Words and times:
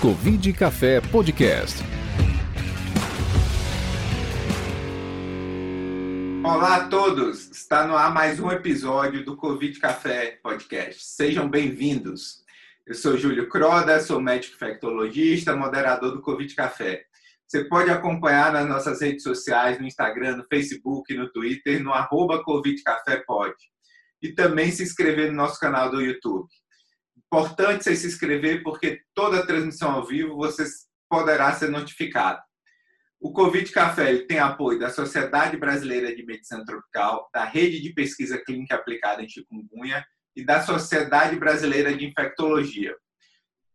Covid 0.00 0.54
Café 0.54 0.98
Podcast. 0.98 1.84
Olá 6.42 6.76
a 6.76 6.88
todos! 6.88 7.50
Está 7.50 7.86
no 7.86 7.94
ar 7.94 8.10
mais 8.10 8.40
um 8.40 8.50
episódio 8.50 9.22
do 9.22 9.36
Covid 9.36 9.78
Café 9.78 10.38
Podcast. 10.42 11.04
Sejam 11.04 11.50
bem-vindos. 11.50 12.42
Eu 12.86 12.94
sou 12.94 13.18
Júlio 13.18 13.46
Croda, 13.50 14.00
sou 14.00 14.22
médico 14.22 14.54
infectologista, 14.54 15.54
moderador 15.54 16.12
do 16.12 16.22
Covid 16.22 16.54
Café. 16.54 17.04
Você 17.46 17.64
pode 17.64 17.90
acompanhar 17.90 18.54
nas 18.54 18.66
nossas 18.66 19.02
redes 19.02 19.22
sociais, 19.22 19.78
no 19.78 19.86
Instagram, 19.86 20.38
no 20.38 20.46
Facebook, 20.48 21.12
no 21.12 21.30
Twitter, 21.30 21.82
no 21.82 21.92
arroba 21.92 22.42
Covid 22.42 22.82
Café 22.82 23.22
Pod. 23.26 23.54
E 24.22 24.32
também 24.32 24.72
se 24.72 24.82
inscrever 24.82 25.28
no 25.28 25.36
nosso 25.36 25.60
canal 25.60 25.90
do 25.90 26.00
YouTube. 26.00 26.48
Importante 27.32 27.84
você 27.84 27.94
se 27.94 28.08
inscrever 28.08 28.60
porque 28.64 29.02
toda 29.14 29.46
transmissão 29.46 29.92
ao 29.92 30.04
vivo 30.04 30.34
você 30.34 30.64
poderá 31.08 31.52
ser 31.52 31.68
notificado. 31.68 32.42
O 33.20 33.32
Covid 33.32 33.70
Café 33.70 34.16
tem 34.26 34.40
apoio 34.40 34.80
da 34.80 34.90
Sociedade 34.90 35.56
Brasileira 35.56 36.12
de 36.12 36.26
Medicina 36.26 36.64
Tropical, 36.64 37.30
da 37.32 37.44
Rede 37.44 37.80
de 37.80 37.92
Pesquisa 37.92 38.36
Clínica 38.38 38.74
Aplicada 38.74 39.22
em 39.22 39.28
Chikungunya 39.28 40.04
e 40.34 40.44
da 40.44 40.60
Sociedade 40.62 41.36
Brasileira 41.36 41.96
de 41.96 42.04
Infectologia. 42.04 42.96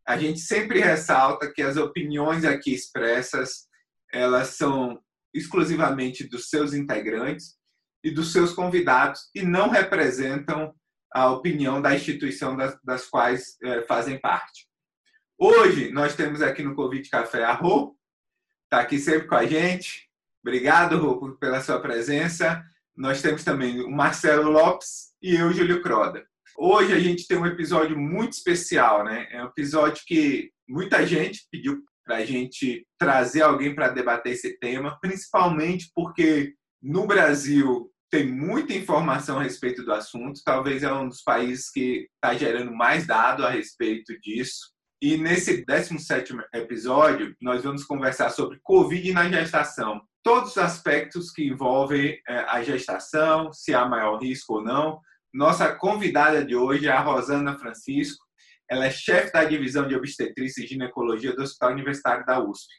A 0.06 0.18
gente 0.18 0.40
sempre 0.40 0.80
ressalta 0.80 1.50
que 1.52 1.62
as 1.62 1.78
opiniões 1.78 2.44
aqui 2.44 2.74
expressas, 2.74 3.68
elas 4.12 4.50
são 4.50 5.00
exclusivamente 5.34 6.28
dos 6.28 6.50
seus 6.50 6.74
integrantes 6.74 7.56
e 8.04 8.12
dos 8.12 8.34
seus 8.34 8.52
convidados 8.52 9.30
e 9.34 9.44
não 9.44 9.70
representam 9.70 10.76
a 11.14 11.32
opinião 11.32 11.82
da 11.82 11.96
instituição 11.96 12.56
das, 12.56 12.78
das 12.84 13.06
quais 13.08 13.58
é, 13.64 13.82
fazem 13.84 14.20
parte. 14.20 14.68
Hoje 15.38 15.92
nós 15.92 16.16
temos 16.16 16.42
aqui 16.42 16.64
no 16.64 16.76
Covid 16.76 17.10
Café 17.10 17.44
a 17.44 17.54
Rô, 17.54 17.96
está 18.64 18.82
aqui 18.82 19.00
sempre 19.00 19.28
com 19.28 19.36
a 19.36 19.46
gente. 19.46 20.10
Obrigado, 20.42 20.98
Rô, 20.98 21.36
pela 21.38 21.62
sua 21.62 21.80
presença. 21.80 22.64
Nós 22.96 23.22
temos 23.22 23.44
também 23.44 23.82
o 23.82 23.92
Marcelo 23.92 24.50
Lopes 24.50 25.14
e 25.22 25.36
eu, 25.36 25.52
Júlio 25.52 25.82
Croda. 25.82 26.26
Hoje 26.58 26.94
a 26.94 27.00
gente 27.00 27.28
tem 27.28 27.38
um 27.38 27.46
episódio 27.46 27.98
muito 27.98 28.34
especial, 28.34 29.04
né? 29.04 29.28
É 29.30 29.44
um 29.44 29.48
episódio 29.48 30.04
que 30.06 30.52
muita 30.68 31.06
gente 31.06 31.46
pediu 31.52 31.84
para 32.06 32.18
a 32.18 32.26
gente 32.26 32.88
trazer 32.98 33.42
alguém 33.42 33.76
para 33.76 33.90
debater 33.90 34.34
esse 34.34 34.58
tema, 34.60 34.98
principalmente 35.02 35.92
porque 35.94 36.54
no 36.82 37.06
Brasil 37.08 37.92
tem 38.16 38.26
muita 38.26 38.74
informação 38.74 39.40
a 39.40 39.44
respeito 39.44 39.84
do 39.84 39.92
assunto, 39.92 40.40
talvez 40.46 40.84
é 40.84 40.94
um 40.94 41.10
dos 41.10 41.22
países 41.22 41.70
que 41.70 42.08
está 42.16 42.34
gerando 42.34 42.74
mais 42.74 43.06
dado 43.06 43.46
a 43.46 43.50
respeito 43.50 44.18
disso. 44.22 44.72
E 45.02 45.18
nesse 45.18 45.66
17 45.66 46.34
episódio, 46.54 47.36
nós 47.42 47.62
vamos 47.62 47.84
conversar 47.84 48.30
sobre 48.30 48.58
Covid 48.64 49.12
na 49.12 49.30
gestação. 49.30 50.02
Todos 50.24 50.52
os 50.52 50.58
aspectos 50.58 51.30
que 51.30 51.46
envolvem 51.46 52.18
é, 52.26 52.38
a 52.48 52.64
gestação, 52.64 53.52
se 53.52 53.74
há 53.74 53.84
maior 53.86 54.18
risco 54.18 54.54
ou 54.54 54.64
não. 54.64 55.02
Nossa 55.34 55.76
convidada 55.76 56.42
de 56.46 56.56
hoje 56.56 56.88
é 56.88 56.92
a 56.92 57.02
Rosana 57.02 57.60
Francisco. 57.60 58.24
Ela 58.72 58.86
é 58.86 58.92
chefe 58.92 59.34
da 59.34 59.44
divisão 59.44 59.90
de 59.90 59.94
obstetrícia 59.94 60.64
e 60.64 60.68
ginecologia 60.68 61.36
do 61.36 61.44
Hospital 61.44 61.74
Universitário 61.74 62.26
da 62.26 62.42
USP. 62.42 62.74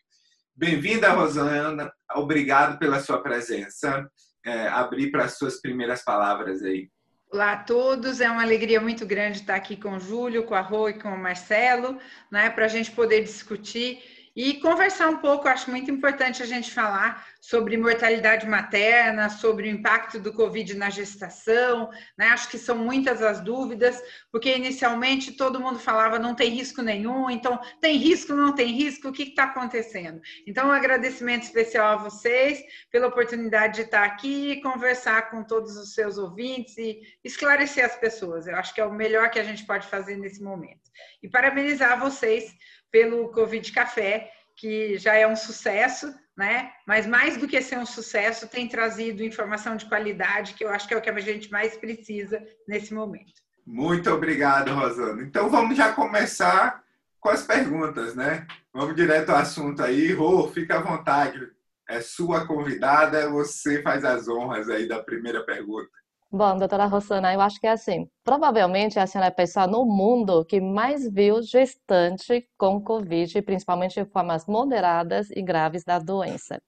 Bem-vinda, 0.57 1.11
Rosana. 1.11 1.93
Obrigado 2.15 2.79
pela 2.79 3.01
sua 3.01 3.23
presença 3.23 4.03
é, 4.47 4.69
abrir 4.69 5.11
para 5.11 5.25
as 5.25 5.37
suas 5.37 5.61
primeiras 5.61 6.05
palavras 6.05 6.63
aí. 6.63 6.89
Olá 7.33 7.53
a 7.53 7.57
todos, 7.57 8.21
é 8.21 8.31
uma 8.31 8.43
alegria 8.43 8.81
muito 8.81 9.05
grande 9.05 9.41
estar 9.41 9.57
aqui 9.57 9.77
com 9.77 9.97
o 9.97 10.01
Júlio, 10.01 10.45
com 10.45 10.55
a 10.55 10.61
Rô 10.61 10.89
e 10.89 10.95
com 10.95 11.09
o 11.09 11.19
Marcelo, 11.19 11.99
né, 12.31 12.49
para 12.49 12.67
a 12.67 12.69
gente 12.69 12.93
poder 12.93 13.23
discutir 13.25 14.01
e 14.37 14.61
conversar 14.61 15.09
um 15.09 15.17
pouco, 15.17 15.49
acho 15.49 15.71
muito 15.71 15.91
importante 15.91 16.43
a 16.43 16.47
gente 16.47 16.71
falar 16.71 17.27
sobre 17.41 17.79
mortalidade 17.79 18.47
materna, 18.47 19.31
sobre 19.31 19.67
o 19.67 19.71
impacto 19.71 20.21
do 20.21 20.31
Covid 20.31 20.75
na 20.75 20.91
gestação, 20.91 21.89
né? 22.19 22.27
Acho 22.29 22.51
que 22.51 22.59
são 22.59 22.77
muitas 22.77 23.23
as 23.23 23.41
dúvidas, 23.41 24.03
porque 24.31 24.55
inicialmente 24.55 25.33
todo 25.33 25.59
mundo 25.59 25.79
falava 25.79 26.19
não 26.19 26.35
tem 26.35 26.51
risco 26.51 26.83
nenhum, 26.83 27.31
então 27.31 27.59
tem 27.81 27.97
risco, 27.97 28.35
não 28.35 28.55
tem 28.55 28.73
risco, 28.73 29.09
o 29.09 29.13
que 29.13 29.23
está 29.23 29.45
acontecendo? 29.45 30.21
Então, 30.47 30.69
um 30.69 30.73
agradecimento 30.73 31.45
especial 31.45 31.95
a 31.95 31.97
vocês 31.97 32.63
pela 32.91 33.07
oportunidade 33.07 33.77
de 33.77 33.83
estar 33.83 34.05
aqui 34.05 34.51
e 34.51 34.61
conversar 34.61 35.31
com 35.31 35.43
todos 35.43 35.79
os 35.79 35.95
seus 35.95 36.19
ouvintes 36.19 36.77
e 36.77 37.01
esclarecer 37.25 37.87
as 37.87 37.97
pessoas. 37.97 38.47
Eu 38.47 38.57
acho 38.57 38.75
que 38.75 38.83
é 38.83 38.85
o 38.85 38.93
melhor 38.93 39.31
que 39.31 39.39
a 39.39 39.45
gente 39.45 39.65
pode 39.65 39.87
fazer 39.87 40.17
nesse 40.17 40.43
momento. 40.43 40.91
E 41.23 41.29
parabenizar 41.29 41.99
vocês 41.99 42.55
pelo 42.91 43.31
Covid 43.31 43.73
Café, 43.73 44.31
que 44.57 44.97
já 44.99 45.15
é 45.15 45.27
um 45.27 45.37
sucesso, 45.37 46.15
né? 46.37 46.73
Mas 46.87 47.07
mais 47.07 47.37
do 47.37 47.47
que 47.47 47.61
ser 47.61 47.79
um 47.79 47.87
sucesso, 47.87 48.49
tem 48.49 48.69
trazido 48.69 49.23
informação 49.23 49.77
de 49.77 49.87
qualidade, 49.87 50.55
que 50.55 50.65
eu 50.65 50.71
acho 50.71 50.89
que 50.89 50.95
é 50.95 50.97
o 50.97 51.03
que 51.03 51.11
a 51.11 51.21
gente 51.21 51.51
mais 51.51 51.77
precisa 51.77 52.43
nesse 52.67 52.93
momento. 52.93 53.33
Muito 53.67 54.11
obrigado, 54.11 54.73
Rosana. 54.73 55.23
Então 55.23 55.51
vamos 55.51 55.77
já 55.77 55.93
começar 55.93 56.83
com 57.21 57.29
as 57.29 57.43
perguntas, 57.43 58.15
né? 58.15 58.47
Vamos 58.73 58.95
direto 58.95 59.31
ao 59.31 59.39
assunto 59.39 59.83
aí. 59.83 60.13
Rô, 60.13 60.49
fica 60.49 60.77
à 60.77 60.81
vontade. 60.81 61.51
É 61.89 62.01
sua 62.01 62.47
convidada, 62.47 63.29
você 63.29 63.83
faz 63.83 64.05
as 64.05 64.29
honras 64.29 64.69
aí 64.69 64.89
da 64.89 65.03
primeira 65.03 65.45
pergunta. 65.45 65.91
Bom, 66.31 66.57
doutora 66.57 66.87
Rosana, 66.87 67.33
eu 67.33 67.41
acho 67.41 67.61
que 67.61 67.67
é 67.69 67.71
assim. 67.71 68.11
Provavelmente 68.25 68.99
a 68.99 69.07
senhora 69.07 69.29
é 69.29 69.31
a 69.31 69.35
pessoa 69.35 69.67
no 69.67 69.85
mundo 69.85 70.45
que 70.45 70.61
mais 70.61 71.09
viu 71.09 71.41
gestante 71.41 72.49
com 72.59 72.83
Covid, 72.83 73.41
principalmente 73.43 74.01
em 74.01 74.05
formas 74.05 74.45
moderadas 74.47 75.31
e 75.31 75.41
graves 75.41 75.85
da 75.85 76.01
doença. 76.01 76.61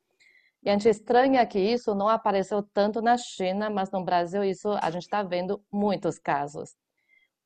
E 0.62 0.70
a 0.70 0.72
gente 0.72 0.88
estranha 0.88 1.44
que 1.44 1.58
isso 1.58 1.92
não 1.94 2.08
apareceu 2.08 2.62
tanto 2.62 3.02
na 3.02 3.18
China, 3.18 3.68
mas 3.68 3.90
no 3.90 4.04
Brasil 4.04 4.44
isso 4.44 4.70
a 4.80 4.90
gente 4.90 5.02
está 5.02 5.24
vendo 5.24 5.60
muitos 5.72 6.18
casos. 6.18 6.76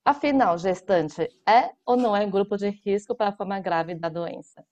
Afinal, 0.04 0.58
gestante 0.58 1.28
é 1.48 1.70
ou 1.86 1.96
não 1.96 2.14
é 2.14 2.26
grupo 2.26 2.58
de 2.58 2.68
risco 2.84 3.14
para 3.14 3.28
a 3.28 3.36
forma 3.36 3.58
grave 3.58 3.94
da 3.94 4.08
doença? 4.08 4.64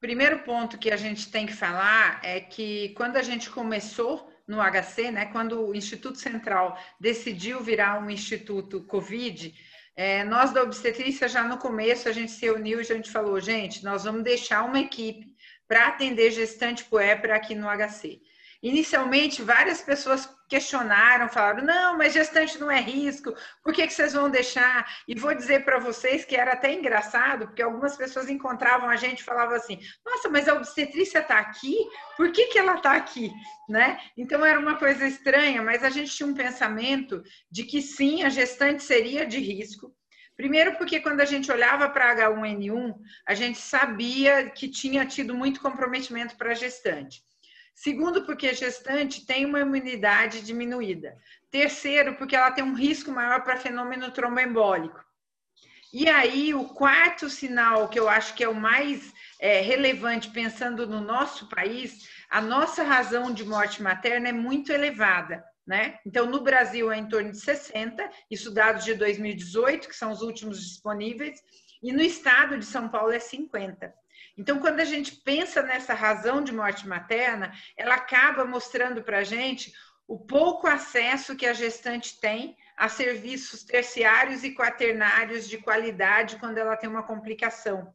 Primeiro 0.00 0.40
ponto 0.40 0.78
que 0.78 0.90
a 0.90 0.96
gente 0.96 1.30
tem 1.30 1.46
que 1.46 1.52
falar 1.52 2.20
é 2.22 2.40
que 2.40 2.90
quando 2.90 3.16
a 3.16 3.22
gente 3.22 3.50
começou 3.50 4.27
no 4.48 4.58
HC, 4.60 5.10
né, 5.10 5.26
quando 5.26 5.60
o 5.60 5.74
Instituto 5.74 6.18
Central 6.18 6.76
decidiu 6.98 7.60
virar 7.60 8.02
um 8.02 8.08
instituto 8.08 8.82
Covid, 8.84 9.54
é, 9.94 10.24
nós 10.24 10.52
da 10.52 10.62
obstetrícia 10.62 11.28
já 11.28 11.44
no 11.44 11.58
começo 11.58 12.08
a 12.08 12.12
gente 12.12 12.32
se 12.32 12.46
reuniu 12.46 12.78
e 12.78 12.80
a 12.80 12.84
gente 12.84 13.10
falou, 13.10 13.38
gente, 13.40 13.84
nós 13.84 14.04
vamos 14.04 14.22
deixar 14.22 14.64
uma 14.64 14.80
equipe 14.80 15.36
para 15.66 15.88
atender 15.88 16.30
gestante 16.30 16.84
puérpera 16.84 17.36
aqui 17.36 17.54
no 17.54 17.66
HC. 17.68 18.22
Inicialmente, 18.62 19.42
várias 19.42 19.82
pessoas 19.82 20.28
questionaram, 20.48 21.28
falaram: 21.28 21.64
não, 21.64 21.96
mas 21.96 22.14
gestante 22.14 22.58
não 22.58 22.70
é 22.70 22.80
risco, 22.80 23.34
por 23.62 23.72
que, 23.72 23.86
que 23.86 23.92
vocês 23.92 24.14
vão 24.14 24.30
deixar? 24.30 24.86
E 25.06 25.14
vou 25.14 25.34
dizer 25.34 25.64
para 25.64 25.78
vocês 25.78 26.24
que 26.24 26.34
era 26.34 26.52
até 26.52 26.72
engraçado, 26.72 27.46
porque 27.46 27.62
algumas 27.62 27.96
pessoas 27.96 28.28
encontravam 28.28 28.88
a 28.88 28.96
gente 28.96 29.20
e 29.20 29.24
falavam 29.24 29.56
assim: 29.56 29.78
nossa, 30.04 30.28
mas 30.28 30.48
a 30.48 30.54
obstetrícia 30.54 31.20
está 31.20 31.38
aqui, 31.38 31.76
por 32.16 32.32
que, 32.32 32.46
que 32.46 32.58
ela 32.58 32.76
está 32.76 32.92
aqui? 32.92 33.30
Né? 33.68 34.00
Então 34.16 34.44
era 34.44 34.58
uma 34.58 34.76
coisa 34.76 35.06
estranha, 35.06 35.62
mas 35.62 35.84
a 35.84 35.90
gente 35.90 36.10
tinha 36.10 36.28
um 36.28 36.34
pensamento 36.34 37.22
de 37.50 37.64
que 37.64 37.82
sim, 37.82 38.22
a 38.22 38.28
gestante 38.28 38.82
seria 38.82 39.26
de 39.26 39.38
risco. 39.38 39.94
Primeiro, 40.38 40.76
porque 40.76 41.00
quando 41.00 41.20
a 41.20 41.24
gente 41.24 41.50
olhava 41.50 41.90
para 41.90 42.14
H1N1, 42.14 42.94
a 43.26 43.34
gente 43.34 43.58
sabia 43.58 44.48
que 44.48 44.68
tinha 44.68 45.04
tido 45.04 45.34
muito 45.34 45.60
comprometimento 45.60 46.36
para 46.36 46.52
a 46.52 46.54
gestante. 46.54 47.24
Segundo, 47.80 48.24
porque 48.24 48.52
gestante 48.54 49.24
tem 49.24 49.46
uma 49.46 49.60
imunidade 49.60 50.40
diminuída. 50.40 51.16
Terceiro, 51.48 52.16
porque 52.16 52.34
ela 52.34 52.50
tem 52.50 52.64
um 52.64 52.74
risco 52.74 53.12
maior 53.12 53.44
para 53.44 53.56
fenômeno 53.56 54.10
tromboembólico. 54.10 55.00
E 55.92 56.08
aí, 56.08 56.52
o 56.52 56.64
quarto 56.70 57.30
sinal, 57.30 57.88
que 57.88 57.98
eu 57.98 58.08
acho 58.08 58.34
que 58.34 58.42
é 58.42 58.48
o 58.48 58.54
mais 58.54 59.12
é, 59.38 59.60
relevante, 59.60 60.28
pensando 60.28 60.88
no 60.88 61.00
nosso 61.00 61.48
país, 61.48 62.08
a 62.28 62.40
nossa 62.40 62.82
razão 62.82 63.32
de 63.32 63.44
morte 63.44 63.80
materna 63.80 64.30
é 64.30 64.32
muito 64.32 64.72
elevada. 64.72 65.44
Né? 65.64 66.00
Então, 66.04 66.26
no 66.26 66.40
Brasil 66.40 66.90
é 66.90 66.98
em 66.98 67.08
torno 67.08 67.30
de 67.30 67.38
60, 67.38 68.10
isso 68.28 68.50
dados 68.50 68.84
de 68.84 68.94
2018, 68.94 69.88
que 69.88 69.94
são 69.94 70.10
os 70.10 70.20
últimos 70.20 70.60
disponíveis, 70.60 71.40
e 71.80 71.92
no 71.92 72.02
estado 72.02 72.58
de 72.58 72.64
São 72.64 72.88
Paulo 72.88 73.12
é 73.12 73.20
50. 73.20 73.94
Então, 74.38 74.60
quando 74.60 74.78
a 74.78 74.84
gente 74.84 75.16
pensa 75.16 75.60
nessa 75.62 75.92
razão 75.92 76.42
de 76.42 76.54
morte 76.54 76.86
materna, 76.86 77.52
ela 77.76 77.96
acaba 77.96 78.44
mostrando 78.44 79.02
para 79.02 79.18
a 79.18 79.24
gente 79.24 79.74
o 80.06 80.16
pouco 80.16 80.68
acesso 80.68 81.34
que 81.34 81.44
a 81.44 81.52
gestante 81.52 82.20
tem 82.20 82.56
a 82.76 82.88
serviços 82.88 83.64
terciários 83.64 84.44
e 84.44 84.54
quaternários 84.54 85.48
de 85.48 85.58
qualidade 85.58 86.36
quando 86.36 86.56
ela 86.56 86.76
tem 86.76 86.88
uma 86.88 87.02
complicação. 87.02 87.92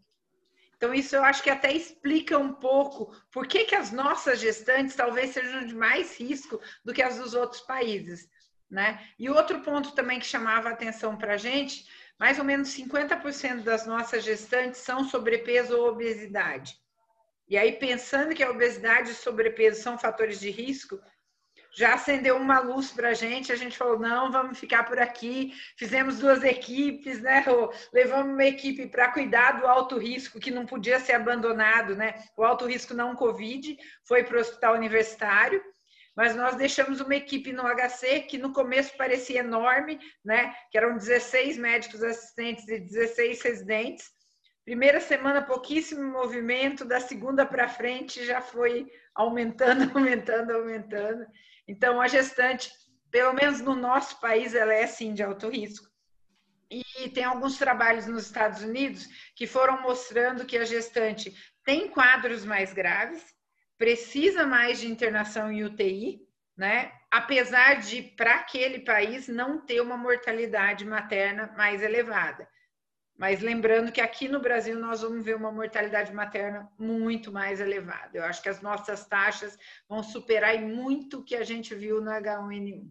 Então, 0.75 0.93
isso 0.93 1.15
eu 1.15 1.23
acho 1.23 1.41
que 1.41 1.49
até 1.49 1.71
explica 1.71 2.37
um 2.37 2.51
pouco 2.51 3.15
por 3.31 3.47
que, 3.47 3.63
que 3.63 3.73
as 3.73 3.93
nossas 3.93 4.41
gestantes 4.41 4.97
talvez 4.97 5.29
sejam 5.31 5.65
de 5.65 5.73
mais 5.73 6.19
risco 6.19 6.59
do 6.83 6.93
que 6.93 7.01
as 7.01 7.17
dos 7.17 7.33
outros 7.33 7.61
países. 7.61 8.29
Né? 8.69 9.01
E 9.17 9.29
outro 9.29 9.61
ponto 9.61 9.93
também 9.93 10.19
que 10.19 10.25
chamava 10.25 10.67
a 10.67 10.73
atenção 10.73 11.15
para 11.15 11.35
a 11.35 11.37
gente 11.37 11.87
mais 12.23 12.39
ou 12.39 12.45
menos 12.45 12.69
50% 12.69 13.63
das 13.63 13.85
nossas 13.85 14.23
gestantes 14.23 14.79
são 14.79 15.03
sobrepeso 15.03 15.77
ou 15.77 15.89
obesidade. 15.89 16.73
E 17.49 17.57
aí, 17.57 17.73
pensando 17.73 18.33
que 18.33 18.41
a 18.41 18.49
obesidade 18.49 19.11
e 19.11 19.13
sobrepeso 19.13 19.81
são 19.81 19.97
fatores 19.97 20.39
de 20.39 20.49
risco, 20.49 20.97
já 21.75 21.95
acendeu 21.95 22.37
uma 22.37 22.61
luz 22.61 22.91
para 22.91 23.09
a 23.09 23.13
gente. 23.13 23.51
A 23.51 23.57
gente 23.57 23.77
falou: 23.77 23.99
não, 23.99 24.31
vamos 24.31 24.57
ficar 24.57 24.85
por 24.85 24.99
aqui. 24.99 25.53
Fizemos 25.75 26.19
duas 26.19 26.45
equipes, 26.45 27.19
né? 27.21 27.43
Levamos 27.91 28.31
uma 28.31 28.45
equipe 28.45 28.87
para 28.87 29.11
cuidar 29.11 29.59
do 29.59 29.67
alto 29.67 29.97
risco, 29.97 30.39
que 30.39 30.49
não 30.49 30.65
podia 30.65 31.01
ser 31.01 31.15
abandonado, 31.15 31.93
né? 31.93 32.23
O 32.37 32.43
alto 32.45 32.65
risco 32.65 32.93
não 32.93 33.17
Covid 33.17 33.77
foi 34.07 34.23
para 34.23 34.37
o 34.37 34.39
hospital 34.39 34.75
universitário. 34.75 35.61
Mas 36.15 36.35
nós 36.35 36.55
deixamos 36.55 37.01
uma 37.01 37.15
equipe 37.15 37.51
no 37.51 37.63
HC 37.63 38.21
que 38.21 38.37
no 38.37 38.53
começo 38.53 38.95
parecia 38.95 39.39
enorme, 39.39 39.99
né? 40.23 40.53
Que 40.71 40.77
eram 40.77 40.97
16 40.97 41.57
médicos 41.57 42.03
assistentes 42.03 42.67
e 42.67 42.79
16 42.79 43.41
residentes. 43.41 44.11
Primeira 44.63 45.01
semana, 45.01 45.41
pouquíssimo 45.41 46.03
movimento, 46.03 46.85
da 46.85 46.99
segunda 46.99 47.45
para 47.45 47.67
frente 47.67 48.25
já 48.25 48.39
foi 48.39 48.89
aumentando, 49.13 49.91
aumentando, 49.97 50.51
aumentando. 50.53 51.25
Então, 51.67 51.99
a 51.99 52.07
gestante, 52.07 52.71
pelo 53.11 53.33
menos 53.33 53.59
no 53.59 53.75
nosso 53.75 54.19
país, 54.21 54.53
ela 54.53 54.73
é 54.73 54.87
sim 54.87 55.13
de 55.13 55.23
alto 55.23 55.49
risco. 55.49 55.91
E 56.69 57.09
tem 57.09 57.23
alguns 57.23 57.57
trabalhos 57.57 58.07
nos 58.07 58.25
Estados 58.25 58.61
Unidos 58.63 59.07
que 59.35 59.45
foram 59.45 59.81
mostrando 59.81 60.45
que 60.45 60.57
a 60.57 60.65
gestante 60.65 61.33
tem 61.63 61.87
quadros 61.87 62.45
mais 62.45 62.73
graves, 62.73 63.23
precisa 63.77 64.45
mais 64.45 64.79
de 64.79 64.87
internação 64.87 65.51
em 65.51 65.63
UTI, 65.63 66.21
né? 66.57 66.91
Apesar 67.11 67.79
de, 67.79 68.01
para 68.01 68.35
aquele 68.35 68.79
país, 68.79 69.27
não 69.27 69.59
ter 69.59 69.81
uma 69.81 69.97
mortalidade 69.97 70.85
materna 70.85 71.53
mais 71.55 71.83
elevada. 71.83 72.47
Mas 73.17 73.41
lembrando 73.41 73.91
que 73.91 74.01
aqui 74.01 74.27
no 74.27 74.39
Brasil 74.39 74.79
nós 74.79 75.01
vamos 75.01 75.23
ver 75.23 75.35
uma 75.35 75.51
mortalidade 75.51 76.11
materna 76.11 76.67
muito 76.79 77.31
mais 77.31 77.61
elevada. 77.61 78.09
Eu 78.13 78.23
acho 78.23 78.41
que 78.41 78.49
as 78.49 78.61
nossas 78.61 79.05
taxas 79.05 79.57
vão 79.87 80.01
superar 80.01 80.59
muito 80.59 81.19
o 81.19 81.23
que 81.23 81.35
a 81.35 81.43
gente 81.43 81.75
viu 81.75 82.01
no 82.01 82.09
H1N1. 82.09 82.89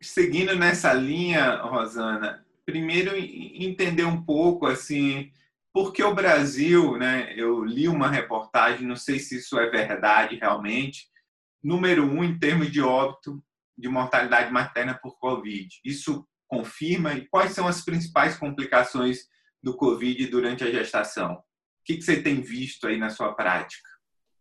Seguindo 0.00 0.54
nessa 0.54 0.92
linha, 0.92 1.56
Rosana, 1.62 2.44
primeiro 2.66 3.16
entender 3.16 4.04
um 4.04 4.22
pouco 4.22 4.66
assim, 4.66 5.32
por 5.76 5.92
que 5.92 6.02
o 6.02 6.14
Brasil, 6.14 6.96
né? 6.96 7.34
Eu 7.36 7.62
li 7.62 7.86
uma 7.86 8.08
reportagem, 8.08 8.86
não 8.86 8.96
sei 8.96 9.18
se 9.18 9.36
isso 9.36 9.58
é 9.58 9.68
verdade 9.68 10.36
realmente, 10.36 11.06
número 11.62 12.02
um 12.02 12.24
em 12.24 12.38
termos 12.38 12.72
de 12.72 12.80
óbito 12.80 13.44
de 13.76 13.86
mortalidade 13.86 14.50
materna 14.50 14.94
por 14.94 15.18
Covid. 15.18 15.68
Isso 15.84 16.26
confirma 16.48 17.12
e 17.12 17.28
quais 17.28 17.52
são 17.52 17.68
as 17.68 17.84
principais 17.84 18.38
complicações 18.38 19.26
do 19.62 19.76
Covid 19.76 20.26
durante 20.28 20.64
a 20.64 20.70
gestação? 20.70 21.34
O 21.34 21.42
que, 21.84 22.00
você 22.00 22.22
tem 22.22 22.40
visto 22.40 22.86
aí 22.86 22.96
na 22.96 23.10
sua 23.10 23.34
prática? 23.34 23.86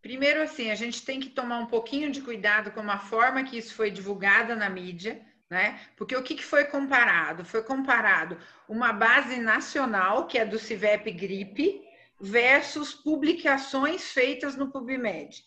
Primeiro, 0.01 0.41
assim, 0.41 0.71
a 0.71 0.75
gente 0.75 1.03
tem 1.03 1.19
que 1.19 1.31
tomar 1.31 1.59
um 1.59 1.65
pouquinho 1.65 2.13
de 2.13 2.21
cuidado 2.21 2.71
com 2.71 2.89
a 2.89 2.97
forma 2.97 3.43
que 3.43 3.57
isso 3.57 3.75
foi 3.75 3.91
divulgada 3.91 4.55
na 4.55 4.69
mídia, 4.69 5.21
né? 5.49 5.79
Porque 5.95 6.15
o 6.15 6.23
que, 6.23 6.41
foi 6.43 6.65
comparado? 6.65 7.45
Foi 7.45 7.61
comparado 7.61 8.37
uma 8.67 8.91
base 8.91 9.37
nacional, 9.37 10.27
que 10.27 10.37
é 10.37 10.45
do 10.45 10.57
CIVEP 10.57 11.11
Gripe, 11.11 11.83
versus 12.19 12.93
publicações 12.93 14.11
feitas 14.11 14.55
no 14.55 14.71
PubMed. 14.71 15.43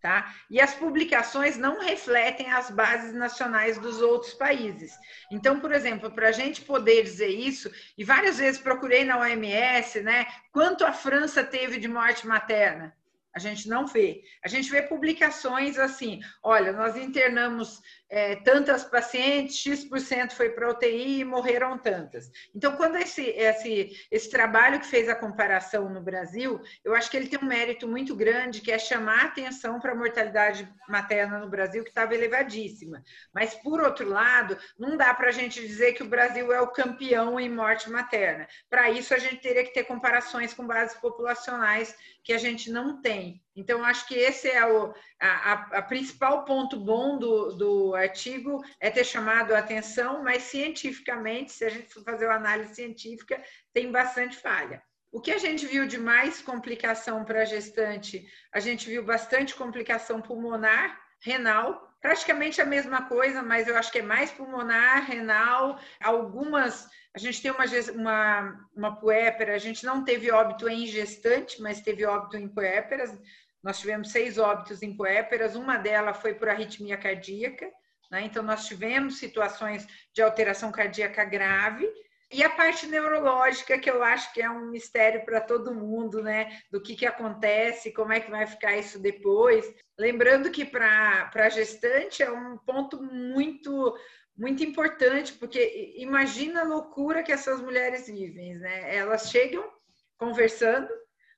Tá? 0.00 0.34
E 0.50 0.60
as 0.60 0.74
publicações 0.74 1.56
não 1.56 1.80
refletem 1.80 2.52
as 2.52 2.70
bases 2.70 3.14
nacionais 3.14 3.78
dos 3.78 4.02
outros 4.02 4.34
países. 4.34 4.92
Então, 5.30 5.60
por 5.60 5.72
exemplo, 5.72 6.10
para 6.10 6.28
a 6.28 6.32
gente 6.32 6.60
poder 6.60 7.02
dizer 7.02 7.28
isso, 7.28 7.70
e 7.96 8.04
várias 8.04 8.36
vezes 8.36 8.60
procurei 8.60 9.02
na 9.02 9.18
OMS, 9.18 10.02
né, 10.02 10.26
quanto 10.52 10.84
a 10.84 10.92
França 10.92 11.42
teve 11.42 11.78
de 11.78 11.88
morte 11.88 12.26
materna? 12.26 12.94
A 13.34 13.40
gente 13.40 13.68
não 13.68 13.84
vê. 13.84 14.22
A 14.44 14.48
gente 14.48 14.70
vê 14.70 14.80
publicações 14.80 15.76
assim: 15.76 16.20
olha, 16.40 16.72
nós 16.72 16.96
internamos 16.96 17.82
é, 18.10 18.36
tantas 18.36 18.84
pacientes, 18.84 19.56
X% 19.56 20.32
foi 20.34 20.50
para 20.50 20.70
UTI 20.70 21.20
e 21.20 21.24
morreram 21.24 21.78
tantas. 21.78 22.30
Então, 22.54 22.76
quando 22.76 22.96
esse, 22.96 23.22
esse, 23.22 24.06
esse 24.10 24.30
trabalho 24.30 24.78
que 24.78 24.86
fez 24.86 25.08
a 25.08 25.14
comparação 25.14 25.88
no 25.88 26.02
Brasil, 26.02 26.60
eu 26.84 26.94
acho 26.94 27.10
que 27.10 27.16
ele 27.16 27.28
tem 27.28 27.38
um 27.38 27.46
mérito 27.46 27.88
muito 27.88 28.14
grande, 28.14 28.60
que 28.60 28.70
é 28.70 28.78
chamar 28.78 29.24
atenção 29.24 29.80
para 29.80 29.92
a 29.92 29.96
mortalidade 29.96 30.68
materna 30.88 31.38
no 31.38 31.48
Brasil, 31.48 31.82
que 31.82 31.90
estava 31.90 32.14
elevadíssima. 32.14 33.02
Mas, 33.32 33.54
por 33.54 33.80
outro 33.80 34.08
lado, 34.08 34.56
não 34.78 34.96
dá 34.96 35.12
para 35.14 35.28
a 35.28 35.32
gente 35.32 35.60
dizer 35.60 35.94
que 35.94 36.02
o 36.02 36.08
Brasil 36.08 36.52
é 36.52 36.60
o 36.60 36.72
campeão 36.72 37.40
em 37.40 37.48
morte 37.48 37.90
materna. 37.90 38.46
Para 38.68 38.90
isso, 38.90 39.14
a 39.14 39.18
gente 39.18 39.42
teria 39.42 39.64
que 39.64 39.72
ter 39.72 39.84
comparações 39.84 40.52
com 40.54 40.66
bases 40.66 40.96
populacionais 40.98 41.96
que 42.22 42.32
a 42.32 42.38
gente 42.38 42.70
não 42.70 43.00
tem. 43.00 43.42
Então, 43.56 43.84
acho 43.84 44.06
que 44.08 44.14
esse 44.14 44.48
é 44.48 44.66
o 44.66 44.92
a, 45.20 45.52
a, 45.78 45.82
principal 45.82 46.44
ponto 46.44 46.78
bom 46.78 47.18
do, 47.18 47.52
do 47.52 47.94
artigo 47.94 48.62
é 48.80 48.90
ter 48.90 49.04
chamado 49.04 49.54
a 49.54 49.58
atenção, 49.58 50.22
mas 50.22 50.42
cientificamente, 50.42 51.52
se 51.52 51.64
a 51.64 51.70
gente 51.70 51.92
for 51.92 52.02
fazer 52.02 52.26
uma 52.26 52.34
análise 52.34 52.74
científica, 52.74 53.42
tem 53.72 53.90
bastante 53.90 54.36
falha. 54.36 54.82
O 55.10 55.20
que 55.20 55.30
a 55.30 55.38
gente 55.38 55.64
viu 55.66 55.86
de 55.86 55.96
mais 55.96 56.42
complicação 56.42 57.24
para 57.24 57.42
a 57.42 57.44
gestante? 57.44 58.26
A 58.52 58.58
gente 58.58 58.88
viu 58.88 59.04
bastante 59.04 59.54
complicação 59.54 60.20
pulmonar, 60.20 61.00
renal, 61.20 61.88
praticamente 62.00 62.60
a 62.60 62.66
mesma 62.66 63.08
coisa, 63.08 63.42
mas 63.42 63.66
eu 63.66 63.76
acho 63.78 63.90
que 63.90 64.00
é 64.00 64.02
mais 64.02 64.30
pulmonar, 64.30 65.06
renal, 65.06 65.78
algumas. 66.02 66.86
A 67.14 67.18
gente 67.18 67.40
tem 67.40 67.50
uma, 67.50 67.64
uma, 67.94 68.68
uma 68.76 68.96
puépera, 69.00 69.54
a 69.54 69.58
gente 69.58 69.86
não 69.86 70.04
teve 70.04 70.30
óbito 70.30 70.68
em 70.68 70.84
gestante, 70.84 71.62
mas 71.62 71.80
teve 71.80 72.04
óbito 72.04 72.36
em 72.36 72.48
puéperas. 72.48 73.16
Nós 73.64 73.80
tivemos 73.80 74.12
seis 74.12 74.36
óbitos 74.36 74.82
em 74.82 74.94
puéperas, 74.94 75.56
uma 75.56 75.78
delas 75.78 76.18
foi 76.18 76.34
por 76.34 76.50
arritmia 76.50 76.98
cardíaca, 76.98 77.66
né? 78.10 78.20
então 78.22 78.42
nós 78.42 78.66
tivemos 78.66 79.18
situações 79.18 79.86
de 80.12 80.20
alteração 80.20 80.70
cardíaca 80.70 81.24
grave, 81.24 81.90
e 82.30 82.42
a 82.42 82.50
parte 82.50 82.86
neurológica, 82.86 83.78
que 83.78 83.88
eu 83.88 84.02
acho 84.02 84.32
que 84.32 84.42
é 84.42 84.50
um 84.50 84.70
mistério 84.70 85.24
para 85.24 85.40
todo 85.40 85.74
mundo, 85.74 86.20
né? 86.20 86.58
Do 86.68 86.82
que, 86.82 86.96
que 86.96 87.06
acontece, 87.06 87.92
como 87.92 88.12
é 88.12 88.18
que 88.18 88.30
vai 88.30 88.44
ficar 88.44 88.76
isso 88.76 88.98
depois. 88.98 89.72
Lembrando 89.96 90.50
que 90.50 90.64
para 90.64 91.30
a 91.32 91.48
gestante 91.48 92.24
é 92.24 92.32
um 92.32 92.58
ponto 92.58 93.00
muito, 93.00 93.96
muito 94.36 94.64
importante, 94.64 95.32
porque 95.34 95.94
imagina 95.96 96.62
a 96.62 96.64
loucura 96.64 97.22
que 97.22 97.30
essas 97.30 97.60
mulheres 97.60 98.08
vivem, 98.08 98.56
né? 98.56 98.96
Elas 98.96 99.30
chegam 99.30 99.70
conversando, 100.18 100.88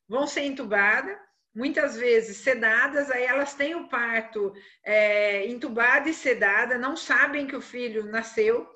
vão 0.09 0.27
ser 0.27 0.45
entubadas, 0.45 1.19
muitas 1.57 1.97
vezes 1.97 2.37
sedadas, 2.37 3.11
aí 3.11 3.25
elas 3.25 3.55
têm 3.55 3.75
o 3.75 3.89
parto 3.89 4.53
é, 4.85 5.47
entubada 5.47 6.07
e 6.07 6.13
sedada, 6.13 6.77
não 6.77 6.95
sabem 6.95 7.47
que 7.47 7.57
o 7.57 7.63
filho 7.63 8.05
nasceu, 8.05 8.69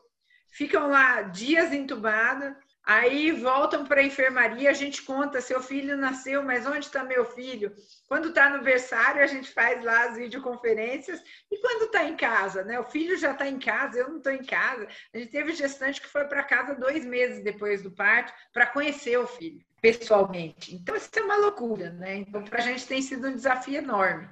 ficam 0.48 0.88
lá 0.88 1.20
dias 1.20 1.74
entubadas, 1.74 2.56
aí 2.82 3.32
voltam 3.32 3.84
para 3.84 4.00
a 4.00 4.04
enfermaria, 4.04 4.70
a 4.70 4.72
gente 4.72 5.02
conta, 5.02 5.42
seu 5.42 5.62
filho 5.62 5.94
nasceu, 5.94 6.42
mas 6.42 6.66
onde 6.66 6.86
está 6.86 7.04
meu 7.04 7.26
filho? 7.26 7.70
Quando 8.08 8.30
está 8.30 8.48
no 8.48 8.64
berçário, 8.64 9.22
a 9.22 9.26
gente 9.26 9.52
faz 9.52 9.84
lá 9.84 10.04
as 10.04 10.16
videoconferências, 10.16 11.22
e 11.50 11.58
quando 11.58 11.84
está 11.84 12.04
em 12.04 12.16
casa, 12.16 12.64
né? 12.64 12.80
O 12.80 12.90
filho 12.90 13.14
já 13.18 13.32
está 13.32 13.46
em 13.46 13.58
casa, 13.58 13.98
eu 13.98 14.08
não 14.08 14.16
estou 14.16 14.32
em 14.32 14.44
casa. 14.44 14.88
A 15.12 15.18
gente 15.18 15.30
teve 15.30 15.52
gestante 15.52 16.00
que 16.00 16.08
foi 16.08 16.24
para 16.24 16.42
casa 16.42 16.74
dois 16.74 17.04
meses 17.04 17.44
depois 17.44 17.82
do 17.82 17.90
parto 17.90 18.32
para 18.54 18.66
conhecer 18.66 19.18
o 19.18 19.26
filho 19.26 19.69
pessoalmente. 19.80 20.74
Então, 20.74 20.94
isso 20.94 21.08
é 21.16 21.20
uma 21.22 21.36
loucura, 21.36 21.90
né? 21.90 22.18
Então, 22.18 22.42
para 22.44 22.58
a 22.58 22.62
gente 22.62 22.86
tem 22.86 23.00
sido 23.00 23.28
um 23.28 23.34
desafio 23.34 23.76
enorme. 23.76 24.28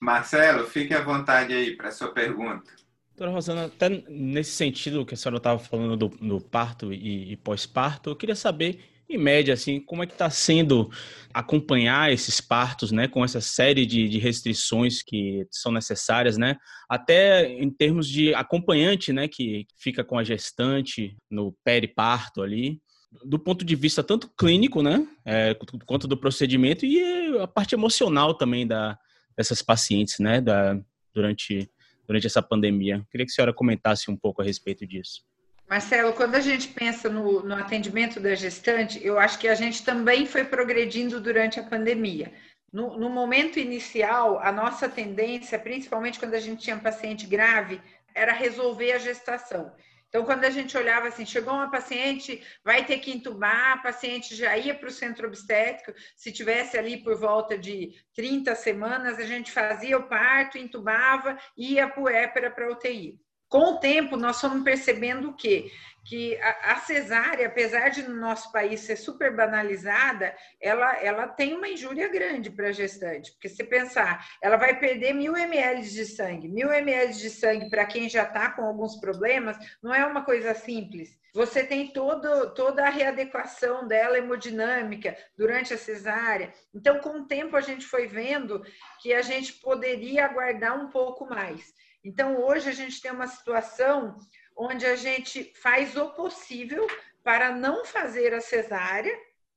Marcelo, 0.00 0.66
fique 0.66 0.94
à 0.94 1.02
vontade 1.02 1.52
aí 1.52 1.76
para 1.76 1.88
a 1.88 1.92
sua 1.92 2.12
pergunta. 2.12 2.70
Doutora 3.08 3.30
Rosana, 3.32 3.66
até 3.66 3.88
nesse 4.08 4.52
sentido 4.52 5.04
que 5.04 5.12
a 5.12 5.16
senhora 5.16 5.36
estava 5.36 5.58
falando 5.58 5.96
do, 5.96 6.08
do 6.08 6.40
parto 6.40 6.90
e, 6.90 7.32
e 7.32 7.36
pós-parto, 7.36 8.08
eu 8.08 8.16
queria 8.16 8.34
saber, 8.34 8.80
em 9.10 9.18
média, 9.18 9.52
assim, 9.52 9.78
como 9.78 10.02
é 10.02 10.06
que 10.06 10.12
está 10.12 10.30
sendo 10.30 10.90
acompanhar 11.34 12.10
esses 12.10 12.40
partos, 12.40 12.90
né, 12.92 13.08
com 13.08 13.22
essa 13.22 13.40
série 13.40 13.84
de, 13.84 14.08
de, 14.08 14.18
restrições 14.18 15.02
que 15.02 15.46
são 15.50 15.70
necessárias, 15.70 16.38
né, 16.38 16.56
até 16.88 17.46
em 17.46 17.68
termos 17.70 18.08
de 18.08 18.32
acompanhante, 18.34 19.12
né, 19.12 19.28
que 19.28 19.66
fica 19.76 20.02
com 20.02 20.18
a 20.18 20.24
gestante 20.24 21.14
no 21.30 21.54
periparto 21.62 22.40
ali, 22.40 22.80
do 23.24 23.38
ponto 23.38 23.64
de 23.64 23.74
vista 23.74 24.02
tanto 24.02 24.28
clínico, 24.28 24.82
né, 24.82 25.06
é, 25.24 25.56
quanto 25.84 26.06
do 26.06 26.16
procedimento 26.16 26.86
e 26.86 27.38
a 27.38 27.46
parte 27.46 27.74
emocional 27.74 28.34
também 28.34 28.66
da, 28.66 28.98
dessas 29.36 29.62
pacientes, 29.62 30.18
né, 30.18 30.40
da, 30.40 30.78
durante, 31.12 31.70
durante 32.06 32.26
essa 32.26 32.42
pandemia. 32.42 33.04
Queria 33.10 33.26
que 33.26 33.32
a 33.32 33.34
senhora 33.34 33.52
comentasse 33.52 34.10
um 34.10 34.16
pouco 34.16 34.40
a 34.42 34.44
respeito 34.44 34.86
disso. 34.86 35.22
Marcelo, 35.68 36.12
quando 36.12 36.34
a 36.34 36.40
gente 36.40 36.68
pensa 36.68 37.08
no, 37.08 37.44
no 37.44 37.54
atendimento 37.54 38.18
da 38.18 38.34
gestante, 38.34 39.00
eu 39.04 39.18
acho 39.20 39.38
que 39.38 39.46
a 39.46 39.54
gente 39.54 39.84
também 39.84 40.26
foi 40.26 40.44
progredindo 40.44 41.20
durante 41.20 41.60
a 41.60 41.62
pandemia. 41.62 42.32
No, 42.72 42.98
no, 42.98 43.08
momento 43.08 43.58
inicial, 43.58 44.40
a 44.40 44.50
nossa 44.50 44.88
tendência, 44.88 45.58
principalmente 45.58 46.18
quando 46.18 46.34
a 46.34 46.40
gente 46.40 46.62
tinha 46.62 46.74
um 46.76 46.80
paciente 46.80 47.26
grave, 47.26 47.80
era 48.14 48.32
resolver 48.32 48.92
a 48.92 48.98
gestação. 48.98 49.72
Então, 50.10 50.24
quando 50.24 50.44
a 50.44 50.50
gente 50.50 50.76
olhava 50.76 51.06
assim, 51.06 51.24
chegou 51.24 51.54
uma 51.54 51.70
paciente, 51.70 52.42
vai 52.64 52.84
ter 52.84 52.98
que 52.98 53.12
entubar, 53.12 53.74
a 53.74 53.78
paciente 53.78 54.34
já 54.34 54.58
ia 54.58 54.74
para 54.74 54.88
o 54.88 54.92
centro 54.92 55.28
obstétrico, 55.28 55.96
se 56.16 56.32
tivesse 56.32 56.76
ali 56.76 56.96
por 57.00 57.16
volta 57.16 57.56
de 57.56 57.94
30 58.12 58.56
semanas, 58.56 59.20
a 59.20 59.24
gente 59.24 59.52
fazia 59.52 59.96
o 59.96 60.08
parto, 60.08 60.58
entubava, 60.58 61.38
ia 61.56 61.88
para 61.88 62.02
o 62.02 62.08
épera 62.08 62.50
para 62.50 62.72
UTI. 62.72 63.20
Com 63.50 63.74
o 63.74 63.78
tempo, 63.78 64.16
nós 64.16 64.40
fomos 64.40 64.62
percebendo 64.62 65.28
o 65.28 65.34
quê? 65.34 65.70
que 66.04 66.36
a, 66.40 66.76
cesárea, 66.76 67.46
apesar 67.46 67.90
de 67.90 68.02
no 68.02 68.16
nosso 68.16 68.50
país 68.50 68.80
ser 68.80 68.96
super 68.96 69.34
banalizada, 69.34 70.34
ela, 70.60 70.96
ela 70.96 71.28
tem 71.28 71.54
uma 71.54 71.68
injúria 71.68 72.08
grande 72.08 72.50
para 72.50 72.68
a 72.68 72.72
gestante. 72.72 73.32
Porque 73.32 73.48
se 73.48 73.62
pensar, 73.64 74.26
ela 74.42 74.56
vai 74.56 74.78
perder 74.78 75.12
mil 75.12 75.36
ml 75.36 75.82
de 75.82 76.04
sangue. 76.06 76.48
Mil 76.48 76.72
ml 76.72 77.12
de 77.12 77.30
sangue 77.30 77.68
para 77.68 77.84
quem 77.84 78.08
já 78.08 78.22
está 78.22 78.50
com 78.50 78.62
alguns 78.62 78.98
problemas 78.98 79.56
não 79.82 79.94
é 79.94 80.04
uma 80.04 80.24
coisa 80.24 80.54
simples. 80.54 81.18
Você 81.32 81.62
tem 81.62 81.92
todo, 81.92 82.52
toda 82.54 82.84
a 82.84 82.90
readequação 82.90 83.86
dela 83.86 84.18
hemodinâmica 84.18 85.16
durante 85.36 85.72
a 85.72 85.78
cesárea. 85.78 86.52
Então, 86.74 86.98
com 86.98 87.20
o 87.20 87.26
tempo, 87.26 87.56
a 87.56 87.60
gente 87.60 87.86
foi 87.86 88.08
vendo 88.08 88.64
que 89.00 89.12
a 89.12 89.22
gente 89.22 89.52
poderia 89.54 90.24
aguardar 90.24 90.76
um 90.76 90.90
pouco 90.90 91.24
mais. 91.26 91.72
Então, 92.02 92.42
hoje 92.42 92.68
a 92.68 92.72
gente 92.72 93.00
tem 93.00 93.10
uma 93.10 93.26
situação 93.26 94.16
onde 94.56 94.86
a 94.86 94.96
gente 94.96 95.52
faz 95.60 95.96
o 95.96 96.10
possível 96.10 96.86
para 97.22 97.52
não 97.52 97.84
fazer 97.84 98.34
a 98.34 98.40
cesárea 98.40 99.16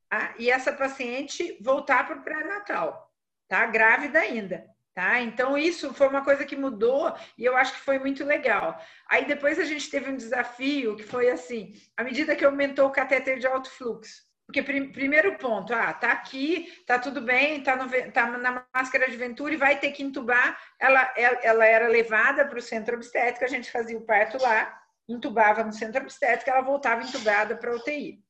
tá? 0.09 0.35
e 0.38 0.50
essa 0.50 0.73
paciente 0.73 1.57
voltar 1.62 2.05
para 2.05 2.17
o 2.17 2.23
pré-natal, 2.23 3.12
tá? 3.47 3.65
Grávida 3.65 4.19
ainda. 4.19 4.71
Tá? 4.93 5.19
Então, 5.21 5.57
isso 5.57 5.91
foi 5.91 6.07
uma 6.07 6.23
coisa 6.23 6.45
que 6.45 6.55
mudou 6.55 7.12
e 7.35 7.43
eu 7.43 7.57
acho 7.57 7.73
que 7.73 7.79
foi 7.79 7.97
muito 7.97 8.23
legal. 8.23 8.79
Aí 9.09 9.25
depois 9.25 9.57
a 9.57 9.65
gente 9.65 9.89
teve 9.89 10.12
um 10.12 10.15
desafio 10.15 10.95
que 10.95 11.01
foi 11.01 11.31
assim: 11.31 11.73
à 11.97 12.03
medida 12.03 12.35
que 12.35 12.45
aumentou 12.45 12.88
o 12.88 12.91
catéter 12.91 13.39
de 13.39 13.47
alto 13.47 13.71
fluxo. 13.71 14.21
Porque, 14.62 14.88
primeiro 14.91 15.38
ponto, 15.38 15.74
ah, 15.74 15.91
tá 15.91 16.12
aqui, 16.12 16.72
tá 16.86 17.00
tudo 17.00 17.22
bem, 17.22 17.63
tá, 17.63 17.75
no, 17.75 17.89
tá 18.12 18.27
na 18.38 18.65
máscara 18.74 19.10
de 19.10 19.17
Ventura 19.17 19.53
e 19.53 19.57
vai 19.57 19.79
ter 19.79 19.91
que 19.91 20.03
entubar. 20.03 20.57
Ela, 20.79 21.12
ela, 21.17 21.39
ela 21.41 21.65
era 21.65 21.88
levada 21.88 22.45
para 22.45 22.60
o 22.60 22.62
centro 22.62 22.95
obstétrico, 22.95 23.43
a 23.43 23.48
gente 23.48 23.72
fazia 23.72 23.98
o 23.98 24.05
parto 24.05 24.41
lá 24.41 24.79
entubava 25.07 25.63
no 25.63 25.74
centro 25.74 26.01
obstétrico, 26.01 26.50
ela 26.50 26.62
voltava 26.62 27.03
entubada 27.03 27.55
para 27.55 27.72
a 27.72 27.75
UTI. 27.75 28.24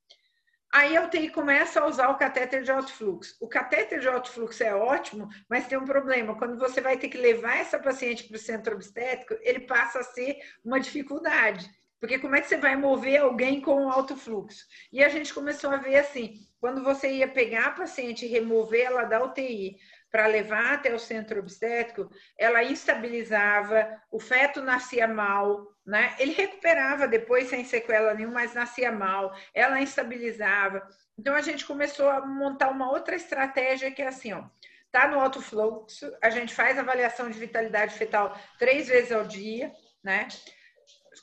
Aí 0.74 0.98
a 0.98 1.04
UTI 1.04 1.30
começa 1.30 1.80
a 1.80 1.86
usar 1.86 2.10
o 2.10 2.18
catéter 2.18 2.64
de 2.64 2.72
alto 2.72 2.92
fluxo. 2.92 3.36
O 3.40 3.48
catéter 3.48 4.00
de 4.00 4.08
alto 4.08 4.32
fluxo 4.32 4.64
é 4.64 4.74
ótimo, 4.74 5.30
mas 5.48 5.68
tem 5.68 5.78
um 5.78 5.86
problema. 5.86 6.36
Quando 6.36 6.58
você 6.58 6.82
vai 6.82 6.98
ter 6.98 7.10
que 7.10 7.18
levar 7.18 7.58
essa 7.58 7.78
paciente 7.78 8.24
para 8.24 8.36
o 8.36 8.40
centro 8.40 8.74
obstétrico, 8.74 9.36
ele 9.42 9.62
passa 9.62 10.00
a 10.00 10.04
ser 10.04 10.40
uma 10.66 10.80
dificuldade. 10.80 11.70
Porque 12.04 12.20
como 12.20 12.36
é 12.36 12.42
que 12.42 12.50
você 12.50 12.58
vai 12.58 12.76
mover 12.76 13.22
alguém 13.22 13.62
com 13.62 13.90
alto 13.90 14.18
fluxo? 14.18 14.68
E 14.92 15.02
a 15.02 15.08
gente 15.08 15.34
começou 15.34 15.70
a 15.72 15.78
ver 15.78 15.96
assim, 15.96 16.34
quando 16.60 16.84
você 16.84 17.10
ia 17.10 17.30
pegar 17.30 17.68
a 17.68 17.72
paciente 17.72 18.26
e 18.26 18.28
remover 18.28 18.88
ela 18.88 19.06
da 19.06 19.24
UTI 19.24 19.78
para 20.12 20.28
levar 20.28 20.74
até 20.74 20.94
o 20.94 21.00
centro 21.00 21.40
obstétrico, 21.40 22.10
ela 22.38 22.62
instabilizava, 22.62 23.88
o 24.12 24.20
feto 24.20 24.62
nascia 24.62 25.08
mal, 25.08 25.66
né? 25.86 26.14
Ele 26.20 26.34
recuperava 26.34 27.08
depois 27.08 27.48
sem 27.48 27.64
sequela 27.64 28.14
nenhuma, 28.14 28.42
mas 28.42 28.54
nascia 28.54 28.92
mal, 28.92 29.34
ela 29.54 29.80
instabilizava. 29.80 30.86
Então 31.18 31.34
a 31.34 31.42
gente 31.42 31.66
começou 31.66 32.10
a 32.10 32.26
montar 32.26 32.70
uma 32.70 32.92
outra 32.92 33.16
estratégia 33.16 33.90
que 33.92 34.02
é 34.02 34.08
assim, 34.10 34.34
ó. 34.34 34.44
Tá 34.92 35.08
no 35.08 35.22
alto 35.22 35.42
fluxo, 35.42 36.12
a 36.22 36.30
gente 36.30 36.54
faz 36.54 36.78
avaliação 36.78 37.30
de 37.30 37.40
vitalidade 37.40 37.94
fetal 37.94 38.38
três 38.60 38.90
vezes 38.90 39.14
ao 39.14 39.24
dia, 39.24 39.72
né? 40.04 40.28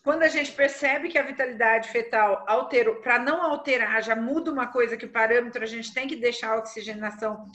Quando 0.03 0.23
a 0.23 0.29
gente 0.29 0.53
percebe 0.53 1.09
que 1.09 1.19
a 1.19 1.23
vitalidade 1.23 1.91
fetal 1.91 2.43
alterou, 2.47 2.97
para 2.97 3.19
não 3.19 3.43
alterar, 3.43 4.03
já 4.03 4.17
muda 4.17 4.51
uma 4.51 4.67
coisa 4.67 4.97
que 4.97 5.05
o 5.05 5.11
parâmetro 5.11 5.63
a 5.63 5.67
gente 5.67 5.93
tem 5.93 6.09
que 6.09 6.17
deixar 6.17 6.53
a 6.53 6.59
oxigenação 6.59 7.47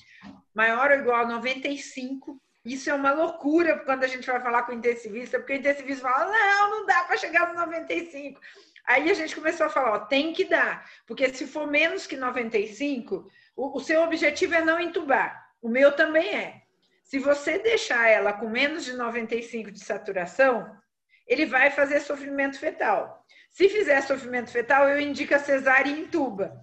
maior 0.53 0.91
ou 0.91 0.97
igual 0.97 1.21
a 1.21 1.27
95, 1.27 2.39
isso 2.63 2.89
é 2.89 2.93
uma 2.93 3.11
loucura 3.11 3.79
quando 3.79 4.03
a 4.03 4.07
gente 4.07 4.25
vai 4.25 4.39
falar 4.41 4.63
com 4.63 4.71
o 4.71 4.75
intensivista, 4.75 5.39
porque 5.39 5.53
o 5.53 5.57
intensivista 5.57 6.07
fala: 6.07 6.31
não, 6.31 6.71
não 6.71 6.85
dá 6.85 7.03
para 7.03 7.17
chegar 7.17 7.47
no 7.47 7.59
95. 7.59 8.39
Aí 8.85 9.09
a 9.09 9.13
gente 9.13 9.35
começou 9.35 9.65
a 9.65 9.69
falar: 9.69 9.93
ó, 9.93 9.99
tem 9.99 10.33
que 10.33 10.45
dar, 10.45 10.87
porque 11.07 11.31
se 11.33 11.47
for 11.47 11.67
menos 11.67 12.07
que 12.07 12.15
95, 12.15 13.27
o, 13.55 13.77
o 13.77 13.79
seu 13.79 14.01
objetivo 14.01 14.53
é 14.53 14.61
não 14.61 14.79
entubar. 14.79 15.47
O 15.61 15.69
meu 15.69 15.91
também 15.91 16.35
é. 16.35 16.61
Se 17.03 17.19
você 17.19 17.59
deixar 17.59 18.07
ela 18.07 18.33
com 18.33 18.49
menos 18.49 18.83
de 18.83 18.93
95 18.93 19.71
de 19.71 19.79
saturação, 19.83 20.75
ele 21.27 21.45
vai 21.45 21.71
fazer 21.71 21.99
sofrimento 21.99 22.59
fetal. 22.59 23.25
Se 23.51 23.69
fizer 23.69 24.01
sofrimento 24.01 24.51
fetal, 24.51 24.89
eu 24.89 24.99
indico 24.99 25.33
a 25.33 25.39
cesárea 25.39 25.89
e 25.89 26.01
entuba. 26.01 26.61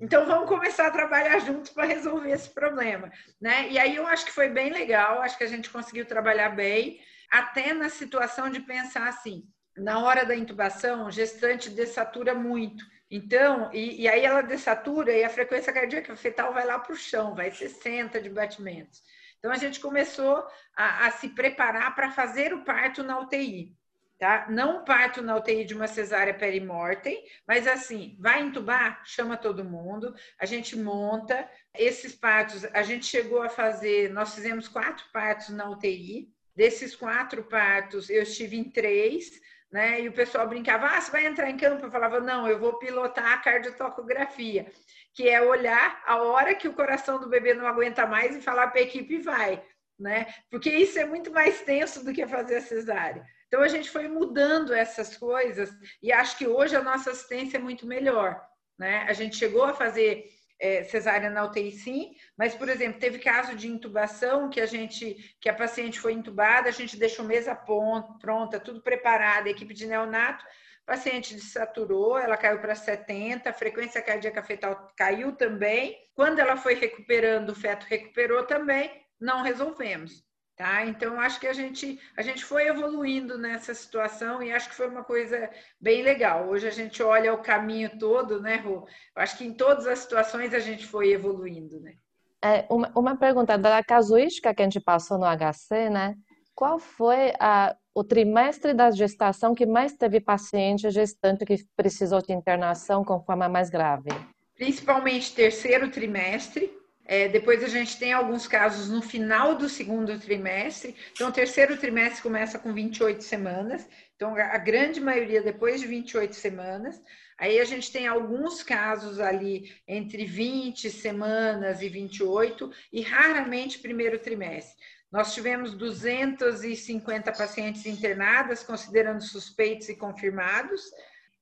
Então 0.00 0.26
vamos 0.26 0.48
começar 0.48 0.88
a 0.88 0.90
trabalhar 0.90 1.38
juntos 1.38 1.70
para 1.70 1.86
resolver 1.86 2.30
esse 2.30 2.50
problema, 2.50 3.10
né? 3.40 3.70
E 3.70 3.78
aí 3.78 3.96
eu 3.96 4.06
acho 4.06 4.24
que 4.26 4.32
foi 4.32 4.48
bem 4.48 4.70
legal, 4.70 5.22
acho 5.22 5.38
que 5.38 5.44
a 5.44 5.48
gente 5.48 5.70
conseguiu 5.70 6.04
trabalhar 6.04 6.50
bem, 6.50 7.00
até 7.30 7.72
na 7.72 7.88
situação 7.88 8.50
de 8.50 8.60
pensar 8.60 9.08
assim, 9.08 9.44
na 9.76 10.00
hora 10.00 10.26
da 10.26 10.34
intubação, 10.34 11.06
o 11.06 11.10
gestante 11.10 11.70
dessatura 11.70 12.34
muito. 12.34 12.84
Então, 13.10 13.70
e, 13.72 14.02
e 14.02 14.08
aí 14.08 14.24
ela 14.24 14.42
dessatura 14.42 15.12
e 15.12 15.22
a 15.22 15.30
frequência 15.30 15.72
cardíaca 15.72 16.16
fetal 16.16 16.52
vai 16.52 16.66
lá 16.66 16.78
para 16.78 16.92
o 16.92 16.96
chão, 16.96 17.34
vai 17.34 17.50
60 17.50 18.20
de 18.20 18.28
batimentos. 18.28 19.00
Então 19.38 19.52
a 19.52 19.56
gente 19.56 19.78
começou 19.78 20.44
a, 20.76 21.06
a 21.06 21.10
se 21.12 21.28
preparar 21.28 21.94
para 21.94 22.10
fazer 22.10 22.52
o 22.52 22.64
parto 22.64 23.02
na 23.02 23.20
UTI 23.20 23.72
tá? 24.18 24.46
Não 24.48 24.84
parto 24.84 25.22
na 25.22 25.36
UTI 25.36 25.64
de 25.64 25.74
uma 25.74 25.86
cesárea 25.86 26.34
perimortem, 26.34 27.24
mas 27.46 27.66
assim, 27.66 28.16
vai 28.18 28.40
entubar, 28.40 29.02
chama 29.04 29.36
todo 29.36 29.64
mundo, 29.64 30.14
a 30.38 30.46
gente 30.46 30.76
monta 30.78 31.48
esses 31.76 32.14
partos. 32.14 32.64
A 32.66 32.82
gente 32.82 33.06
chegou 33.06 33.42
a 33.42 33.48
fazer, 33.48 34.10
nós 34.12 34.34
fizemos 34.34 34.68
quatro 34.68 35.04
partos 35.12 35.50
na 35.50 35.68
UTI. 35.68 36.32
Desses 36.56 36.94
quatro 36.94 37.42
partos, 37.44 38.08
eu 38.08 38.22
estive 38.22 38.56
em 38.56 38.70
três, 38.70 39.40
né? 39.72 40.00
E 40.00 40.08
o 40.08 40.12
pessoal 40.12 40.48
brincava: 40.48 40.86
ah, 40.86 41.00
você 41.00 41.10
vai 41.10 41.26
entrar 41.26 41.50
em 41.50 41.56
campo? 41.56 41.84
Eu 41.84 41.90
falava: 41.90 42.20
não, 42.20 42.46
eu 42.46 42.60
vou 42.60 42.78
pilotar 42.78 43.32
a 43.32 43.38
cardiotocografia, 43.38 44.70
que 45.12 45.28
é 45.28 45.42
olhar 45.42 46.00
a 46.06 46.22
hora 46.22 46.54
que 46.54 46.68
o 46.68 46.72
coração 46.72 47.18
do 47.18 47.28
bebê 47.28 47.54
não 47.54 47.66
aguenta 47.66 48.06
mais 48.06 48.36
e 48.36 48.40
falar 48.40 48.68
para 48.68 48.78
a 48.78 48.84
equipe: 48.84 49.18
vai, 49.18 49.60
né? 49.98 50.32
Porque 50.48 50.70
isso 50.70 50.96
é 50.96 51.04
muito 51.04 51.32
mais 51.32 51.62
tenso 51.62 52.04
do 52.04 52.12
que 52.12 52.24
fazer 52.24 52.58
a 52.58 52.60
cesárea. 52.60 53.26
Então 53.54 53.62
a 53.62 53.68
gente 53.68 53.88
foi 53.88 54.08
mudando 54.08 54.74
essas 54.74 55.16
coisas 55.16 55.70
e 56.02 56.10
acho 56.12 56.36
que 56.36 56.44
hoje 56.44 56.74
a 56.74 56.82
nossa 56.82 57.12
assistência 57.12 57.56
é 57.56 57.60
muito 57.60 57.86
melhor. 57.86 58.44
Né? 58.76 59.06
A 59.08 59.12
gente 59.12 59.36
chegou 59.36 59.62
a 59.62 59.72
fazer 59.72 60.24
é, 60.58 60.82
cesárea 60.82 61.30
na 61.30 61.44
UTI 61.44 61.70
sim, 61.70 62.16
mas, 62.36 62.52
por 62.52 62.68
exemplo, 62.68 62.98
teve 62.98 63.20
caso 63.20 63.54
de 63.54 63.68
intubação 63.68 64.50
que 64.50 64.60
a 64.60 64.66
gente, 64.66 65.36
que 65.40 65.48
a 65.48 65.54
paciente 65.54 66.00
foi 66.00 66.14
intubada, 66.14 66.68
a 66.68 66.72
gente 66.72 66.96
deixou 66.96 67.24
mesa 67.24 67.54
pronta, 67.54 68.58
tudo 68.58 68.82
preparado, 68.82 69.46
equipe 69.46 69.72
de 69.72 69.86
neonato, 69.86 70.44
paciente 70.84 71.36
desaturou, 71.36 72.18
ela 72.18 72.36
caiu 72.36 72.58
para 72.58 72.74
70, 72.74 73.48
a 73.48 73.52
frequência 73.52 74.02
cardíaca 74.02 74.42
fetal 74.42 74.92
caiu 74.96 75.30
também. 75.36 75.96
Quando 76.12 76.40
ela 76.40 76.56
foi 76.56 76.74
recuperando, 76.74 77.50
o 77.50 77.54
feto 77.54 77.86
recuperou 77.88 78.42
também, 78.46 78.90
não 79.20 79.42
resolvemos. 79.42 80.24
Tá? 80.56 80.86
Então, 80.86 81.18
acho 81.18 81.40
que 81.40 81.48
a 81.48 81.52
gente, 81.52 81.98
a 82.16 82.22
gente 82.22 82.44
foi 82.44 82.68
evoluindo 82.68 83.36
nessa 83.36 83.74
situação 83.74 84.40
e 84.40 84.52
acho 84.52 84.68
que 84.68 84.76
foi 84.76 84.88
uma 84.88 85.02
coisa 85.02 85.50
bem 85.80 86.00
legal. 86.02 86.48
Hoje 86.48 86.68
a 86.68 86.70
gente 86.70 87.02
olha 87.02 87.34
o 87.34 87.42
caminho 87.42 87.98
todo, 87.98 88.40
né, 88.40 88.56
Rô? 88.56 88.86
Eu 89.16 89.22
acho 89.22 89.36
que 89.36 89.44
em 89.44 89.52
todas 89.52 89.84
as 89.88 89.98
situações 89.98 90.54
a 90.54 90.60
gente 90.60 90.86
foi 90.86 91.10
evoluindo, 91.10 91.80
né? 91.80 91.94
É, 92.40 92.64
uma, 92.70 92.92
uma 92.94 93.16
pergunta 93.16 93.58
da 93.58 93.82
casuística 93.82 94.54
que 94.54 94.62
a 94.62 94.64
gente 94.64 94.78
passou 94.78 95.18
no 95.18 95.26
HC, 95.26 95.90
né? 95.90 96.14
Qual 96.54 96.78
foi 96.78 97.32
a, 97.40 97.74
o 97.92 98.04
trimestre 98.04 98.72
da 98.72 98.92
gestação 98.92 99.56
que 99.56 99.66
mais 99.66 99.94
teve 99.94 100.20
paciente 100.20 100.88
gestante 100.88 101.44
que 101.44 101.56
precisou 101.76 102.22
de 102.22 102.32
internação 102.32 103.04
com 103.04 103.20
forma 103.24 103.48
mais 103.48 103.70
grave? 103.70 104.10
Principalmente 104.54 105.34
terceiro 105.34 105.90
trimestre, 105.90 106.72
é, 107.06 107.28
depois 107.28 107.62
a 107.62 107.68
gente 107.68 107.98
tem 107.98 108.12
alguns 108.12 108.46
casos 108.46 108.88
no 108.88 109.02
final 109.02 109.54
do 109.54 109.68
segundo 109.68 110.18
trimestre. 110.18 110.96
Então, 111.12 111.28
o 111.28 111.32
terceiro 111.32 111.76
trimestre 111.76 112.22
começa 112.22 112.58
com 112.58 112.72
28 112.72 113.22
semanas. 113.22 113.86
Então, 114.16 114.34
a 114.34 114.58
grande 114.58 115.00
maioria 115.00 115.42
depois 115.42 115.80
de 115.80 115.86
28 115.86 116.34
semanas. 116.34 117.00
Aí 117.36 117.60
a 117.60 117.64
gente 117.64 117.92
tem 117.92 118.06
alguns 118.06 118.62
casos 118.62 119.20
ali 119.20 119.72
entre 119.86 120.24
20 120.24 120.88
semanas 120.88 121.82
e 121.82 121.88
28, 121.88 122.70
e 122.92 123.02
raramente 123.02 123.80
primeiro 123.80 124.18
trimestre. 124.18 124.74
Nós 125.10 125.34
tivemos 125.34 125.74
250 125.74 127.32
pacientes 127.32 127.86
internadas, 127.86 128.62
considerando 128.62 129.22
suspeitos 129.22 129.88
e 129.88 129.96
confirmados. 129.96 130.82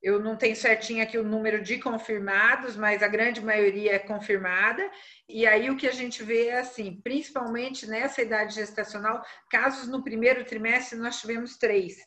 Eu 0.02 0.18
não 0.18 0.37
tenho 0.37 0.56
certinho 0.56 1.02
aqui 1.02 1.16
o 1.16 1.25
número 1.25 1.62
de 1.62 1.78
confirmados, 1.78 2.76
mas 2.76 3.02
a 3.02 3.09
grande 3.09 3.40
maioria 3.40 3.94
é 3.94 3.99
confirmada. 4.00 4.90
E 5.28 5.47
aí 5.47 5.71
o 5.71 5.76
que 5.76 5.87
a 5.87 5.92
gente 5.92 6.25
vê 6.25 6.49
é 6.49 6.59
assim, 6.59 7.00
principalmente 7.02 7.87
nessa 7.87 8.21
idade 8.21 8.54
gestacional, 8.54 9.23
casos 9.49 9.88
no 9.88 10.02
primeiro 10.02 10.44
trimestre 10.44 10.99
nós 10.99 11.21
tivemos 11.21 11.56
três. 11.56 11.99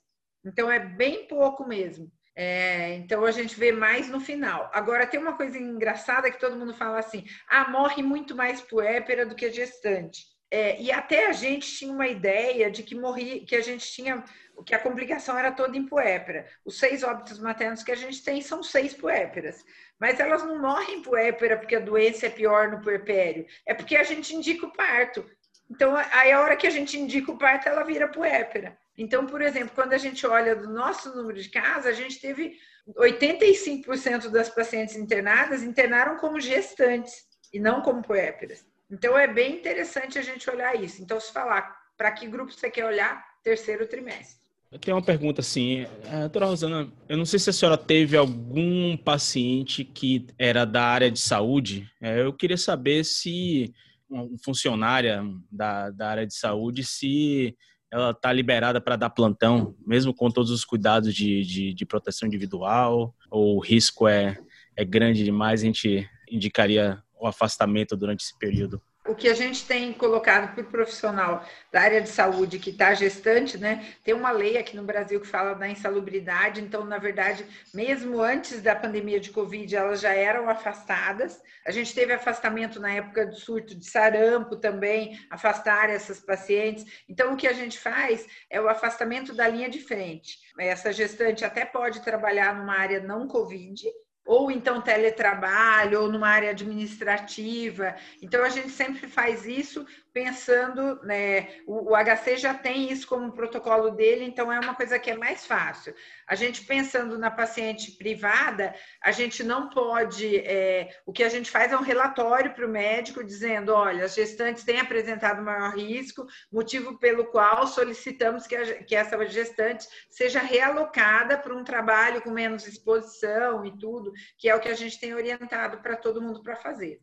Então 0.46 0.70
é 0.70 0.80
bem 0.80 1.26
pouco 1.28 1.66
mesmo. 1.66 2.12
É, 2.38 2.96
então 2.96 3.24
a 3.24 3.32
gente 3.32 3.58
vê 3.58 3.72
mais 3.72 4.10
no 4.10 4.20
final. 4.20 4.70
Agora 4.74 5.08
tem 5.08 5.18
uma 5.18 5.38
coisa 5.38 5.58
engraçada 5.58 6.30
que 6.30 6.40
todo 6.40 6.58
mundo 6.58 6.74
fala 6.74 7.00
assim: 7.00 7.24
ah, 7.48 7.70
morre 7.70 8.04
muito 8.04 8.36
mais 8.36 8.62
puépera 8.62 9.26
do 9.26 9.36
que 9.36 9.50
gestante. 9.50 10.35
É, 10.52 10.80
e 10.82 10.92
até 10.92 11.28
a 11.28 11.34
gente 11.34 11.76
tinha 11.76 11.92
uma 11.92 12.08
ideia 12.08 12.70
de 12.70 12.84
que 12.84 12.96
morria, 12.96 13.44
que 13.46 13.56
a 13.56 13.62
gente 13.62 13.92
tinha, 13.92 14.24
que 14.66 14.76
a 14.76 14.80
complicação 14.80 15.38
era 15.38 15.52
toda 15.52 15.76
em 15.76 15.86
puépera. 15.86 16.48
Os 16.64 16.78
seis 16.78 17.04
óbitos 17.04 17.40
maternos 17.40 17.84
que 17.84 17.92
a 17.92 17.96
gente 17.96 18.24
tem 18.24 18.42
são 18.42 18.62
seis 18.62 18.94
puéperas, 18.94 19.64
mas 20.00 20.20
elas 20.20 20.44
não 20.44 20.62
morrem 20.62 21.02
puépera 21.02 21.58
porque 21.58 21.76
a 21.76 21.80
doença 21.80 22.28
é 22.28 22.30
pior 22.30 22.70
no 22.70 22.82
puerpério, 22.82 23.46
é 23.66 23.74
porque 23.74 23.96
a 23.96 24.04
gente 24.04 24.36
indica 24.36 24.66
o 24.66 24.72
parto. 24.72 25.26
Então, 25.70 25.96
aí 25.96 26.32
a 26.32 26.42
hora 26.42 26.56
que 26.56 26.68
a 26.68 26.72
gente 26.72 26.98
indica 26.98 27.32
o 27.32 27.38
parto, 27.38 27.68
ela 27.68 27.84
vira 27.84 28.08
puépera. 28.08 28.78
Então, 28.98 29.26
por 29.26 29.42
exemplo, 29.42 29.72
quando 29.74 29.94
a 29.94 29.98
gente 29.98 30.26
olha 30.26 30.56
do 30.56 30.70
nosso 30.70 31.14
número 31.16 31.42
de 31.42 31.50
casos, 31.50 31.88
a 31.88 31.92
gente 31.92 32.22
teve 32.22 32.58
85% 32.98 34.30
das 34.30 34.50
pacientes 34.50 34.96
internadas 34.96 35.64
internaram 35.64 36.18
como 36.18 36.40
gestantes 36.40 37.26
e 37.52 37.60
não 37.60 37.82
como 37.82 38.04
puéperas. 38.04 38.66
Então, 38.90 39.18
é 39.18 39.28
bem 39.28 39.58
interessante 39.58 40.20
a 40.20 40.22
gente 40.22 40.50
olhar 40.50 40.76
isso. 40.76 41.02
Então, 41.02 41.20
se 41.20 41.32
falar 41.32 41.76
para 41.98 42.12
que 42.12 42.28
grupo 42.28 42.52
você 42.52 42.70
quer 42.70 42.86
olhar, 42.86 43.24
terceiro 43.44 43.88
trimestre. 43.88 44.46
Eu 44.72 44.80
tenho 44.80 44.98
uma 44.98 45.04
pergunta 45.04 45.40
assim, 45.40 45.86
é, 46.04 46.20
doutora 46.22 46.48
Rosana, 46.48 46.92
eu 47.08 47.16
não 47.16 47.26
sei 47.26 47.40
se 47.40 47.50
a 47.50 47.54
senhora 47.54 47.78
teve 47.78 48.18
algum 48.18 48.98
paciente 48.98 49.86
que 49.86 50.28
era 50.38 50.66
da 50.66 50.84
área 50.84 51.10
de 51.10 51.20
saúde. 51.20 51.90
É, 52.02 52.22
eu 52.22 52.34
queria 52.34 52.58
saber 52.58 53.06
se 53.06 53.74
uma 54.10 54.28
funcionária 54.44 55.24
da, 55.50 55.90
da 55.92 56.10
área 56.10 56.28
de 56.28 56.36
saúde, 56.36 56.84
se 56.84 57.56
ela 57.92 58.12
está 58.12 58.34
liberada 58.34 58.82
para 58.82 58.98
dar 58.98 59.10
plantão, 59.10 59.76
mesmo 59.86 60.14
com 60.14 60.30
todos 60.30 60.52
os 60.52 60.66
cuidados 60.66 61.14
de, 61.14 61.44
de, 61.44 61.74
de, 61.74 61.86
proteção 61.86 62.28
individual, 62.28 63.16
ou 63.32 63.56
o 63.56 63.60
risco 63.60 64.08
é, 64.08 64.38
é 64.76 64.84
grande 64.84 65.24
demais, 65.24 65.62
a 65.62 65.66
gente 65.66 66.10
indicaria 66.30 67.02
o 67.20 67.28
afastamento 67.28 67.96
durante 67.96 68.24
esse 68.24 68.38
período? 68.38 68.82
o 69.08 69.14
que 69.14 69.30
a 69.30 69.34
gente 69.36 69.66
tem 69.66 69.94
colocado 69.94 70.54
para 70.54 70.64
o 70.64 70.68
profissional 70.68 71.46
da 71.72 71.82
área 71.82 72.02
de 72.02 72.10
saúde 72.10 72.58
que 72.58 72.72
está 72.72 72.94
gestante, 72.94 73.58
né? 73.58 73.94
Tem 74.04 74.14
uma 74.14 74.32
lei 74.32 74.58
aqui 74.58 74.76
no 74.76 74.84
Brasil 74.84 75.22
que 75.22 75.28
fala 75.28 75.54
da 75.54 75.70
insalubridade, 75.70 76.60
então, 76.60 76.84
na 76.84 76.98
verdade, 76.98 77.46
mesmo 77.74 78.20
antes 78.20 78.62
da 78.62 78.76
pandemia 78.76 79.20
de 79.20 79.30
Covid, 79.30 79.76
elas 79.76 80.02
já 80.02 80.14
eram 80.14 80.50
afastadas. 80.50 81.40
A 81.66 81.72
gente 81.72 81.94
teve 81.94 82.14
afastamento 82.14 82.80
na 82.80 82.92
época 82.92 83.28
do 83.28 83.36
surto 83.36 83.76
de 83.76 83.86
sarampo 83.86 84.56
também, 84.56 85.20
afastar 85.30 85.90
essas 85.90 86.20
pacientes. 86.20 86.86
Então, 87.08 87.34
o 87.34 87.38
que 87.38 87.48
a 87.48 87.54
gente 87.54 87.78
faz 87.78 88.26
é 88.50 88.60
o 88.60 88.68
afastamento 88.68 89.36
da 89.36 89.48
linha 89.48 89.70
de 89.70 89.80
frente. 89.80 90.40
Essa 90.58 90.92
gestante 90.92 91.46
até 91.46 91.64
pode 91.64 92.02
trabalhar 92.02 92.56
numa 92.56 92.76
área 92.76 93.00
não 93.00 93.28
Covid, 93.28 93.88
ou 94.26 94.50
então 94.50 94.82
teletrabalho, 94.82 96.02
ou 96.02 96.12
numa 96.12 96.28
área 96.28 96.50
administrativa. 96.50 97.96
Então, 98.22 98.44
a 98.44 98.50
gente 98.50 98.70
sempre 98.70 99.08
faz 99.08 99.46
isso 99.46 99.86
pensando, 100.16 101.04
né, 101.04 101.60
o, 101.68 101.92
o, 101.92 101.94
HC 101.94 102.38
já 102.38 102.54
tem 102.54 102.90
isso 102.90 103.06
como 103.06 103.34
protocolo 103.34 103.90
dele, 103.92 104.24
então 104.24 104.50
é 104.50 104.58
uma 104.58 104.74
coisa 104.74 104.98
que 104.98 105.12
é 105.12 105.18
mais 105.18 105.46
fácil. 105.46 105.94
A 106.26 106.36
gente 106.36 106.64
pensando 106.64 107.20
na 107.20 107.30
paciente 107.30 107.92
privada, 107.98 108.74
a 109.04 109.12
gente 109.12 109.44
não 109.44 109.70
pode, 109.70 110.38
é, 110.38 110.90
o 111.06 111.12
que 111.12 111.22
a 111.22 111.28
gente 111.28 111.52
faz 111.52 111.74
é 111.74 111.78
um 111.78 111.82
relatório 111.82 112.54
para 112.54 112.66
o 112.66 112.70
médico 112.70 113.26
dizendo, 113.26 113.74
olha, 113.74 114.06
as 114.06 114.16
gestantes 114.16 114.64
têm 114.64 114.80
apresentado 114.80 115.44
maior 115.44 115.76
risco, 115.76 116.26
motivo 116.50 116.98
pelo 116.98 117.26
qual 117.26 117.68
solicitamos 117.68 118.48
que, 118.48 118.56
a, 118.56 118.84
que 118.86 118.96
essa 118.96 119.22
gestante 119.28 119.86
seja 120.10 120.40
realocada 120.40 121.38
para 121.38 121.54
um 121.54 121.66
trabalho 121.66 122.22
com 122.22 122.30
menos 122.30 122.66
exposição 122.66 123.66
e 123.66 123.78
tudo, 123.78 124.14
que 124.38 124.48
é 124.48 124.56
o 124.56 124.62
que 124.62 124.70
a 124.70 124.76
gente 124.76 124.98
tem 124.98 125.14
orientado 125.14 125.80
para 125.80 125.98
todo 125.98 126.22
mundo 126.22 126.42
para 126.42 126.56
fazer. 126.56 127.02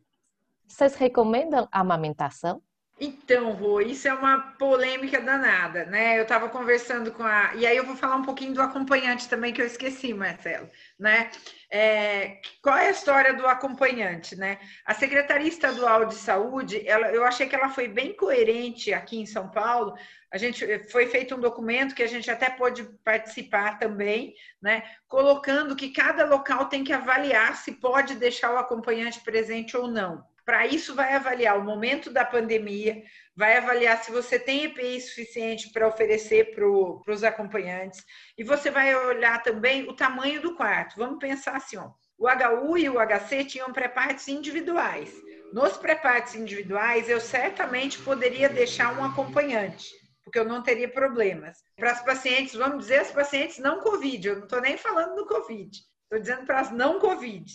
Vocês 0.67 0.95
recomendam 0.95 1.69
amamentação? 1.71 2.59
Então, 3.05 3.51
Rô, 3.51 3.81
isso 3.81 4.07
é 4.07 4.13
uma 4.13 4.53
polêmica 4.57 5.19
danada, 5.19 5.83
né? 5.87 6.17
Eu 6.17 6.23
estava 6.23 6.47
conversando 6.47 7.11
com 7.11 7.21
a. 7.21 7.53
E 7.53 7.67
aí 7.67 7.75
eu 7.75 7.85
vou 7.85 7.97
falar 7.97 8.15
um 8.15 8.21
pouquinho 8.23 8.53
do 8.53 8.61
acompanhante 8.61 9.27
também, 9.27 9.51
que 9.51 9.61
eu 9.61 9.65
esqueci, 9.65 10.13
Marcelo, 10.13 10.69
né? 10.97 11.29
É... 11.69 12.39
Qual 12.61 12.77
é 12.77 12.87
a 12.87 12.91
história 12.91 13.33
do 13.33 13.45
acompanhante, 13.45 14.37
né? 14.37 14.57
A 14.85 14.93
Secretaria 14.93 15.49
Estadual 15.49 16.05
de 16.05 16.15
Saúde, 16.15 16.87
ela... 16.87 17.07
eu 17.11 17.25
achei 17.25 17.45
que 17.45 17.53
ela 17.53 17.67
foi 17.67 17.89
bem 17.89 18.15
coerente 18.15 18.93
aqui 18.93 19.19
em 19.19 19.25
São 19.25 19.49
Paulo. 19.49 19.97
A 20.31 20.37
gente 20.37 20.65
foi 20.89 21.05
feito 21.07 21.35
um 21.35 21.41
documento 21.41 21.93
que 21.93 22.03
a 22.03 22.07
gente 22.07 22.31
até 22.31 22.49
pôde 22.49 22.83
participar 23.03 23.79
também, 23.79 24.33
né? 24.61 24.81
Colocando 25.09 25.75
que 25.75 25.91
cada 25.91 26.23
local 26.25 26.69
tem 26.69 26.85
que 26.85 26.93
avaliar 26.93 27.57
se 27.57 27.73
pode 27.73 28.15
deixar 28.15 28.53
o 28.53 28.57
acompanhante 28.57 29.19
presente 29.19 29.75
ou 29.75 29.89
não. 29.89 30.23
Para 30.45 30.67
isso, 30.67 30.93
vai 30.93 31.13
avaliar 31.13 31.57
o 31.57 31.63
momento 31.63 32.11
da 32.11 32.25
pandemia, 32.25 33.01
vai 33.35 33.57
avaliar 33.57 34.03
se 34.03 34.11
você 34.11 34.37
tem 34.37 34.65
EPI 34.65 34.99
suficiente 34.99 35.71
para 35.71 35.87
oferecer 35.87 36.53
para 36.53 36.67
os 36.67 37.23
acompanhantes, 37.23 38.03
e 38.37 38.43
você 38.43 38.69
vai 38.69 38.93
olhar 38.93 39.41
também 39.41 39.87
o 39.87 39.95
tamanho 39.95 40.41
do 40.41 40.55
quarto. 40.55 40.97
Vamos 40.97 41.19
pensar 41.19 41.55
assim: 41.55 41.77
ó, 41.77 41.91
o 42.17 42.27
HU 42.27 42.77
e 42.77 42.89
o 42.89 42.99
HC 42.99 43.45
tinham 43.45 43.71
pré-partes 43.71 44.27
individuais. 44.27 45.13
Nos 45.53 45.77
pré-partes 45.77 46.35
individuais, 46.35 47.07
eu 47.07 47.21
certamente 47.21 47.99
poderia 47.99 48.49
deixar 48.49 48.97
um 48.99 49.03
acompanhante, 49.03 49.87
porque 50.23 50.39
eu 50.39 50.45
não 50.45 50.63
teria 50.63 50.89
problemas. 50.89 51.59
Para 51.75 51.91
as 51.91 52.03
pacientes, 52.03 52.55
vamos 52.55 52.79
dizer, 52.79 52.99
as 52.99 53.11
pacientes 53.11 53.59
não 53.59 53.79
Covid, 53.79 54.27
eu 54.27 54.35
não 54.37 54.43
estou 54.43 54.59
nem 54.59 54.77
falando 54.77 55.15
do 55.15 55.27
Covid, 55.27 55.77
estou 56.03 56.19
dizendo 56.19 56.45
para 56.45 56.59
as 56.59 56.71
não 56.71 56.99
Covid. 56.99 57.45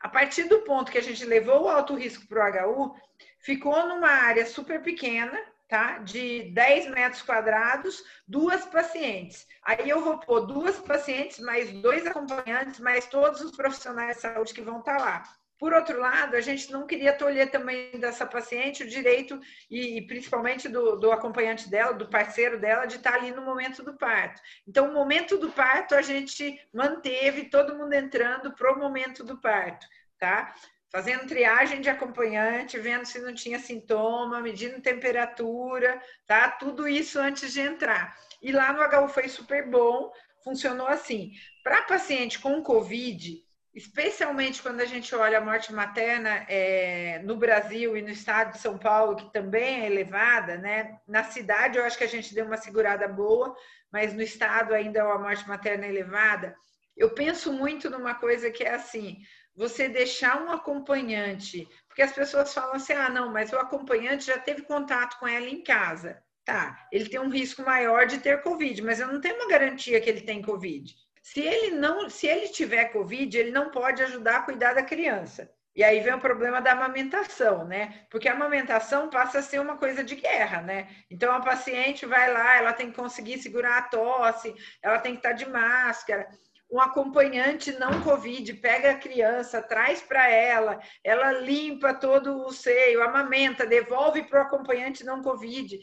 A 0.00 0.08
partir 0.08 0.44
do 0.44 0.60
ponto 0.62 0.90
que 0.90 0.98
a 0.98 1.02
gente 1.02 1.24
levou 1.24 1.64
o 1.64 1.68
alto 1.68 1.94
risco 1.94 2.26
para 2.26 2.66
o 2.66 2.84
HU, 2.84 2.96
ficou 3.38 3.86
numa 3.86 4.08
área 4.08 4.46
super 4.46 4.82
pequena, 4.82 5.38
tá? 5.68 5.98
De 5.98 6.50
10 6.52 6.90
metros 6.90 7.22
quadrados, 7.22 8.02
duas 8.26 8.64
pacientes. 8.64 9.46
Aí 9.62 9.88
eu 9.88 10.02
vou 10.02 10.18
pôr 10.18 10.46
duas 10.46 10.78
pacientes, 10.78 11.38
mais 11.38 11.70
dois 11.70 12.06
acompanhantes, 12.06 12.80
mais 12.80 13.06
todos 13.06 13.40
os 13.40 13.54
profissionais 13.54 14.16
de 14.16 14.22
saúde 14.22 14.54
que 14.54 14.62
vão 14.62 14.80
estar 14.80 14.96
tá 14.96 15.04
lá. 15.04 15.39
Por 15.60 15.74
outro 15.74 16.00
lado, 16.00 16.36
a 16.36 16.40
gente 16.40 16.72
não 16.72 16.86
queria 16.86 17.12
tolher 17.12 17.50
também 17.50 17.90
dessa 18.00 18.24
paciente 18.24 18.82
o 18.82 18.88
direito, 18.88 19.38
e, 19.70 20.00
principalmente 20.06 20.70
do, 20.70 20.96
do, 20.96 21.12
acompanhante 21.12 21.68
dela, 21.68 21.92
do 21.92 22.08
parceiro 22.08 22.58
dela, 22.58 22.86
de 22.86 22.96
estar 22.96 23.12
ali 23.12 23.30
no 23.30 23.42
momento 23.42 23.82
do 23.82 23.92
parto. 23.92 24.40
Então, 24.66 24.88
o 24.88 24.94
momento 24.94 25.36
do 25.36 25.50
parto 25.50 25.94
a 25.94 26.00
gente 26.00 26.58
manteve 26.72 27.50
todo 27.50 27.76
mundo 27.76 27.92
entrando 27.92 28.54
para 28.54 28.72
o 28.72 28.78
momento 28.78 29.22
do 29.22 29.38
parto, 29.38 29.86
tá? 30.18 30.54
Fazendo 30.90 31.26
triagem 31.26 31.82
de 31.82 31.90
acompanhante, 31.90 32.78
vendo 32.78 33.04
se 33.04 33.18
não 33.18 33.34
tinha 33.34 33.58
sintoma, 33.58 34.40
medindo 34.40 34.80
temperatura, 34.80 36.00
tá? 36.26 36.48
Tudo 36.48 36.88
isso 36.88 37.20
antes 37.20 37.52
de 37.52 37.60
entrar. 37.60 38.16
E 38.40 38.50
lá 38.50 38.72
no 38.72 38.82
HU 38.82 39.10
foi 39.10 39.28
super 39.28 39.68
bom, 39.68 40.10
funcionou 40.42 40.86
assim. 40.86 41.32
Para 41.62 41.82
paciente 41.82 42.38
com 42.38 42.62
Covid, 42.62 43.44
especialmente 43.74 44.60
quando 44.62 44.80
a 44.80 44.84
gente 44.84 45.14
olha 45.14 45.38
a 45.38 45.40
morte 45.40 45.72
materna 45.72 46.44
é, 46.48 47.20
no 47.24 47.36
Brasil 47.36 47.96
e 47.96 48.02
no 48.02 48.10
estado 48.10 48.52
de 48.52 48.58
São 48.58 48.76
Paulo, 48.76 49.16
que 49.16 49.32
também 49.32 49.82
é 49.82 49.86
elevada, 49.86 50.56
né? 50.58 50.98
Na 51.06 51.22
cidade 51.22 51.78
eu 51.78 51.84
acho 51.84 51.96
que 51.96 52.04
a 52.04 52.08
gente 52.08 52.34
deu 52.34 52.46
uma 52.46 52.56
segurada 52.56 53.06
boa, 53.06 53.54
mas 53.92 54.12
no 54.12 54.22
estado 54.22 54.74
ainda 54.74 55.02
a 55.02 55.18
morte 55.18 55.48
materna 55.48 55.86
é 55.86 55.88
elevada. 55.88 56.54
Eu 56.96 57.14
penso 57.14 57.52
muito 57.52 57.88
numa 57.88 58.14
coisa 58.14 58.50
que 58.50 58.64
é 58.64 58.74
assim: 58.74 59.18
você 59.54 59.88
deixar 59.88 60.42
um 60.42 60.50
acompanhante, 60.50 61.68
porque 61.86 62.02
as 62.02 62.12
pessoas 62.12 62.52
falam 62.52 62.74
assim: 62.74 62.92
ah, 62.92 63.08
não, 63.08 63.32
mas 63.32 63.52
o 63.52 63.56
acompanhante 63.56 64.24
já 64.24 64.38
teve 64.38 64.62
contato 64.62 65.18
com 65.18 65.28
ela 65.28 65.46
em 65.46 65.62
casa. 65.62 66.22
Tá, 66.44 66.88
ele 66.90 67.08
tem 67.08 67.20
um 67.20 67.28
risco 67.28 67.62
maior 67.62 68.06
de 68.06 68.18
ter 68.18 68.42
Covid, 68.42 68.82
mas 68.82 68.98
eu 68.98 69.06
não 69.06 69.20
tenho 69.20 69.36
uma 69.36 69.48
garantia 69.48 70.00
que 70.00 70.10
ele 70.10 70.22
tem 70.22 70.42
Covid. 70.42 70.92
Se 71.22 71.40
ele 71.40 71.76
não, 71.76 72.08
se 72.08 72.26
ele 72.26 72.48
tiver 72.48 72.86
Covid, 72.86 73.36
ele 73.36 73.50
não 73.50 73.70
pode 73.70 74.02
ajudar 74.02 74.36
a 74.36 74.42
cuidar 74.42 74.74
da 74.74 74.82
criança. 74.82 75.50
E 75.74 75.84
aí 75.84 76.00
vem 76.00 76.14
o 76.14 76.20
problema 76.20 76.60
da 76.60 76.72
amamentação, 76.72 77.64
né? 77.64 78.04
Porque 78.10 78.28
a 78.28 78.32
amamentação 78.32 79.08
passa 79.08 79.38
a 79.38 79.42
ser 79.42 79.60
uma 79.60 79.76
coisa 79.76 80.02
de 80.02 80.16
guerra, 80.16 80.60
né? 80.60 80.88
Então 81.08 81.32
a 81.32 81.40
paciente 81.40 82.04
vai 82.04 82.32
lá, 82.32 82.56
ela 82.56 82.72
tem 82.72 82.90
que 82.90 82.96
conseguir 82.96 83.38
segurar 83.38 83.78
a 83.78 83.82
tosse, 83.82 84.54
ela 84.82 84.98
tem 84.98 85.12
que 85.12 85.20
estar 85.20 85.32
de 85.32 85.48
máscara. 85.48 86.28
Um 86.70 86.80
acompanhante 86.80 87.72
não 87.72 88.02
Covid 88.02 88.52
pega 88.54 88.92
a 88.92 88.98
criança, 88.98 89.62
traz 89.62 90.00
para 90.00 90.28
ela, 90.28 90.80
ela 91.02 91.32
limpa 91.32 91.94
todo 91.94 92.44
o 92.44 92.52
seio, 92.52 93.02
amamenta, 93.02 93.66
devolve 93.66 94.22
para 94.24 94.40
o 94.40 94.42
acompanhante 94.42 95.04
não 95.04 95.22
Covid. 95.22 95.78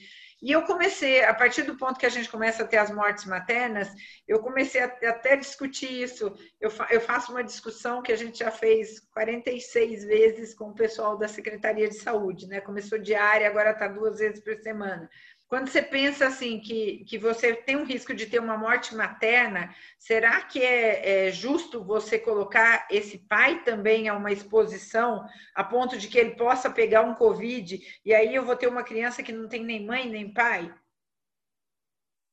E 0.47 0.51
eu 0.53 0.63
comecei, 0.63 1.25
a 1.25 1.33
partir 1.33 1.63
do 1.63 1.75
ponto 1.75 1.99
que 1.99 2.05
a 2.05 2.09
gente 2.09 2.29
começa 2.29 2.63
a 2.63 2.65
ter 2.65 2.77
as 2.77 2.89
mortes 2.89 3.25
maternas, 3.25 3.89
eu 4.25 4.39
comecei 4.39 4.79
a, 4.81 4.85
até 4.85 5.35
discutir 5.35 5.91
isso. 5.91 6.33
Eu, 6.61 6.71
fa, 6.71 6.87
eu 6.89 7.01
faço 7.01 7.33
uma 7.33 7.43
discussão 7.43 8.01
que 8.01 8.13
a 8.13 8.15
gente 8.15 8.39
já 8.39 8.49
fez 8.49 9.01
46 9.11 10.05
vezes 10.05 10.53
com 10.53 10.69
o 10.69 10.73
pessoal 10.73 11.17
da 11.17 11.27
Secretaria 11.27 11.89
de 11.89 11.95
Saúde, 11.95 12.47
né? 12.47 12.61
Começou 12.61 12.97
diária, 12.97 13.45
agora 13.45 13.71
está 13.71 13.89
duas 13.89 14.19
vezes 14.19 14.41
por 14.41 14.55
semana. 14.59 15.09
Quando 15.47 15.69
você 15.69 15.81
pensa 15.81 16.27
assim 16.27 16.59
que, 16.59 17.05
que 17.05 17.17
você 17.17 17.53
tem 17.53 17.77
um 17.77 17.85
risco 17.85 18.13
de 18.13 18.25
ter 18.25 18.39
uma 18.39 18.57
morte 18.57 18.93
materna, 18.93 19.73
será 19.97 20.41
que 20.41 20.61
é, 20.61 21.27
é, 21.27 21.31
justo 21.31 21.83
você 21.83 22.19
colocar 22.19 22.85
esse 22.91 23.17
pai 23.17 23.63
também 23.63 24.09
a 24.09 24.15
uma 24.15 24.31
exposição 24.31 25.25
a 25.55 25.63
ponto 25.63 25.97
de 25.97 26.09
que 26.09 26.17
ele 26.17 26.31
possa 26.31 26.69
pegar 26.69 27.03
um 27.03 27.15
Covid 27.15 27.79
e 28.03 28.13
aí 28.13 28.35
eu 28.35 28.43
vou 28.43 28.57
ter 28.57 28.67
uma 28.67 28.83
criança 28.83 29.23
que 29.23 29.31
não 29.31 29.47
tem 29.47 29.63
nem 29.63 29.85
mãe 29.85 30.09
nem 30.09 30.33
pai? 30.33 30.73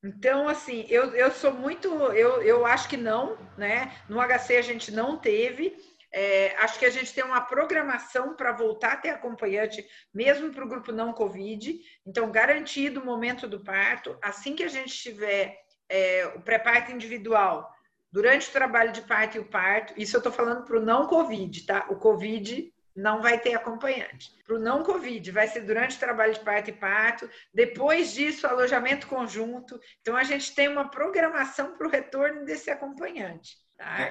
Então, 0.02 0.46
assim, 0.48 0.84
eu, 0.90 1.14
eu 1.14 1.30
sou 1.30 1.54
muito, 1.54 1.88
eu, 1.88 2.42
eu 2.42 2.66
acho 2.66 2.88
que 2.88 2.96
não, 2.96 3.38
né? 3.56 3.90
No 4.06 4.20
HC 4.20 4.56
a 4.56 4.62
gente 4.62 4.90
não 4.90 5.16
teve, 5.16 5.74
é, 6.16 6.54
acho 6.58 6.78
que 6.78 6.86
a 6.86 6.90
gente 6.90 7.12
tem 7.12 7.24
uma 7.24 7.40
programação 7.40 8.36
para 8.36 8.52
voltar 8.52 8.92
a 8.92 8.96
ter 8.96 9.08
acompanhante, 9.08 9.84
mesmo 10.14 10.52
para 10.52 10.64
o 10.64 10.68
grupo 10.68 10.92
não 10.92 11.12
Covid. 11.12 11.76
Então, 12.06 12.30
garantido 12.30 13.00
o 13.00 13.04
momento 13.04 13.48
do 13.48 13.64
parto. 13.64 14.16
Assim 14.22 14.54
que 14.54 14.62
a 14.62 14.68
gente 14.68 14.94
tiver 14.94 15.58
é, 15.88 16.32
o 16.36 16.40
pré-parto 16.40 16.92
individual, 16.92 17.68
durante 18.12 18.48
o 18.48 18.52
trabalho 18.52 18.92
de 18.92 19.02
parto 19.02 19.38
e 19.38 19.40
o 19.40 19.44
parto, 19.44 19.92
isso 19.96 20.14
eu 20.14 20.18
estou 20.18 20.32
falando 20.32 20.64
para 20.64 20.78
o 20.78 20.84
não 20.84 21.08
Covid, 21.08 21.66
tá? 21.66 21.86
O 21.90 21.96
Covid 21.96 22.72
não 22.94 23.20
vai 23.20 23.40
ter 23.40 23.54
acompanhante. 23.54 24.30
Para 24.46 24.54
o 24.54 24.60
não 24.60 24.84
Covid, 24.84 25.32
vai 25.32 25.48
ser 25.48 25.62
durante 25.62 25.96
o 25.96 26.00
trabalho 26.00 26.32
de 26.32 26.44
parto 26.44 26.70
e 26.70 26.74
parto. 26.74 27.28
Depois 27.52 28.12
disso, 28.12 28.46
alojamento 28.46 29.08
conjunto. 29.08 29.80
Então, 30.00 30.16
a 30.16 30.22
gente 30.22 30.54
tem 30.54 30.68
uma 30.68 30.88
programação 30.88 31.76
para 31.76 31.88
o 31.88 31.90
retorno 31.90 32.44
desse 32.44 32.70
acompanhante. 32.70 33.63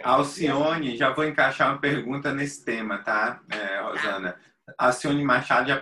Alcione, 0.04 0.98
já 0.98 1.14
vou 1.14 1.26
encaixar 1.26 1.72
uma 1.72 1.80
pergunta 1.80 2.34
nesse 2.34 2.64
tema, 2.64 3.00
tá, 3.00 3.42
é, 3.50 3.80
Rosana? 3.82 4.40
A 4.78 4.88
Alcione 4.88 5.24
Machado 5.24 5.68
já 5.68 5.82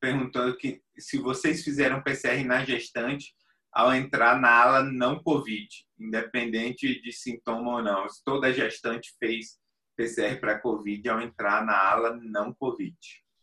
perguntou 0.00 0.56
que 0.56 0.82
se 0.98 1.18
vocês 1.18 1.62
fizeram 1.62 2.02
PCR 2.02 2.44
na 2.44 2.64
gestante 2.64 3.34
ao 3.72 3.94
entrar 3.94 4.40
na 4.40 4.50
ala 4.50 4.82
não 4.82 5.22
Covid, 5.22 5.68
independente 5.98 7.00
de 7.00 7.12
sintoma 7.12 7.76
ou 7.76 7.82
não. 7.82 8.08
Se 8.08 8.22
toda 8.24 8.52
gestante 8.52 9.14
fez 9.18 9.58
PCR 9.96 10.38
para 10.40 10.58
Covid 10.58 11.08
ao 11.08 11.20
entrar 11.20 11.64
na 11.64 11.76
ala 11.76 12.18
não 12.22 12.52
Covid. 12.54 12.96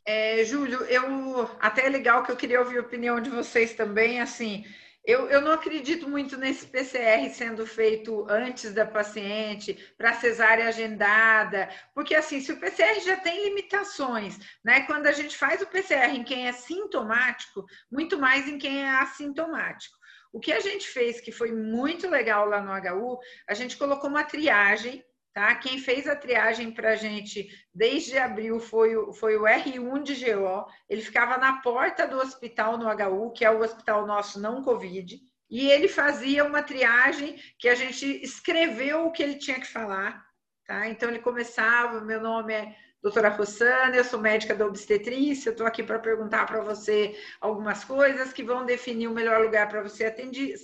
É, 0.06 0.44
Júlio, 0.44 0.82
eu 0.84 1.50
até 1.60 1.88
é 1.88 1.90
legal 1.90 2.24
que 2.24 2.32
eu 2.32 2.36
queria 2.36 2.60
ouvir 2.60 2.78
a 2.78 2.82
opinião 2.82 3.20
de 3.20 3.30
vocês 3.30 3.74
também, 3.74 4.22
assim, 4.22 4.64
eu, 5.06 5.30
eu 5.30 5.40
não 5.42 5.52
acredito 5.52 6.10
muito 6.10 6.36
nesse 6.36 6.66
PCR 6.66 7.30
sendo 7.30 7.66
feito 7.66 8.26
antes 8.30 8.74
da 8.74 8.86
paciente, 8.86 9.78
para 9.98 10.14
cesárea 10.14 10.68
agendada, 10.68 11.70
porque 11.94 12.16
assim, 12.16 12.42
se 12.42 12.52
o 12.52 12.60
PCR 12.60 13.00
já 13.02 13.16
tem 13.18 13.46
limitações, 13.46 14.40
né? 14.64 14.82
Quando 14.82 15.08
a 15.08 15.12
gente 15.12 15.38
faz 15.38 15.62
o 15.62 15.68
PCR 15.68 16.16
em 16.16 16.24
quem 16.24 16.48
é 16.48 16.52
sintomático, 16.52 17.66
muito 17.92 18.18
mais 18.18 18.48
em 18.48 18.58
quem 18.58 18.84
é 18.84 18.90
assintomático. 18.90 19.96
O 20.34 20.40
que 20.40 20.52
a 20.52 20.60
gente 20.60 20.88
fez, 20.88 21.22
que 21.22 21.32
foi 21.32 21.52
muito 21.52 22.10
legal 22.10 22.46
lá 22.46 22.60
no 22.60 22.72
HU, 22.72 23.20
a 23.48 23.54
gente 23.54 23.78
colocou 23.78 24.10
uma 24.10 24.24
triagem 24.24 25.04
Tá? 25.36 25.54
Quem 25.56 25.78
fez 25.78 26.08
a 26.08 26.16
triagem 26.16 26.72
para 26.72 26.92
a 26.92 26.96
gente 26.96 27.50
desde 27.74 28.18
abril 28.18 28.58
foi 28.58 28.96
o, 28.96 29.12
foi 29.12 29.36
o 29.36 29.42
R1 29.42 30.02
de 30.02 30.32
GO. 30.32 30.66
Ele 30.88 31.02
ficava 31.02 31.38
na 31.38 31.62
porta 31.62 32.08
do 32.08 32.18
hospital 32.18 32.78
no 32.78 32.88
HU, 32.88 33.34
que 33.34 33.44
é 33.44 33.52
o 33.52 33.60
hospital 33.60 34.08
nosso 34.08 34.40
não 34.40 34.64
Covid, 34.64 35.20
e 35.50 35.70
ele 35.70 35.90
fazia 35.90 36.46
uma 36.46 36.64
triagem 36.64 37.36
que 37.60 37.68
a 37.68 37.76
gente 37.76 38.06
escreveu 38.24 39.08
o 39.08 39.12
que 39.12 39.22
ele 39.22 39.36
tinha 39.36 39.60
que 39.60 39.68
falar. 39.68 40.26
Tá? 40.66 40.88
Então 40.88 41.10
ele 41.10 41.20
começava: 41.20 42.00
meu 42.00 42.22
nome 42.22 42.54
é 42.54 42.74
doutora 43.04 43.28
Rossana, 43.28 43.94
eu 43.94 44.06
sou 44.06 44.22
médica 44.22 44.56
da 44.56 44.66
obstetrícia, 44.66 45.50
estou 45.50 45.68
aqui 45.68 45.84
para 45.84 46.00
perguntar 46.00 46.46
para 46.46 46.62
você 46.62 47.14
algumas 47.42 47.84
coisas 47.84 48.32
que 48.32 48.42
vão 48.42 48.66
definir 48.66 49.10
o 49.10 49.14
melhor 49.14 49.42
lugar 49.42 49.68
para 49.68 49.84
você, 49.84 50.06
atendi, 50.06 50.56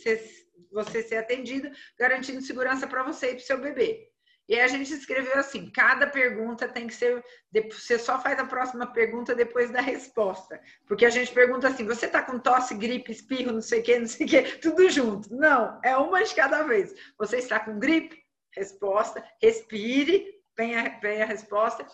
você 0.71 1.03
ser 1.03 1.17
atendido, 1.17 1.69
garantindo 1.99 2.41
segurança 2.41 2.87
para 2.87 3.03
você 3.03 3.31
e 3.31 3.35
para 3.35 3.43
o 3.43 3.45
seu 3.45 3.59
bebê. 3.59 4.10
E 4.47 4.59
a 4.59 4.67
gente 4.67 4.93
escreveu 4.93 5.35
assim: 5.37 5.69
cada 5.71 6.07
pergunta 6.07 6.67
tem 6.67 6.87
que 6.87 6.93
ser. 6.93 7.23
Você 7.71 7.97
só 7.97 8.19
faz 8.19 8.37
a 8.39 8.45
próxima 8.45 8.85
pergunta 8.87 9.35
depois 9.35 9.71
da 9.71 9.81
resposta. 9.81 10.59
Porque 10.87 11.05
a 11.05 11.09
gente 11.09 11.31
pergunta 11.31 11.67
assim: 11.67 11.85
você 11.85 12.05
está 12.05 12.21
com 12.21 12.39
tosse, 12.39 12.75
gripe, 12.75 13.11
espirro, 13.11 13.53
não 13.53 13.61
sei 13.61 13.79
o 13.79 13.83
quê, 13.83 13.99
não 13.99 14.07
sei 14.07 14.25
o 14.25 14.29
quê, 14.29 14.41
tudo 14.61 14.89
junto. 14.89 15.33
Não, 15.33 15.79
é 15.83 15.95
uma 15.95 16.23
de 16.23 16.33
cada 16.35 16.63
vez. 16.63 16.93
Você 17.17 17.37
está 17.37 17.59
com 17.59 17.79
gripe? 17.79 18.21
Resposta. 18.53 19.23
Respire, 19.41 20.25
vem 20.57 20.75
a, 20.75 20.99
vem 20.99 21.21
a 21.21 21.25
resposta. 21.25 21.85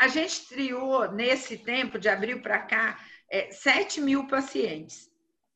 A 0.00 0.08
gente 0.08 0.48
triou 0.48 1.12
nesse 1.12 1.58
tempo, 1.58 1.98
de 1.98 2.08
abril 2.08 2.42
para 2.42 2.58
cá, 2.58 2.98
é, 3.30 3.52
7 3.52 4.00
mil 4.00 4.26
pacientes. 4.26 5.11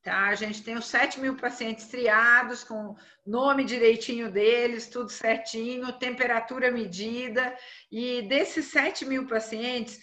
Tá? 0.06 0.28
A 0.28 0.36
gente 0.36 0.62
tem 0.62 0.76
os 0.76 0.86
7 0.86 1.18
mil 1.18 1.34
pacientes 1.34 1.88
triados, 1.88 2.62
com 2.62 2.94
nome 3.26 3.64
direitinho 3.64 4.30
deles, 4.30 4.86
tudo 4.86 5.10
certinho, 5.10 5.98
temperatura 5.98 6.70
medida. 6.70 7.52
E 7.90 8.22
desses 8.28 8.66
7 8.66 9.04
mil 9.04 9.26
pacientes, 9.26 9.98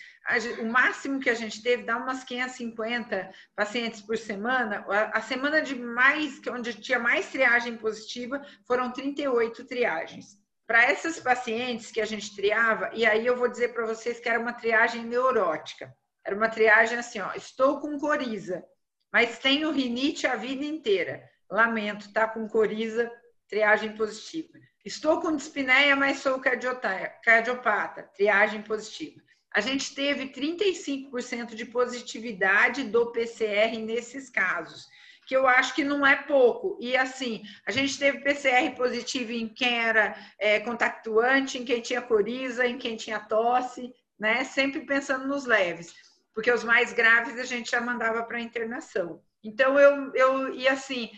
o 0.60 0.66
máximo 0.66 1.22
que 1.22 1.30
a 1.30 1.34
gente 1.34 1.64
teve 1.64 1.84
dá 1.84 1.96
umas 1.96 2.22
550 2.26 3.32
pacientes 3.56 4.02
por 4.02 4.18
semana. 4.18 4.86
A, 4.90 5.22
semana 5.22 5.62
de 5.62 5.74
mais, 5.74 6.42
onde 6.50 6.74
tinha 6.74 7.00
mais 7.00 7.30
triagem 7.30 7.78
positiva, 7.78 8.42
foram 8.68 8.92
38 8.92 9.64
triagens. 9.66 10.38
Para 10.68 10.84
essas 10.84 11.18
pacientes 11.18 11.92
que 11.92 12.02
a 12.02 12.06
gente 12.06 12.36
triava, 12.36 12.92
e 12.94 13.06
aí 13.06 13.26
eu 13.26 13.38
vou 13.38 13.48
dizer 13.48 13.74
para 13.74 13.86
vocês 13.86 14.20
que 14.20 14.28
era 14.28 14.38
uma 14.38 14.52
triagem 14.52 15.06
neurótica. 15.06 15.96
Era 16.26 16.36
uma 16.36 16.50
triagem 16.50 16.98
assim, 16.98 17.22
ó, 17.22 17.32
estou 17.36 17.80
com 17.80 17.98
coriza 17.98 18.66
mas 19.14 19.38
tenho 19.38 19.72
rinite 19.72 20.26
a 20.26 20.36
vida 20.36 20.66
inteira. 20.66 21.30
Lamento, 21.48 22.12
tá 22.12 22.28
com 22.28 22.48
coriza, 22.50 23.12
triagem 23.48 23.96
positiva. 23.96 24.58
Estou 24.84 25.22
com 25.22 25.36
dispneia, 25.36 25.96
mas 25.96 26.18
sou 26.18 26.40
cardiopata, 26.40 28.10
triagem 28.16 28.64
positiva. 28.64 29.22
A 29.54 29.62
gente 29.62 29.94
teve 29.94 30.30
35% 30.30 31.54
de 31.54 31.64
positividade 31.66 32.86
do 32.86 33.12
PCR 33.12 33.78
nesses 33.78 34.32
casos, 34.32 34.88
que 35.28 35.36
eu 35.36 35.48
acho 35.48 35.76
que 35.76 35.84
não 35.84 36.06
é 36.06 36.16
pouco. 36.16 36.76
E 36.82 36.98
assim, 36.98 37.44
a 37.68 37.72
gente 37.72 38.00
teve 38.00 38.24
PCR 38.24 38.76
positivo 38.76 39.32
em 39.32 39.48
quem 39.48 39.78
era 39.78 40.18
é, 40.40 40.60
contactuante, 40.60 41.60
em 41.60 41.64
quem 41.64 41.82
tinha 41.82 42.02
coriza, 42.02 42.66
em 42.66 42.80
quem 42.80 42.96
tinha 42.96 43.20
tosse, 43.20 43.94
né? 44.20 44.44
Sempre 44.44 44.88
pensando 44.88 45.28
nos 45.28 45.46
leves 45.46 45.94
porque 46.34 46.52
os 46.52 46.64
mais 46.64 46.94
graves 46.94 47.40
a 47.40 47.46
gente 47.46 47.72
já 47.72 47.82
mandava 47.82 48.24
para 48.24 48.40
internação. 48.40 49.24
Então, 49.44 49.78
eu, 49.78 50.14
eu, 50.16 50.54
e 50.54 50.68
assim, 50.68 51.12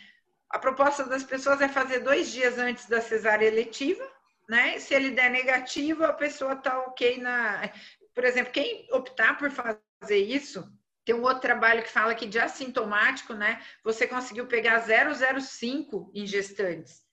a 0.49 0.60
proposta 0.60 1.06
das 1.06 1.23
pessoas 1.23 1.62
é 1.62 1.69
fazer 1.69 1.99
dois 1.99 2.32
dias 2.32 2.58
antes 2.58 2.88
da 2.88 3.01
cesárea 3.01 3.47
eletiva, 3.47 4.04
né? 4.49 4.80
Se 4.80 4.93
ele 4.93 5.12
der 5.12 5.30
negativo, 5.30 6.04
a 6.04 6.13
pessoa 6.13 6.54
está 6.54 6.80
ok 6.80 7.19
na. 7.19 7.69
Por 8.13 8.23
exemplo, 8.23 8.51
quem 8.51 8.88
optar 8.91 9.38
por 9.38 9.51
fazer 9.51 10.17
isso, 10.17 10.71
tem 11.04 11.15
um 11.15 11.23
outro 11.23 11.41
trabalho 11.41 11.84
que 11.84 11.89
fala 11.89 12.15
que 12.15 12.25
de 12.25 12.39
assintomático, 12.39 13.34
né? 13.34 13.62
Você 13.84 14.08
conseguiu 14.08 14.47
pegar 14.47 14.86
0,05 14.86 16.12
em 16.13 16.25
gestantes 16.25 17.05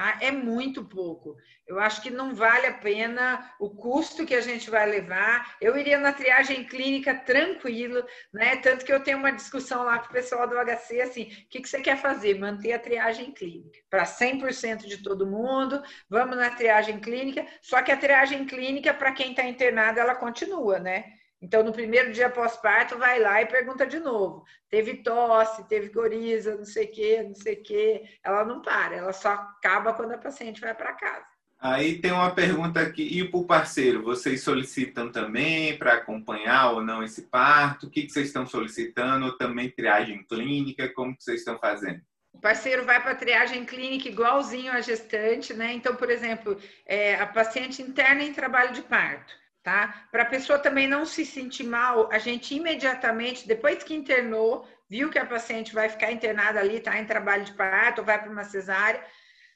tá? 0.00 0.16
É 0.22 0.30
muito 0.32 0.82
pouco. 0.82 1.36
Eu 1.66 1.78
acho 1.78 2.00
que 2.00 2.10
não 2.10 2.34
vale 2.34 2.66
a 2.66 2.72
pena 2.72 3.54
o 3.60 3.68
custo 3.68 4.24
que 4.24 4.34
a 4.34 4.40
gente 4.40 4.70
vai 4.70 4.88
levar. 4.88 5.56
Eu 5.60 5.76
iria 5.76 5.98
na 5.98 6.12
triagem 6.12 6.64
clínica 6.64 7.14
tranquilo, 7.14 8.02
né? 8.32 8.56
Tanto 8.56 8.84
que 8.84 8.92
eu 8.92 9.02
tenho 9.02 9.18
uma 9.18 9.30
discussão 9.30 9.84
lá 9.84 9.98
com 9.98 10.06
o 10.06 10.12
pessoal 10.12 10.48
do 10.48 10.56
HC 10.56 11.02
assim: 11.02 11.24
o 11.24 11.48
que, 11.50 11.60
que 11.60 11.68
você 11.68 11.80
quer 11.80 11.98
fazer? 11.98 12.38
Manter 12.38 12.72
a 12.72 12.78
triagem 12.78 13.30
clínica 13.32 13.78
para 13.90 14.04
100% 14.04 14.86
de 14.86 15.02
todo 15.02 15.26
mundo, 15.26 15.82
vamos 16.08 16.36
na 16.36 16.50
triagem 16.50 16.98
clínica. 16.98 17.46
Só 17.60 17.82
que 17.82 17.92
a 17.92 17.96
triagem 17.96 18.46
clínica, 18.46 18.94
para 18.94 19.12
quem 19.12 19.30
está 19.30 19.44
internado, 19.44 20.00
ela 20.00 20.14
continua, 20.14 20.78
né? 20.78 21.19
Então, 21.42 21.62
no 21.62 21.72
primeiro 21.72 22.12
dia 22.12 22.28
pós-parto, 22.28 22.98
vai 22.98 23.18
lá 23.18 23.40
e 23.40 23.46
pergunta 23.46 23.86
de 23.86 23.98
novo. 23.98 24.44
Teve 24.68 24.98
tosse, 24.98 25.66
teve 25.68 25.88
coriza, 25.88 26.54
não 26.54 26.66
sei 26.66 26.84
o 26.84 26.92
quê, 26.92 27.22
não 27.22 27.34
sei 27.34 27.54
o 27.54 27.62
quê. 27.62 28.04
Ela 28.22 28.44
não 28.44 28.60
para, 28.60 28.96
ela 28.96 29.12
só 29.12 29.30
acaba 29.30 29.94
quando 29.94 30.12
a 30.12 30.18
paciente 30.18 30.60
vai 30.60 30.74
para 30.74 30.92
casa. 30.92 31.24
Aí 31.58 31.98
tem 31.98 32.12
uma 32.12 32.34
pergunta 32.34 32.80
aqui, 32.80 33.02
e 33.02 33.28
para 33.28 33.40
o 33.40 33.44
parceiro, 33.44 34.02
vocês 34.02 34.42
solicitam 34.42 35.10
também 35.12 35.76
para 35.76 35.94
acompanhar 35.94 36.72
ou 36.72 36.82
não 36.82 37.02
esse 37.02 37.22
parto? 37.22 37.86
O 37.86 37.90
que, 37.90 38.02
que 38.02 38.12
vocês 38.12 38.28
estão 38.28 38.46
solicitando? 38.46 39.36
Também 39.36 39.70
triagem 39.70 40.24
clínica? 40.24 40.88
Como 40.88 41.16
que 41.16 41.22
vocês 41.22 41.40
estão 41.40 41.58
fazendo? 41.58 42.00
O 42.32 42.38
parceiro 42.38 42.84
vai 42.84 43.02
para 43.02 43.12
a 43.12 43.16
triagem 43.16 43.64
clínica 43.64 44.08
igualzinho 44.08 44.72
à 44.72 44.80
gestante, 44.80 45.52
né? 45.52 45.72
Então, 45.72 45.94
por 45.96 46.10
exemplo, 46.10 46.56
é, 46.86 47.16
a 47.16 47.26
paciente 47.26 47.82
interna 47.82 48.22
em 48.22 48.32
trabalho 48.32 48.72
de 48.72 48.82
parto 48.82 49.40
tá? 49.62 50.06
Para 50.10 50.22
a 50.22 50.26
pessoa 50.26 50.58
também 50.58 50.86
não 50.86 51.04
se 51.04 51.24
sentir 51.24 51.64
mal, 51.64 52.10
a 52.12 52.18
gente 52.18 52.54
imediatamente, 52.54 53.46
depois 53.46 53.82
que 53.82 53.94
internou, 53.94 54.66
viu 54.88 55.10
que 55.10 55.18
a 55.18 55.26
paciente 55.26 55.74
vai 55.74 55.88
ficar 55.88 56.10
internada 56.10 56.60
ali, 56.60 56.80
tá 56.80 56.98
em 56.98 57.04
trabalho 57.04 57.44
de 57.44 57.52
parto, 57.52 58.02
vai 58.02 58.20
para 58.20 58.30
uma 58.30 58.44
cesárea, 58.44 59.04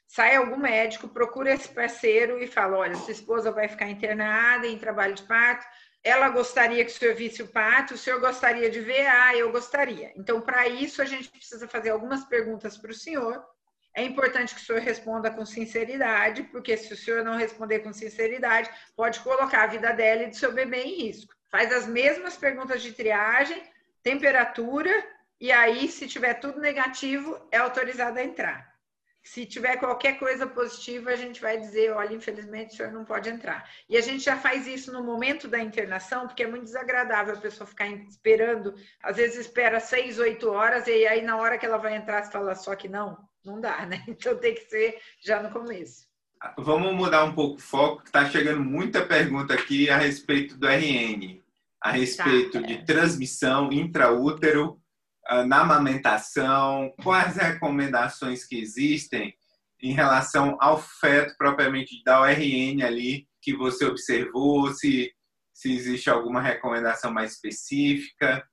sai 0.07 0.35
algum 0.35 0.57
médico, 0.57 1.07
procura 1.07 1.53
esse 1.53 1.69
parceiro 1.69 2.39
e 2.39 2.47
fala: 2.47 2.77
olha, 2.77 2.95
sua 2.95 3.11
esposa 3.11 3.51
vai 3.51 3.67
ficar 3.67 3.89
internada 3.89 4.67
em 4.67 4.77
trabalho 4.77 5.15
de 5.15 5.23
parto. 5.23 5.65
ela 6.03 6.29
gostaria 6.29 6.85
que 6.85 6.91
o 6.91 6.93
senhor 6.93 7.15
visse 7.15 7.41
o 7.41 7.47
parto, 7.47 7.95
o 7.95 7.97
senhor 7.97 8.19
gostaria 8.19 8.69
de 8.69 8.79
ver? 8.79 9.07
Ah, 9.07 9.35
eu 9.35 9.51
gostaria. 9.51 10.13
Então, 10.15 10.39
para 10.39 10.67
isso, 10.67 11.01
a 11.01 11.05
gente 11.05 11.29
precisa 11.29 11.67
fazer 11.67 11.89
algumas 11.89 12.23
perguntas 12.25 12.77
para 12.77 12.91
o 12.91 12.93
senhor. 12.93 13.43
É 13.95 14.03
importante 14.03 14.53
que 14.53 14.61
o 14.61 14.63
senhor 14.63 14.81
responda 14.81 15.31
com 15.31 15.45
sinceridade, 15.45 16.43
porque 16.43 16.75
se 16.75 16.93
o 16.93 16.97
senhor 16.97 17.23
não 17.23 17.37
responder 17.37 17.79
com 17.79 17.93
sinceridade, 17.93 18.69
pode 18.93 19.21
colocar 19.21 19.63
a 19.63 19.67
vida 19.67 19.93
dela 19.93 20.23
e 20.23 20.29
do 20.29 20.35
seu 20.35 20.51
bebê 20.51 20.81
em 20.83 21.05
risco. 21.05 21.33
Faz 21.49 21.71
as 21.71 21.87
mesmas 21.87 22.35
perguntas 22.35 22.81
de 22.81 22.91
triagem, 22.91 23.63
temperatura, 24.03 24.91
e 25.39 25.49
aí, 25.49 25.87
se 25.87 26.07
tiver 26.07 26.33
tudo 26.35 26.59
negativo, 26.59 27.39
é 27.49 27.57
autorizado 27.57 28.19
a 28.19 28.23
entrar. 28.23 28.75
Se 29.23 29.45
tiver 29.45 29.77
qualquer 29.77 30.19
coisa 30.19 30.45
positiva, 30.45 31.11
a 31.11 31.15
gente 31.15 31.41
vai 31.41 31.57
dizer, 31.57 31.91
olha, 31.93 32.13
infelizmente 32.13 32.73
o 32.73 32.77
senhor 32.77 32.91
não 32.91 33.05
pode 33.05 33.29
entrar. 33.29 33.67
E 33.89 33.97
a 33.97 34.01
gente 34.01 34.23
já 34.23 34.37
faz 34.37 34.67
isso 34.67 34.91
no 34.91 35.03
momento 35.03 35.47
da 35.47 35.59
internação, 35.59 36.27
porque 36.27 36.43
é 36.43 36.47
muito 36.47 36.65
desagradável 36.65 37.33
a 37.33 37.39
pessoa 37.39 37.65
ficar 37.65 37.87
esperando, 37.87 38.75
às 39.01 39.15
vezes 39.15 39.37
espera 39.37 39.79
seis, 39.79 40.19
oito 40.19 40.51
horas, 40.51 40.85
e 40.85 41.07
aí 41.07 41.21
na 41.21 41.37
hora 41.37 41.57
que 41.57 41.65
ela 41.65 41.77
vai 41.77 41.95
entrar, 41.95 42.23
você 42.23 42.31
fala 42.31 42.53
só 42.53 42.75
que 42.75 42.87
não, 42.87 43.17
não 43.45 43.59
dá, 43.59 43.85
né? 43.85 44.03
Então 44.07 44.37
tem 44.37 44.55
que 44.55 44.61
ser 44.61 44.99
já 45.23 45.41
no 45.41 45.51
começo. 45.51 46.05
Vamos 46.57 46.93
mudar 46.93 47.23
um 47.23 47.33
pouco 47.33 47.55
o 47.55 47.61
foco, 47.61 48.01
que 48.01 48.09
está 48.09 48.29
chegando 48.29 48.63
muita 48.63 49.05
pergunta 49.05 49.53
aqui 49.53 49.89
a 49.89 49.97
respeito 49.97 50.57
do 50.57 50.67
RN, 50.67 51.41
a 51.81 51.91
respeito 51.91 52.59
tá, 52.59 52.59
é. 52.59 52.61
de 52.61 52.85
transmissão 52.85 53.71
intraútero 53.71 54.79
ah, 55.27 55.45
na 55.45 55.61
amamentação, 55.61 56.93
quais 57.01 57.37
recomendações 57.37 58.45
que 58.45 58.59
existem 58.59 59.35
em 59.81 59.91
relação 59.91 60.57
ao 60.59 60.81
feto 60.81 61.35
propriamente 61.37 62.03
da 62.03 62.21
ORN 62.21 62.83
ali 62.83 63.27
que 63.41 63.55
você 63.55 63.85
observou, 63.85 64.71
se, 64.73 65.13
se 65.53 65.71
existe 65.71 66.09
alguma 66.09 66.41
recomendação 66.41 67.11
mais 67.11 67.33
específica. 67.33 68.43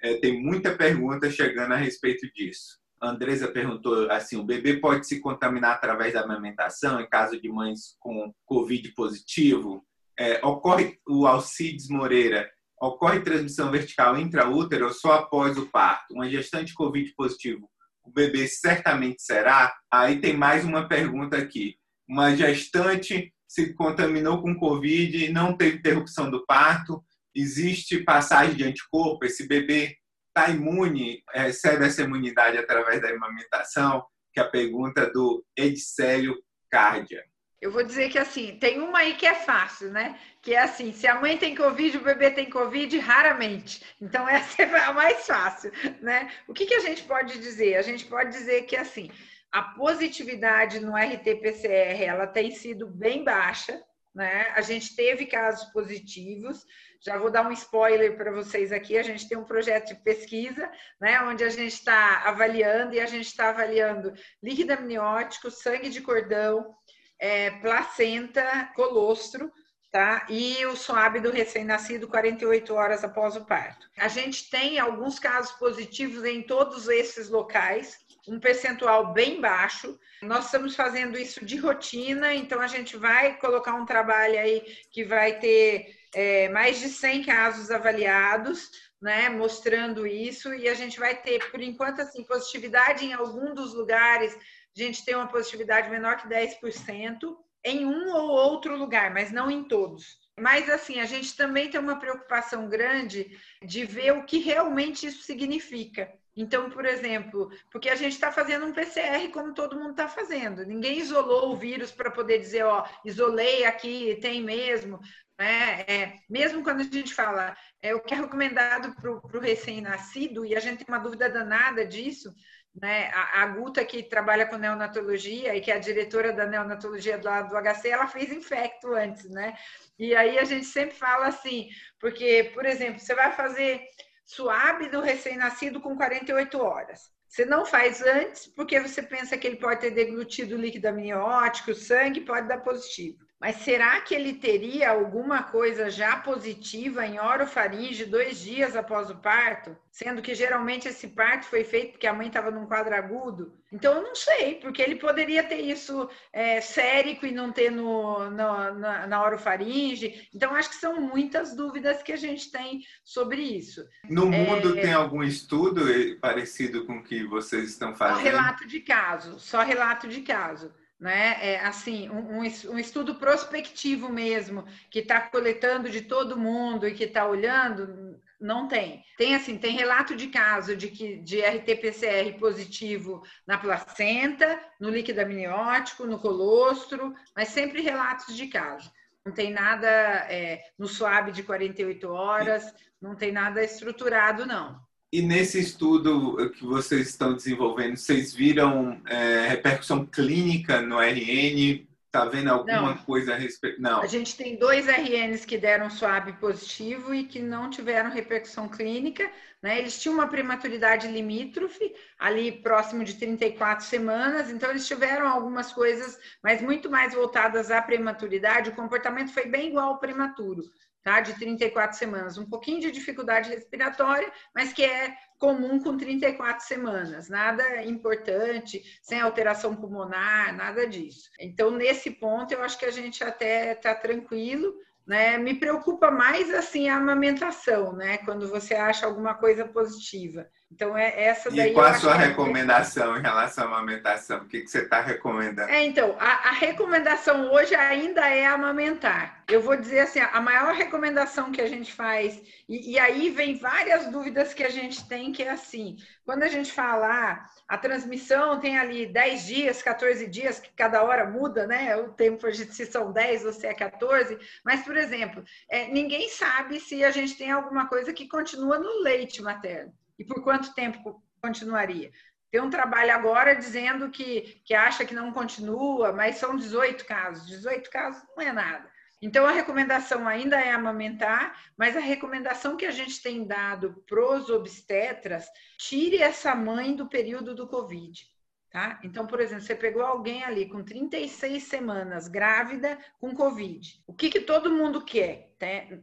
É, 0.00 0.14
tem 0.18 0.42
muita 0.42 0.74
pergunta 0.76 1.30
chegando 1.30 1.74
a 1.74 1.76
respeito 1.76 2.30
disso. 2.32 2.77
Andresa 3.00 3.48
perguntou 3.48 4.10
assim: 4.10 4.36
o 4.36 4.44
bebê 4.44 4.78
pode 4.78 5.06
se 5.06 5.20
contaminar 5.20 5.76
através 5.76 6.14
da 6.14 6.22
amamentação 6.22 7.00
em 7.00 7.08
caso 7.08 7.40
de 7.40 7.48
mães 7.48 7.96
com 7.98 8.32
Covid 8.44 8.92
positivo? 8.94 9.84
É, 10.18 10.44
ocorre 10.44 10.98
o 11.06 11.26
Alcides 11.26 11.88
Moreira 11.88 12.48
ocorre 12.80 13.20
transmissão 13.20 13.70
vertical 13.70 14.18
intraútero 14.18 14.92
só 14.92 15.12
após 15.14 15.56
o 15.58 15.66
parto. 15.66 16.14
Uma 16.14 16.28
gestante 16.30 16.74
Covid 16.74 17.12
positivo, 17.16 17.68
o 18.02 18.10
bebê 18.10 18.46
certamente 18.46 19.22
será? 19.22 19.74
Aí 19.90 20.20
tem 20.20 20.36
mais 20.36 20.64
uma 20.64 20.88
pergunta 20.88 21.36
aqui. 21.36 21.76
Uma 22.08 22.34
gestante 22.34 23.32
se 23.46 23.74
contaminou 23.74 24.42
com 24.42 24.58
Covid 24.58 25.24
e 25.24 25.32
não 25.32 25.56
teve 25.56 25.78
interrupção 25.78 26.30
do 26.30 26.44
parto, 26.46 27.02
existe 27.34 28.02
passagem 28.02 28.56
de 28.56 28.64
anticorpo, 28.64 29.24
esse 29.24 29.46
bebê 29.46 29.96
está 30.38 30.50
imune, 30.50 31.24
recebe 31.34 31.84
essa 31.84 32.02
imunidade 32.02 32.56
através 32.56 33.02
da 33.02 33.10
amamentação, 33.10 34.06
que 34.32 34.38
é 34.38 34.42
a 34.42 34.48
pergunta 34.48 35.10
do 35.10 35.44
Edicélio 35.56 36.36
Cárdia. 36.70 37.24
Eu 37.60 37.72
vou 37.72 37.82
dizer 37.82 38.08
que 38.08 38.18
assim, 38.18 38.56
tem 38.60 38.80
uma 38.80 39.00
aí 39.00 39.14
que 39.14 39.26
é 39.26 39.34
fácil, 39.34 39.90
né? 39.90 40.16
Que 40.40 40.54
é 40.54 40.60
assim, 40.60 40.92
se 40.92 41.08
a 41.08 41.20
mãe 41.20 41.36
tem 41.36 41.56
Covid, 41.56 41.96
o 41.96 42.04
bebê 42.04 42.30
tem 42.30 42.48
Covid, 42.48 42.96
raramente. 43.00 43.82
Então, 44.00 44.28
essa 44.30 44.62
é 44.62 44.84
a 44.84 44.92
mais 44.92 45.26
fácil, 45.26 45.72
né? 46.00 46.30
O 46.46 46.54
que, 46.54 46.66
que 46.66 46.74
a 46.74 46.80
gente 46.80 47.02
pode 47.02 47.36
dizer? 47.38 47.76
A 47.76 47.82
gente 47.82 48.04
pode 48.04 48.30
dizer 48.30 48.62
que 48.62 48.76
assim, 48.76 49.10
a 49.50 49.62
positividade 49.62 50.78
no 50.78 50.92
RT-PCR, 50.94 52.00
ela 52.04 52.28
tem 52.28 52.52
sido 52.52 52.86
bem 52.86 53.24
baixa, 53.24 53.82
né? 54.18 54.52
A 54.56 54.60
gente 54.60 54.96
teve 54.96 55.26
casos 55.26 55.70
positivos. 55.70 56.66
Já 57.00 57.16
vou 57.16 57.30
dar 57.30 57.46
um 57.46 57.52
spoiler 57.52 58.16
para 58.16 58.32
vocês 58.32 58.72
aqui. 58.72 58.98
A 58.98 59.02
gente 59.04 59.28
tem 59.28 59.38
um 59.38 59.44
projeto 59.44 59.94
de 59.94 60.02
pesquisa, 60.02 60.68
né? 61.00 61.22
Onde 61.22 61.44
a 61.44 61.48
gente 61.48 61.72
está 61.72 62.24
avaliando 62.24 62.94
e 62.94 63.00
a 63.00 63.06
gente 63.06 63.26
está 63.26 63.50
avaliando 63.50 64.12
líquido 64.42 64.72
amniótico, 64.72 65.52
sangue 65.52 65.88
de 65.88 66.00
cordão, 66.00 66.74
é, 67.16 67.52
placenta, 67.60 68.72
colostro, 68.74 69.52
tá? 69.92 70.26
E 70.28 70.66
o 70.66 70.74
suave 70.74 71.20
do 71.20 71.30
recém-nascido 71.30 72.08
48 72.08 72.74
horas 72.74 73.04
após 73.04 73.36
o 73.36 73.44
parto. 73.44 73.88
A 73.96 74.08
gente 74.08 74.50
tem 74.50 74.80
alguns 74.80 75.20
casos 75.20 75.52
positivos 75.52 76.24
em 76.24 76.42
todos 76.42 76.88
esses 76.88 77.28
locais, 77.28 77.96
um 78.28 78.38
percentual 78.38 79.12
bem 79.12 79.40
baixo. 79.40 79.98
Nós 80.22 80.46
estamos 80.46 80.74
fazendo 80.74 81.18
isso 81.18 81.44
de 81.44 81.56
rotina, 81.56 82.34
então 82.34 82.60
a 82.60 82.66
gente 82.66 82.96
vai 82.96 83.36
colocar 83.38 83.74
um 83.74 83.86
trabalho 83.86 84.38
aí 84.38 84.60
que 84.90 85.04
vai 85.04 85.38
ter 85.38 85.96
é, 86.14 86.48
mais 86.48 86.78
de 86.78 86.88
100 86.88 87.24
casos 87.24 87.70
avaliados, 87.70 88.70
né, 89.00 89.28
mostrando 89.28 90.06
isso, 90.06 90.52
e 90.52 90.68
a 90.68 90.74
gente 90.74 90.98
vai 90.98 91.14
ter, 91.14 91.50
por 91.50 91.60
enquanto, 91.60 92.00
assim, 92.00 92.24
positividade 92.24 93.04
em 93.04 93.12
algum 93.12 93.54
dos 93.54 93.72
lugares, 93.72 94.34
a 94.34 94.82
gente 94.82 95.04
tem 95.04 95.14
uma 95.14 95.28
positividade 95.28 95.88
menor 95.88 96.16
que 96.16 96.28
10% 96.28 97.36
em 97.64 97.84
um 97.84 98.12
ou 98.14 98.30
outro 98.30 98.76
lugar, 98.76 99.12
mas 99.12 99.30
não 99.30 99.50
em 99.50 99.64
todos. 99.64 100.18
Mas 100.38 100.68
assim, 100.70 101.00
a 101.00 101.04
gente 101.04 101.36
também 101.36 101.68
tem 101.68 101.80
uma 101.80 101.98
preocupação 101.98 102.68
grande 102.68 103.36
de 103.62 103.84
ver 103.84 104.12
o 104.12 104.24
que 104.24 104.38
realmente 104.38 105.06
isso 105.06 105.22
significa. 105.24 106.12
Então, 106.40 106.70
por 106.70 106.86
exemplo, 106.86 107.50
porque 107.68 107.90
a 107.90 107.96
gente 107.96 108.12
está 108.12 108.30
fazendo 108.30 108.64
um 108.64 108.72
PCR 108.72 109.28
como 109.32 109.52
todo 109.52 109.74
mundo 109.74 109.90
está 109.90 110.06
fazendo. 110.06 110.64
Ninguém 110.64 111.00
isolou 111.00 111.50
o 111.50 111.56
vírus 111.56 111.90
para 111.90 112.12
poder 112.12 112.38
dizer, 112.38 112.62
ó, 112.64 112.86
isolei 113.04 113.64
aqui, 113.64 114.16
tem 114.22 114.40
mesmo. 114.40 115.00
Né? 115.36 115.80
É, 115.88 116.12
mesmo 116.30 116.62
quando 116.62 116.80
a 116.80 116.84
gente 116.84 117.12
fala 117.12 117.56
é, 117.82 117.92
o 117.92 118.00
que 118.00 118.14
é 118.14 118.16
recomendado 118.16 118.94
para 118.94 119.10
o 119.10 119.40
recém-nascido, 119.40 120.46
e 120.46 120.54
a 120.54 120.60
gente 120.60 120.84
tem 120.84 120.94
uma 120.94 121.02
dúvida 121.02 121.28
danada 121.28 121.84
disso, 121.84 122.32
né? 122.72 123.10
A, 123.12 123.42
a 123.42 123.46
Guta, 123.46 123.84
que 123.84 124.04
trabalha 124.04 124.46
com 124.46 124.56
neonatologia 124.56 125.56
e 125.56 125.60
que 125.60 125.72
é 125.72 125.74
a 125.74 125.80
diretora 125.80 126.32
da 126.32 126.46
neonatologia 126.46 127.18
do 127.18 127.28
do 127.48 127.56
HC, 127.56 127.88
ela 127.88 128.06
fez 128.06 128.30
infecto 128.30 128.94
antes, 128.94 129.28
né? 129.28 129.56
E 129.98 130.14
aí 130.14 130.38
a 130.38 130.44
gente 130.44 130.66
sempre 130.66 130.94
fala 130.94 131.26
assim, 131.26 131.68
porque, 131.98 132.52
por 132.54 132.64
exemplo, 132.64 133.00
você 133.00 133.14
vai 133.14 133.32
fazer 133.32 133.82
suave 134.28 134.90
do 134.90 135.00
recém-nascido 135.00 135.80
com 135.80 135.96
48 135.96 136.60
horas. 136.60 137.10
Você 137.26 137.46
não 137.46 137.64
faz 137.64 138.02
antes 138.02 138.46
porque 138.46 138.78
você 138.78 139.02
pensa 139.02 139.38
que 139.38 139.46
ele 139.46 139.56
pode 139.56 139.80
ter 139.80 139.90
deglutido 139.90 140.54
líquido 140.54 140.88
amniótico, 140.88 141.70
o 141.70 141.74
sangue 141.74 142.20
pode 142.20 142.46
dar 142.46 142.58
positivo. 142.58 143.18
Mas 143.40 143.56
será 143.56 144.00
que 144.00 144.14
ele 144.14 144.32
teria 144.32 144.90
alguma 144.90 145.44
coisa 145.44 145.88
já 145.88 146.16
positiva 146.16 147.06
em 147.06 147.20
orofaringe 147.20 148.04
dois 148.04 148.40
dias 148.40 148.74
após 148.74 149.10
o 149.10 149.16
parto? 149.16 149.76
Sendo 149.92 150.20
que 150.20 150.34
geralmente 150.34 150.88
esse 150.88 151.06
parto 151.08 151.46
foi 151.46 151.62
feito 151.62 151.92
porque 151.92 152.06
a 152.08 152.12
mãe 152.12 152.26
estava 152.26 152.50
num 152.50 152.66
quadro 152.66 152.94
agudo? 152.96 153.56
Então 153.72 153.94
eu 153.94 154.02
não 154.02 154.14
sei, 154.14 154.56
porque 154.56 154.82
ele 154.82 154.96
poderia 154.96 155.44
ter 155.44 155.60
isso 155.60 156.10
é, 156.32 156.60
sérico 156.60 157.26
e 157.26 157.32
não 157.32 157.52
ter 157.52 157.70
no, 157.70 158.28
no, 158.28 158.74
na, 158.74 159.06
na 159.06 159.24
orofaringe. 159.24 160.28
Então 160.34 160.56
acho 160.56 160.70
que 160.70 160.76
são 160.76 161.00
muitas 161.00 161.54
dúvidas 161.54 162.02
que 162.02 162.12
a 162.12 162.16
gente 162.16 162.50
tem 162.50 162.82
sobre 163.04 163.40
isso. 163.40 163.86
No 164.10 164.26
mundo 164.26 164.76
é... 164.76 164.82
tem 164.82 164.92
algum 164.92 165.22
estudo 165.22 165.82
parecido 166.20 166.84
com 166.86 166.98
o 166.98 167.04
que 167.04 167.24
vocês 167.24 167.70
estão 167.70 167.94
fazendo? 167.94 168.16
Só 168.16 168.22
relato 168.22 168.66
de 168.66 168.80
caso, 168.80 169.38
só 169.38 169.62
relato 169.62 170.08
de 170.08 170.22
caso 170.22 170.74
né? 170.98 171.38
É, 171.40 171.60
assim, 171.60 172.08
um, 172.10 172.40
um, 172.40 172.78
estudo 172.78 173.14
prospectivo 173.14 174.08
mesmo, 174.08 174.64
que 174.90 174.98
está 174.98 175.20
coletando 175.20 175.88
de 175.88 176.02
todo 176.02 176.38
mundo 176.38 176.88
e 176.88 176.94
que 176.94 177.04
está 177.04 177.26
olhando, 177.26 178.20
não 178.40 178.66
tem. 178.66 179.04
Tem 179.16 179.34
assim, 179.34 179.56
tem 179.56 179.76
relato 179.76 180.16
de 180.16 180.28
caso 180.28 180.76
de 180.76 180.88
que 180.88 181.16
de 181.18 181.40
RT-PCR 181.40 182.38
positivo 182.38 183.22
na 183.46 183.58
placenta, 183.58 184.60
no 184.80 184.90
líquido 184.90 185.20
amniótico, 185.20 186.06
no 186.06 186.18
colostro, 186.18 187.14
mas 187.34 187.48
sempre 187.48 187.80
relatos 187.80 188.36
de 188.36 188.48
caso. 188.48 188.90
Não 189.24 189.32
tem 189.32 189.52
nada 189.52 189.88
é, 189.88 190.62
no 190.78 190.88
SWAB 190.88 191.30
de 191.32 191.42
48 191.42 192.08
horas, 192.08 192.72
não 193.00 193.14
tem 193.14 193.30
nada 193.30 193.62
estruturado, 193.62 194.46
não. 194.46 194.87
E 195.10 195.22
nesse 195.22 195.58
estudo 195.58 196.50
que 196.50 196.66
vocês 196.66 197.08
estão 197.08 197.34
desenvolvendo, 197.34 197.96
vocês 197.96 198.34
viram 198.34 199.00
é, 199.06 199.46
repercussão 199.48 200.04
clínica 200.04 200.82
no 200.82 201.00
RN? 201.00 201.88
Está 202.06 202.26
vendo 202.26 202.48
alguma 202.48 202.94
não. 202.94 202.98
coisa 202.98 203.34
a 203.34 203.36
respeito? 203.36 203.80
Não. 203.80 204.02
A 204.02 204.06
gente 204.06 204.36
tem 204.36 204.56
dois 204.56 204.86
RNs 204.86 205.46
que 205.46 205.56
deram 205.56 205.88
SWAB 205.88 206.32
positivo 206.38 207.14
e 207.14 207.24
que 207.24 207.38
não 207.38 207.70
tiveram 207.70 208.10
repercussão 208.10 208.68
clínica. 208.68 209.30
Né? 209.62 209.78
Eles 209.78 210.00
tinham 210.00 210.14
uma 210.14 210.26
prematuridade 210.26 211.06
limítrofe, 211.08 211.94
ali 212.18 212.52
próximo 212.52 213.02
de 213.02 213.14
34 213.14 213.84
semanas, 213.86 214.50
então 214.50 214.70
eles 214.70 214.86
tiveram 214.86 215.26
algumas 215.26 215.72
coisas, 215.72 216.18
mas 216.42 216.62
muito 216.62 216.90
mais 216.90 217.14
voltadas 217.14 217.70
à 217.70 217.80
prematuridade. 217.80 218.70
O 218.70 218.76
comportamento 218.76 219.32
foi 219.32 219.46
bem 219.46 219.68
igual 219.68 219.88
ao 219.88 219.98
prematuro 219.98 220.62
tá? 221.02 221.20
De 221.20 221.34
34 221.34 221.96
semanas. 221.96 222.38
Um 222.38 222.48
pouquinho 222.48 222.80
de 222.80 222.90
dificuldade 222.90 223.50
respiratória, 223.50 224.30
mas 224.54 224.72
que 224.72 224.84
é 224.84 225.16
comum 225.38 225.78
com 225.80 225.96
34 225.96 226.66
semanas. 226.66 227.28
Nada 227.28 227.82
importante, 227.84 228.82
sem 229.02 229.20
alteração 229.20 229.74
pulmonar, 229.74 230.54
nada 230.56 230.86
disso. 230.86 231.30
Então, 231.38 231.70
nesse 231.70 232.10
ponto, 232.10 232.52
eu 232.52 232.62
acho 232.62 232.78
que 232.78 232.86
a 232.86 232.90
gente 232.90 233.22
até 233.22 233.72
está 233.72 233.94
tranquilo, 233.94 234.74
né? 235.06 235.38
Me 235.38 235.54
preocupa 235.54 236.10
mais 236.10 236.52
assim 236.52 236.88
a 236.88 236.96
amamentação, 236.96 237.94
né? 237.94 238.18
Quando 238.18 238.48
você 238.48 238.74
acha 238.74 239.06
alguma 239.06 239.34
coisa 239.34 239.66
positiva. 239.66 240.46
Então 240.70 240.96
é 240.96 241.24
essa 241.24 241.50
daí. 241.50 241.70
E 241.70 241.72
qual 241.72 241.86
a 241.86 241.94
sua 241.94 242.14
é 242.14 242.26
recomendação 242.26 243.16
é... 243.16 243.18
em 243.18 243.22
relação 243.22 243.64
à 243.64 243.66
amamentação? 243.78 244.38
O 244.38 244.46
que, 244.46 244.60
que 244.60 244.68
você 244.68 244.80
está 244.80 245.00
recomendando? 245.00 245.70
É, 245.70 245.82
então, 245.84 246.14
a, 246.20 246.50
a, 246.50 246.52
recomendação 246.52 247.50
hoje 247.50 247.74
ainda 247.74 248.28
é 248.28 248.44
amamentar. 248.44 249.42
Eu 249.48 249.62
vou 249.62 249.76
dizer 249.76 250.00
assim, 250.00 250.20
a 250.20 250.40
maior 250.40 250.74
recomendação 250.74 251.50
que 251.50 251.62
a 251.62 251.66
gente 251.66 251.90
faz, 251.92 252.42
e, 252.68 252.92
e 252.92 252.98
aí 252.98 253.30
vem 253.30 253.56
várias 253.56 254.06
dúvidas 254.08 254.52
que 254.52 254.62
a 254.62 254.68
gente 254.68 255.08
tem, 255.08 255.32
que 255.32 255.42
é 255.42 255.50
assim, 255.50 255.96
quando 256.24 256.42
a 256.42 256.48
gente 256.48 256.70
fala, 256.70 257.08
ah, 257.08 257.46
a 257.66 257.78
transmissão 257.78 258.60
tem 258.60 258.78
ali 258.78 259.06
10 259.06 259.46
dias, 259.46 259.82
14 259.82 260.26
dias, 260.26 260.60
que 260.60 260.70
cada 260.76 261.02
hora 261.02 261.24
muda, 261.24 261.66
né? 261.66 261.96
O 261.96 262.12
tempo 262.12 262.46
se 262.52 262.84
são 262.84 263.10
10 263.10 263.46
ou 263.46 263.52
se 263.54 263.66
é 263.66 263.72
14, 263.72 264.38
mas, 264.62 264.82
por 264.82 264.98
exemplo, 264.98 265.42
é, 265.70 265.88
ninguém 265.88 266.28
sabe 266.28 266.78
se 266.78 267.02
a 267.02 267.10
gente 267.10 267.38
tem 267.38 267.50
alguma 267.50 267.88
coisa 267.88 268.12
que 268.12 268.28
continua 268.28 268.78
no 268.78 269.00
leite 269.00 269.40
materno. 269.40 269.94
E 270.18 270.24
por 270.24 270.42
quanto 270.42 270.74
tempo 270.74 271.22
continuaria? 271.40 272.10
Tem 272.50 272.60
um 272.60 272.70
trabalho 272.70 273.12
agora 273.12 273.54
dizendo 273.54 274.10
que, 274.10 274.62
que 274.64 274.74
acha 274.74 275.04
que 275.04 275.14
não 275.14 275.32
continua, 275.32 276.12
mas 276.12 276.36
são 276.36 276.56
18 276.56 277.04
casos. 277.04 277.46
18 277.46 277.90
casos 277.90 278.22
não 278.36 278.42
é 278.42 278.52
nada. 278.52 278.90
Então, 279.20 279.44
a 279.44 279.50
recomendação 279.50 280.28
ainda 280.28 280.60
é 280.60 280.70
amamentar, 280.70 281.60
mas 281.76 281.96
a 281.96 282.00
recomendação 282.00 282.76
que 282.76 282.86
a 282.86 282.90
gente 282.90 283.20
tem 283.20 283.44
dado 283.44 284.02
para 284.06 284.36
os 284.36 284.48
obstetras, 284.48 285.46
tire 285.76 286.18
essa 286.18 286.54
mãe 286.54 286.94
do 286.94 287.08
período 287.08 287.54
do 287.54 287.66
Covid. 287.66 288.26
Tá? 288.70 289.00
Então, 289.02 289.26
por 289.26 289.40
exemplo, 289.40 289.64
você 289.64 289.74
pegou 289.74 290.02
alguém 290.02 290.44
ali 290.44 290.68
com 290.68 290.84
36 290.84 291.62
semanas 291.62 292.28
grávida 292.28 292.98
com 293.18 293.34
Covid. 293.34 294.02
O 294.06 294.12
que, 294.12 294.28
que 294.28 294.40
todo 294.40 294.70
mundo 294.70 295.02
quer? 295.02 295.54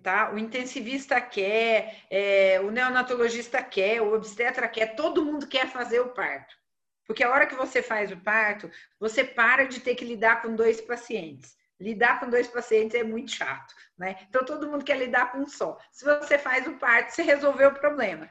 Tá? 0.01 0.31
O 0.33 0.39
intensivista 0.39 1.21
quer, 1.21 2.03
é, 2.09 2.59
o 2.61 2.71
neonatologista 2.71 3.61
quer, 3.61 4.01
o 4.01 4.15
obstetra 4.15 4.67
quer, 4.67 4.95
todo 4.95 5.23
mundo 5.23 5.47
quer 5.47 5.67
fazer 5.67 5.99
o 5.99 6.09
parto. 6.09 6.55
Porque 7.05 7.23
a 7.23 7.29
hora 7.29 7.45
que 7.45 7.53
você 7.53 7.83
faz 7.83 8.11
o 8.11 8.17
parto, 8.17 8.69
você 8.99 9.23
para 9.23 9.65
de 9.65 9.79
ter 9.79 9.93
que 9.93 10.03
lidar 10.03 10.41
com 10.41 10.55
dois 10.55 10.81
pacientes. 10.81 11.55
Lidar 11.79 12.19
com 12.19 12.29
dois 12.29 12.47
pacientes 12.47 12.99
é 12.99 13.03
muito 13.03 13.31
chato, 13.31 13.75
né? 13.97 14.15
Então 14.27 14.43
todo 14.43 14.67
mundo 14.67 14.83
quer 14.83 14.97
lidar 14.97 15.31
com 15.31 15.39
um 15.39 15.47
só. 15.47 15.77
Se 15.91 16.03
você 16.03 16.39
faz 16.39 16.65
o 16.65 16.73
parto, 16.77 17.11
você 17.11 17.21
resolveu 17.21 17.69
o 17.69 17.75
problema. 17.75 18.27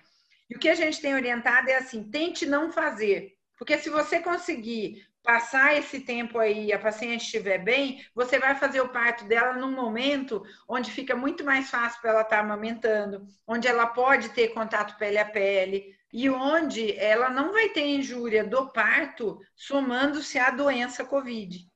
E 0.51 0.57
o 0.57 0.59
que 0.59 0.69
a 0.69 0.75
gente 0.75 1.01
tem 1.01 1.15
orientado 1.15 1.69
é 1.71 1.77
assim: 1.77 2.11
tente 2.11 2.47
não 2.47 2.73
fazer 2.73 3.37
porque 3.57 3.79
se 3.79 3.91
você 3.91 4.21
conseguir 4.21 5.07
passar 5.23 5.75
esse 5.75 6.01
tempo 6.01 6.39
aí, 6.39 6.71
a 6.73 6.79
paciente 6.79 7.25
estiver 7.25 7.59
bem, 7.59 8.05
você 8.15 8.39
vai 8.39 8.55
fazer 8.55 8.83
o 8.83 8.91
parto 8.91 9.25
dela 9.25 9.55
num 9.55 9.73
momento 9.73 10.45
onde 10.69 10.91
fica 10.91 11.17
muito 11.17 11.43
mais 11.43 11.71
fácil 11.71 12.01
para 12.01 12.11
ela 12.11 12.21
estar 12.21 12.37
tá 12.37 12.43
amamentando, 12.43 13.27
onde 13.47 13.67
ela 13.67 13.87
pode 13.87 14.29
ter 14.29 14.49
contato 14.49 14.99
pele 14.99 15.17
a 15.17 15.25
pele 15.25 15.97
e 16.13 16.29
onde 16.29 16.93
ela 16.99 17.31
não 17.31 17.53
vai 17.53 17.71
ter 17.71 17.87
injúria 17.87 18.45
do 18.45 18.71
parto 18.71 19.41
somando-se 19.57 20.39
à 20.39 20.51
doença 20.51 21.05
COVID. 21.05 21.67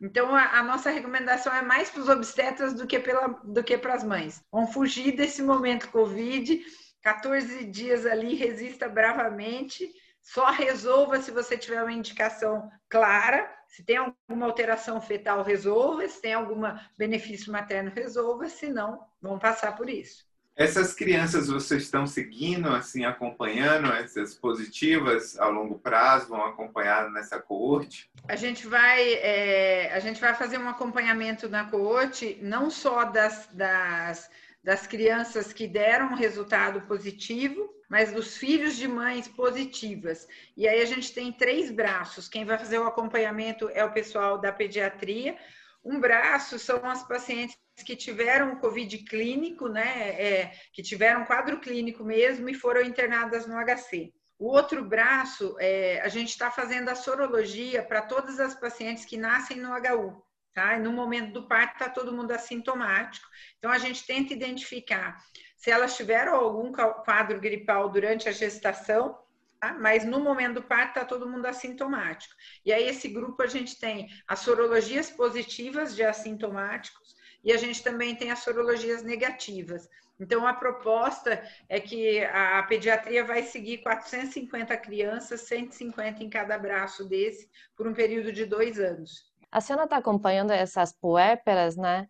Então, 0.00 0.34
a, 0.34 0.58
a, 0.58 0.62
nossa 0.62 0.90
recomendação 0.90 1.54
é 1.54 1.62
mais 1.62 1.88
para 1.88 2.02
os 2.02 2.08
obstetras 2.08 2.74
do 2.74 2.86
que, 2.86 2.98
pela, 2.98 3.28
do 3.44 3.64
que 3.64 3.78
para 3.78 3.94
as 3.94 4.04
mães. 4.04 4.44
Vão 4.52 4.66
fugir 4.66 5.12
desse 5.12 5.42
momento 5.42 5.88
COVID, 5.88 6.62
14 7.00 7.64
dias 7.64 8.04
ali, 8.04 8.34
resista 8.34 8.88
bravamente 8.88 9.90
só 10.26 10.50
resolva 10.50 11.22
se 11.22 11.30
você 11.30 11.56
tiver 11.56 11.80
uma 11.80 11.92
indicação 11.92 12.68
clara. 12.88 13.48
Se 13.68 13.84
tem 13.84 13.96
alguma 13.96 14.46
alteração 14.46 15.00
fetal, 15.00 15.44
resolva. 15.44 16.06
Se 16.08 16.20
tem 16.20 16.34
algum 16.34 16.62
benefício 16.98 17.52
materno, 17.52 17.92
resolva. 17.94 18.48
Se 18.48 18.68
não, 18.68 19.06
vão 19.22 19.38
passar 19.38 19.76
por 19.76 19.88
isso. 19.88 20.26
Essas 20.56 20.92
crianças 20.94 21.46
vocês 21.46 21.82
estão 21.82 22.08
seguindo, 22.08 22.70
assim, 22.70 23.04
acompanhando 23.04 23.92
essas 23.92 24.34
positivas 24.34 25.38
ao 25.38 25.52
longo 25.52 25.78
prazo, 25.78 26.28
vão 26.28 26.44
acompanhar 26.44 27.08
nessa 27.10 27.38
coorte? 27.38 28.10
A 28.26 28.34
gente 28.34 28.66
vai, 28.66 29.12
é, 29.14 29.92
a 29.94 30.00
gente 30.00 30.20
vai 30.20 30.34
fazer 30.34 30.58
um 30.58 30.68
acompanhamento 30.68 31.48
na 31.48 31.64
coorte, 31.66 32.38
não 32.42 32.68
só 32.68 33.04
das, 33.04 33.48
das, 33.52 34.28
das 34.66 34.84
crianças 34.84 35.52
que 35.52 35.68
deram 35.68 36.08
um 36.08 36.16
resultado 36.16 36.80
positivo, 36.88 37.72
mas 37.88 38.12
dos 38.12 38.36
filhos 38.36 38.76
de 38.76 38.88
mães 38.88 39.28
positivas. 39.28 40.26
E 40.56 40.66
aí 40.66 40.82
a 40.82 40.84
gente 40.84 41.14
tem 41.14 41.30
três 41.30 41.70
braços. 41.70 42.28
Quem 42.28 42.44
vai 42.44 42.58
fazer 42.58 42.80
o 42.80 42.86
acompanhamento 42.86 43.70
é 43.72 43.84
o 43.84 43.92
pessoal 43.92 44.40
da 44.40 44.50
pediatria. 44.50 45.38
Um 45.84 46.00
braço 46.00 46.58
são 46.58 46.84
as 46.84 47.06
pacientes 47.06 47.56
que 47.84 47.94
tiveram 47.94 48.56
Covid 48.56 48.98
clínico, 49.04 49.68
né? 49.68 50.20
É, 50.20 50.52
que 50.72 50.82
tiveram 50.82 51.24
quadro 51.24 51.60
clínico 51.60 52.02
mesmo 52.02 52.48
e 52.48 52.54
foram 52.54 52.82
internadas 52.82 53.46
no 53.46 53.54
HC. 53.54 54.12
O 54.36 54.48
outro 54.48 54.84
braço, 54.84 55.54
é, 55.60 56.00
a 56.00 56.08
gente 56.08 56.30
está 56.30 56.50
fazendo 56.50 56.88
a 56.88 56.96
sorologia 56.96 57.84
para 57.84 58.02
todas 58.02 58.40
as 58.40 58.56
pacientes 58.58 59.04
que 59.04 59.16
nascem 59.16 59.58
no 59.58 59.70
HU. 59.70 60.25
Tá? 60.56 60.78
E 60.78 60.80
no 60.80 60.90
momento 60.90 61.34
do 61.34 61.46
parto 61.46 61.74
está 61.74 61.90
todo 61.90 62.16
mundo 62.16 62.32
assintomático. 62.32 63.28
Então 63.58 63.70
a 63.70 63.76
gente 63.76 64.06
tenta 64.06 64.32
identificar 64.32 65.22
se 65.54 65.70
elas 65.70 65.94
tiveram 65.94 66.34
algum 66.34 66.72
quadro 66.72 67.38
gripal 67.38 67.90
durante 67.90 68.26
a 68.26 68.32
gestação, 68.32 69.18
tá? 69.60 69.74
mas 69.74 70.06
no 70.06 70.18
momento 70.18 70.54
do 70.54 70.62
parto 70.62 70.96
está 70.96 71.04
todo 71.04 71.28
mundo 71.28 71.44
assintomático. 71.44 72.34
E 72.64 72.72
aí, 72.72 72.88
esse 72.88 73.06
grupo 73.06 73.42
a 73.42 73.46
gente 73.46 73.78
tem 73.78 74.08
as 74.26 74.38
sorologias 74.38 75.10
positivas 75.10 75.94
de 75.94 76.02
assintomáticos 76.02 77.14
e 77.44 77.52
a 77.52 77.58
gente 77.58 77.82
também 77.82 78.16
tem 78.16 78.30
as 78.30 78.38
sorologias 78.38 79.02
negativas. 79.02 79.86
Então, 80.18 80.46
a 80.46 80.54
proposta 80.54 81.46
é 81.68 81.78
que 81.78 82.24
a 82.24 82.62
pediatria 82.62 83.22
vai 83.22 83.42
seguir 83.42 83.82
450 83.82 84.74
crianças, 84.78 85.42
150 85.42 86.24
em 86.24 86.30
cada 86.30 86.58
braço 86.58 87.06
desse, 87.06 87.46
por 87.76 87.86
um 87.86 87.92
período 87.92 88.32
de 88.32 88.46
dois 88.46 88.80
anos. 88.80 89.35
A 89.50 89.60
senhora 89.60 89.84
está 89.84 89.96
acompanhando 89.96 90.50
essas 90.50 90.92
puérperas, 90.92 91.76
né? 91.76 92.08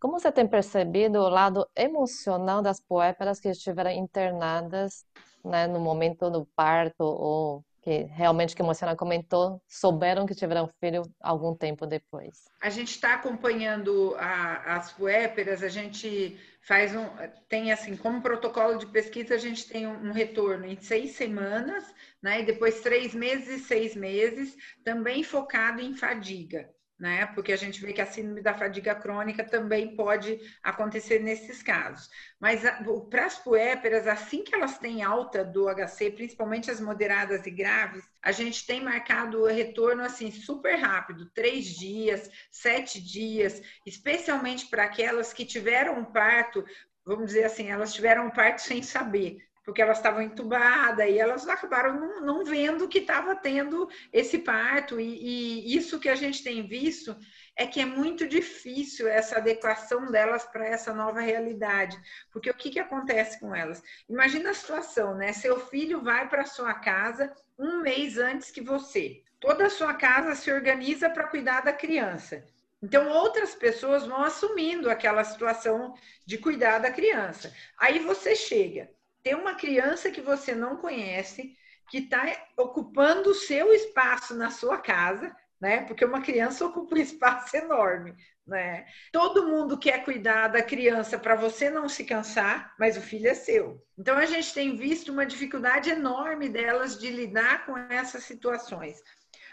Como 0.00 0.18
você 0.18 0.30
tem 0.30 0.46
percebido 0.46 1.18
o 1.18 1.28
lado 1.28 1.68
emocional 1.74 2.62
das 2.62 2.80
puérperas 2.80 3.40
que 3.40 3.48
estiveram 3.48 3.90
internadas 3.90 5.04
né, 5.44 5.66
no 5.66 5.80
momento 5.80 6.30
do 6.30 6.46
parto 6.54 7.02
ou 7.02 7.64
que 7.82 8.02
realmente, 8.04 8.54
que 8.54 8.62
a 8.62 8.64
Emociona 8.64 8.94
comentou, 8.94 9.62
souberam 9.66 10.26
que 10.26 10.34
tiveram 10.34 10.68
filho 10.80 11.02
algum 11.20 11.54
tempo 11.54 11.86
depois? 11.86 12.44
A 12.60 12.70
gente 12.70 12.90
está 12.90 13.14
acompanhando 13.14 14.14
a, 14.18 14.76
as 14.76 14.92
puérperas, 14.92 15.62
a 15.62 15.68
gente 15.68 16.38
faz 16.60 16.94
um, 16.94 17.06
tem 17.48 17.72
assim, 17.72 17.96
como 17.96 18.20
protocolo 18.20 18.78
de 18.78 18.86
pesquisa, 18.86 19.34
a 19.34 19.38
gente 19.38 19.66
tem 19.66 19.86
um, 19.86 20.08
um 20.08 20.12
retorno 20.12 20.66
em 20.66 20.80
seis 20.80 21.12
semanas, 21.12 21.84
né, 22.22 22.40
e 22.40 22.44
depois 22.44 22.80
três 22.82 23.14
meses 23.14 23.48
e 23.48 23.64
seis 23.64 23.96
meses, 23.96 24.56
também 24.84 25.22
focado 25.22 25.80
em 25.80 25.94
fadiga 25.94 26.68
né? 26.98 27.26
Porque 27.26 27.52
a 27.52 27.56
gente 27.56 27.80
vê 27.80 27.92
que 27.92 28.00
a 28.00 28.06
síndrome 28.06 28.42
da 28.42 28.54
fadiga 28.54 28.94
crônica 28.94 29.44
também 29.44 29.94
pode 29.94 30.38
acontecer 30.62 31.20
nesses 31.20 31.62
casos. 31.62 32.10
Mas 32.40 32.62
para 33.08 33.26
as 33.26 33.38
puéperas, 33.38 34.06
assim 34.06 34.42
que 34.42 34.54
elas 34.54 34.78
têm 34.78 35.02
alta 35.02 35.44
do 35.44 35.68
HC, 35.68 36.10
principalmente 36.10 36.70
as 36.70 36.80
moderadas 36.80 37.46
e 37.46 37.50
graves, 37.50 38.02
a 38.20 38.32
gente 38.32 38.66
tem 38.66 38.82
marcado 38.82 39.42
o 39.42 39.46
retorno 39.46 40.02
assim 40.02 40.30
super 40.30 40.76
rápido, 40.76 41.30
três 41.30 41.66
dias, 41.66 42.28
sete 42.50 43.00
dias, 43.00 43.62
especialmente 43.86 44.66
para 44.66 44.84
aquelas 44.84 45.32
que 45.32 45.44
tiveram 45.44 45.98
um 46.00 46.04
parto 46.04 46.64
vamos 47.06 47.28
dizer 47.28 47.44
assim, 47.44 47.70
elas 47.70 47.94
tiveram 47.94 48.26
um 48.26 48.30
parto 48.30 48.60
sem 48.60 48.82
saber 48.82 49.47
porque 49.68 49.82
elas 49.82 49.98
estavam 49.98 50.22
entubadas 50.22 51.06
e 51.06 51.18
elas 51.18 51.46
acabaram 51.46 52.00
não, 52.00 52.20
não 52.22 52.42
vendo 52.42 52.88
que 52.88 53.00
estava 53.00 53.36
tendo 53.36 53.86
esse 54.10 54.38
parto. 54.38 54.98
E, 54.98 55.04
e, 55.04 55.76
isso 55.76 56.00
que 56.00 56.08
a 56.08 56.14
gente 56.14 56.42
tem 56.42 56.66
visto 56.66 57.14
é 57.54 57.66
que 57.66 57.78
é 57.78 57.84
muito 57.84 58.26
difícil 58.26 59.06
essa 59.06 59.36
adequação 59.36 60.06
delas 60.06 60.46
para 60.46 60.66
essa 60.66 60.94
nova 60.94 61.20
realidade. 61.20 62.00
Porque 62.32 62.48
o 62.48 62.54
que, 62.54 62.70
que 62.70 62.78
acontece 62.78 63.38
com 63.38 63.54
elas? 63.54 63.82
Imagina 64.08 64.52
a 64.52 64.54
situação, 64.54 65.14
né? 65.14 65.34
Seu 65.34 65.60
filho 65.60 66.00
vai 66.00 66.26
para 66.30 66.46
sua 66.46 66.72
casa 66.72 67.30
um 67.58 67.82
mês 67.82 68.16
antes 68.16 68.50
que 68.50 68.62
você. 68.62 69.22
Toda 69.38 69.66
a 69.66 69.70
sua 69.70 69.92
casa 69.92 70.34
se 70.34 70.50
organiza 70.50 71.10
para 71.10 71.28
cuidar 71.28 71.60
da 71.60 71.74
criança. 71.74 72.42
Então, 72.82 73.10
outras 73.10 73.54
pessoas 73.54 74.06
vão 74.06 74.24
assumindo 74.24 74.88
aquela 74.88 75.24
situação 75.24 75.92
de 76.24 76.38
cuidar 76.38 76.78
da 76.78 76.90
criança. 76.90 77.52
Aí 77.76 77.98
você 77.98 78.34
chega 78.34 78.96
tem 79.22 79.34
uma 79.34 79.54
criança 79.54 80.10
que 80.10 80.20
você 80.20 80.54
não 80.54 80.76
conhece, 80.76 81.54
que 81.90 81.98
está 81.98 82.24
ocupando 82.56 83.30
o 83.30 83.34
seu 83.34 83.72
espaço 83.72 84.34
na 84.34 84.50
sua 84.50 84.78
casa, 84.78 85.34
né? 85.60 85.84
Porque 85.84 86.04
uma 86.04 86.22
criança 86.22 86.64
ocupa 86.66 86.94
um 86.94 86.98
espaço 86.98 87.56
enorme, 87.56 88.14
né? 88.46 88.86
Todo 89.12 89.46
mundo 89.46 89.78
quer 89.78 90.04
cuidar 90.04 90.48
da 90.48 90.62
criança 90.62 91.18
para 91.18 91.34
você 91.34 91.68
não 91.70 91.88
se 91.88 92.04
cansar, 92.04 92.74
mas 92.78 92.96
o 92.96 93.00
filho 93.00 93.28
é 93.28 93.34
seu. 93.34 93.82
Então 93.98 94.16
a 94.16 94.26
gente 94.26 94.52
tem 94.54 94.76
visto 94.76 95.12
uma 95.12 95.26
dificuldade 95.26 95.90
enorme 95.90 96.48
delas 96.48 96.98
de 96.98 97.10
lidar 97.10 97.66
com 97.66 97.76
essas 97.76 98.24
situações. 98.24 98.98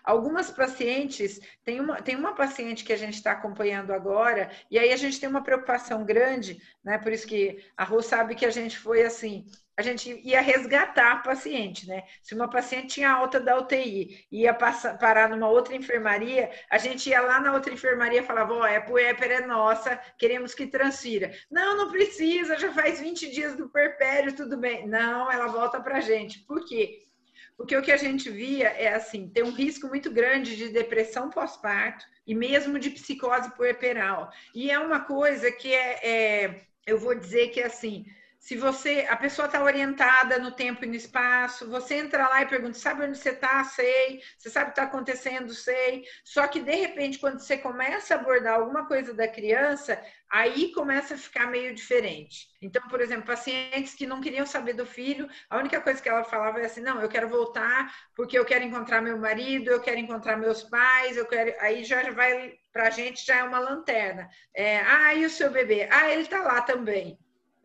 Algumas 0.05 0.51
pacientes, 0.51 1.39
tem 1.63 1.79
uma, 1.79 2.01
tem 2.01 2.15
uma 2.15 2.35
paciente 2.35 2.83
que 2.83 2.93
a 2.93 2.97
gente 2.97 3.15
está 3.15 3.31
acompanhando 3.31 3.91
agora, 3.91 4.51
e 4.69 4.77
aí 4.77 4.93
a 4.93 4.97
gente 4.97 5.19
tem 5.19 5.27
uma 5.27 5.43
preocupação 5.43 6.05
grande, 6.05 6.61
né? 6.83 6.97
Por 6.97 7.11
isso 7.11 7.27
que 7.27 7.63
a 7.75 7.83
Rô 7.83 8.01
sabe 8.01 8.35
que 8.35 8.45
a 8.45 8.51
gente 8.51 8.77
foi 8.77 9.03
assim, 9.03 9.45
a 9.77 9.81
gente 9.81 10.21
ia 10.23 10.39
resgatar 10.39 11.11
a 11.11 11.17
paciente, 11.17 11.87
né? 11.87 12.03
Se 12.21 12.33
uma 12.33 12.49
paciente 12.49 12.87
tinha 12.87 13.11
alta 13.11 13.39
da 13.39 13.57
UTI 13.57 14.25
e 14.31 14.41
ia 14.43 14.53
passar, 14.53 14.97
parar 14.97 15.29
numa 15.29 15.49
outra 15.49 15.75
enfermaria, 15.75 16.49
a 16.69 16.77
gente 16.77 17.09
ia 17.09 17.19
lá 17.19 17.41
na 17.41 17.53
outra 17.53 17.73
enfermaria 17.73 18.21
e 18.21 18.25
falava, 18.25 18.53
ó, 18.53 18.61
oh, 18.61 18.65
é 18.65 18.79
puéper 18.79 19.31
é 19.31 19.45
nossa, 19.45 19.99
queremos 20.17 20.53
que 20.53 20.67
transfira. 20.67 21.31
Não, 21.51 21.75
não 21.75 21.91
precisa, 21.91 22.57
já 22.57 22.71
faz 22.71 23.01
20 23.01 23.29
dias 23.31 23.55
do 23.55 23.69
perpério, 23.69 24.35
tudo 24.35 24.57
bem. 24.57 24.87
Não, 24.87 25.29
ela 25.29 25.47
volta 25.47 25.81
pra 25.81 25.99
gente. 25.99 26.39
Por 26.45 26.63
quê? 26.65 27.04
Porque 27.57 27.75
o 27.75 27.81
que 27.81 27.91
a 27.91 27.97
gente 27.97 28.29
via 28.29 28.67
é 28.67 28.93
assim, 28.93 29.29
tem 29.29 29.43
um 29.43 29.53
risco 29.53 29.87
muito 29.87 30.11
grande 30.11 30.57
de 30.57 30.69
depressão 30.69 31.29
pós-parto 31.29 32.05
e 32.27 32.35
mesmo 32.35 32.77
de 32.77 32.89
psicose 32.89 33.49
puerperal. 33.55 34.29
E 34.53 34.69
é 34.69 34.77
uma 34.77 34.99
coisa 34.99 35.51
que 35.51 35.73
é, 35.73 35.99
é 36.03 36.61
eu 36.85 36.99
vou 36.99 37.15
dizer 37.15 37.49
que 37.49 37.61
é 37.61 37.65
assim, 37.65 38.05
se 38.45 38.55
você, 38.55 39.07
a 39.09 39.17
pessoa 39.17 39.47
está 39.47 39.63
orientada 39.63 40.37
no 40.37 40.51
tempo 40.51 40.85
e 40.85 40.87
no 40.87 40.93
espaço, 40.93 41.67
você 41.67 41.95
entra 41.95 42.27
lá 42.27 42.43
e 42.43 42.45
pergunta, 42.45 42.77
sabe 42.77 43.03
onde 43.03 43.17
você 43.17 43.31
está? 43.31 43.63
Sei. 43.63 44.21
Você 44.37 44.51
sabe 44.51 44.65
o 44.65 44.67
que 44.67 44.79
está 44.79 44.83
acontecendo? 44.83 45.51
Sei. 45.51 46.03
Só 46.23 46.47
que, 46.47 46.59
de 46.59 46.75
repente, 46.75 47.17
quando 47.17 47.39
você 47.39 47.57
começa 47.57 48.13
a 48.13 48.19
abordar 48.19 48.59
alguma 48.59 48.85
coisa 48.85 49.15
da 49.15 49.27
criança, 49.27 49.99
aí 50.29 50.71
começa 50.73 51.15
a 51.15 51.17
ficar 51.17 51.47
meio 51.47 51.73
diferente. 51.73 52.45
Então, 52.61 52.87
por 52.87 53.01
exemplo, 53.01 53.25
pacientes 53.25 53.95
que 53.95 54.05
não 54.05 54.21
queriam 54.21 54.45
saber 54.45 54.73
do 54.73 54.85
filho, 54.85 55.27
a 55.49 55.57
única 55.57 55.81
coisa 55.81 55.99
que 55.99 56.07
ela 56.07 56.23
falava 56.23 56.59
é 56.61 56.65
assim, 56.65 56.81
não, 56.81 57.01
eu 57.01 57.09
quero 57.09 57.27
voltar 57.27 57.91
porque 58.15 58.37
eu 58.37 58.45
quero 58.45 58.63
encontrar 58.63 59.01
meu 59.01 59.17
marido, 59.17 59.71
eu 59.71 59.81
quero 59.81 59.97
encontrar 59.97 60.37
meus 60.37 60.61
pais, 60.61 61.17
eu 61.17 61.25
quero... 61.25 61.51
Aí 61.61 61.83
já 61.83 62.11
vai, 62.11 62.53
para 62.71 62.89
a 62.89 62.91
gente, 62.91 63.25
já 63.25 63.37
é 63.37 63.43
uma 63.43 63.57
lanterna. 63.57 64.29
É, 64.55 64.81
ah, 64.81 65.15
e 65.15 65.25
o 65.25 65.31
seu 65.31 65.49
bebê? 65.49 65.89
Ah, 65.91 66.11
ele 66.11 66.21
está 66.21 66.43
lá 66.43 66.61
também. 66.61 67.17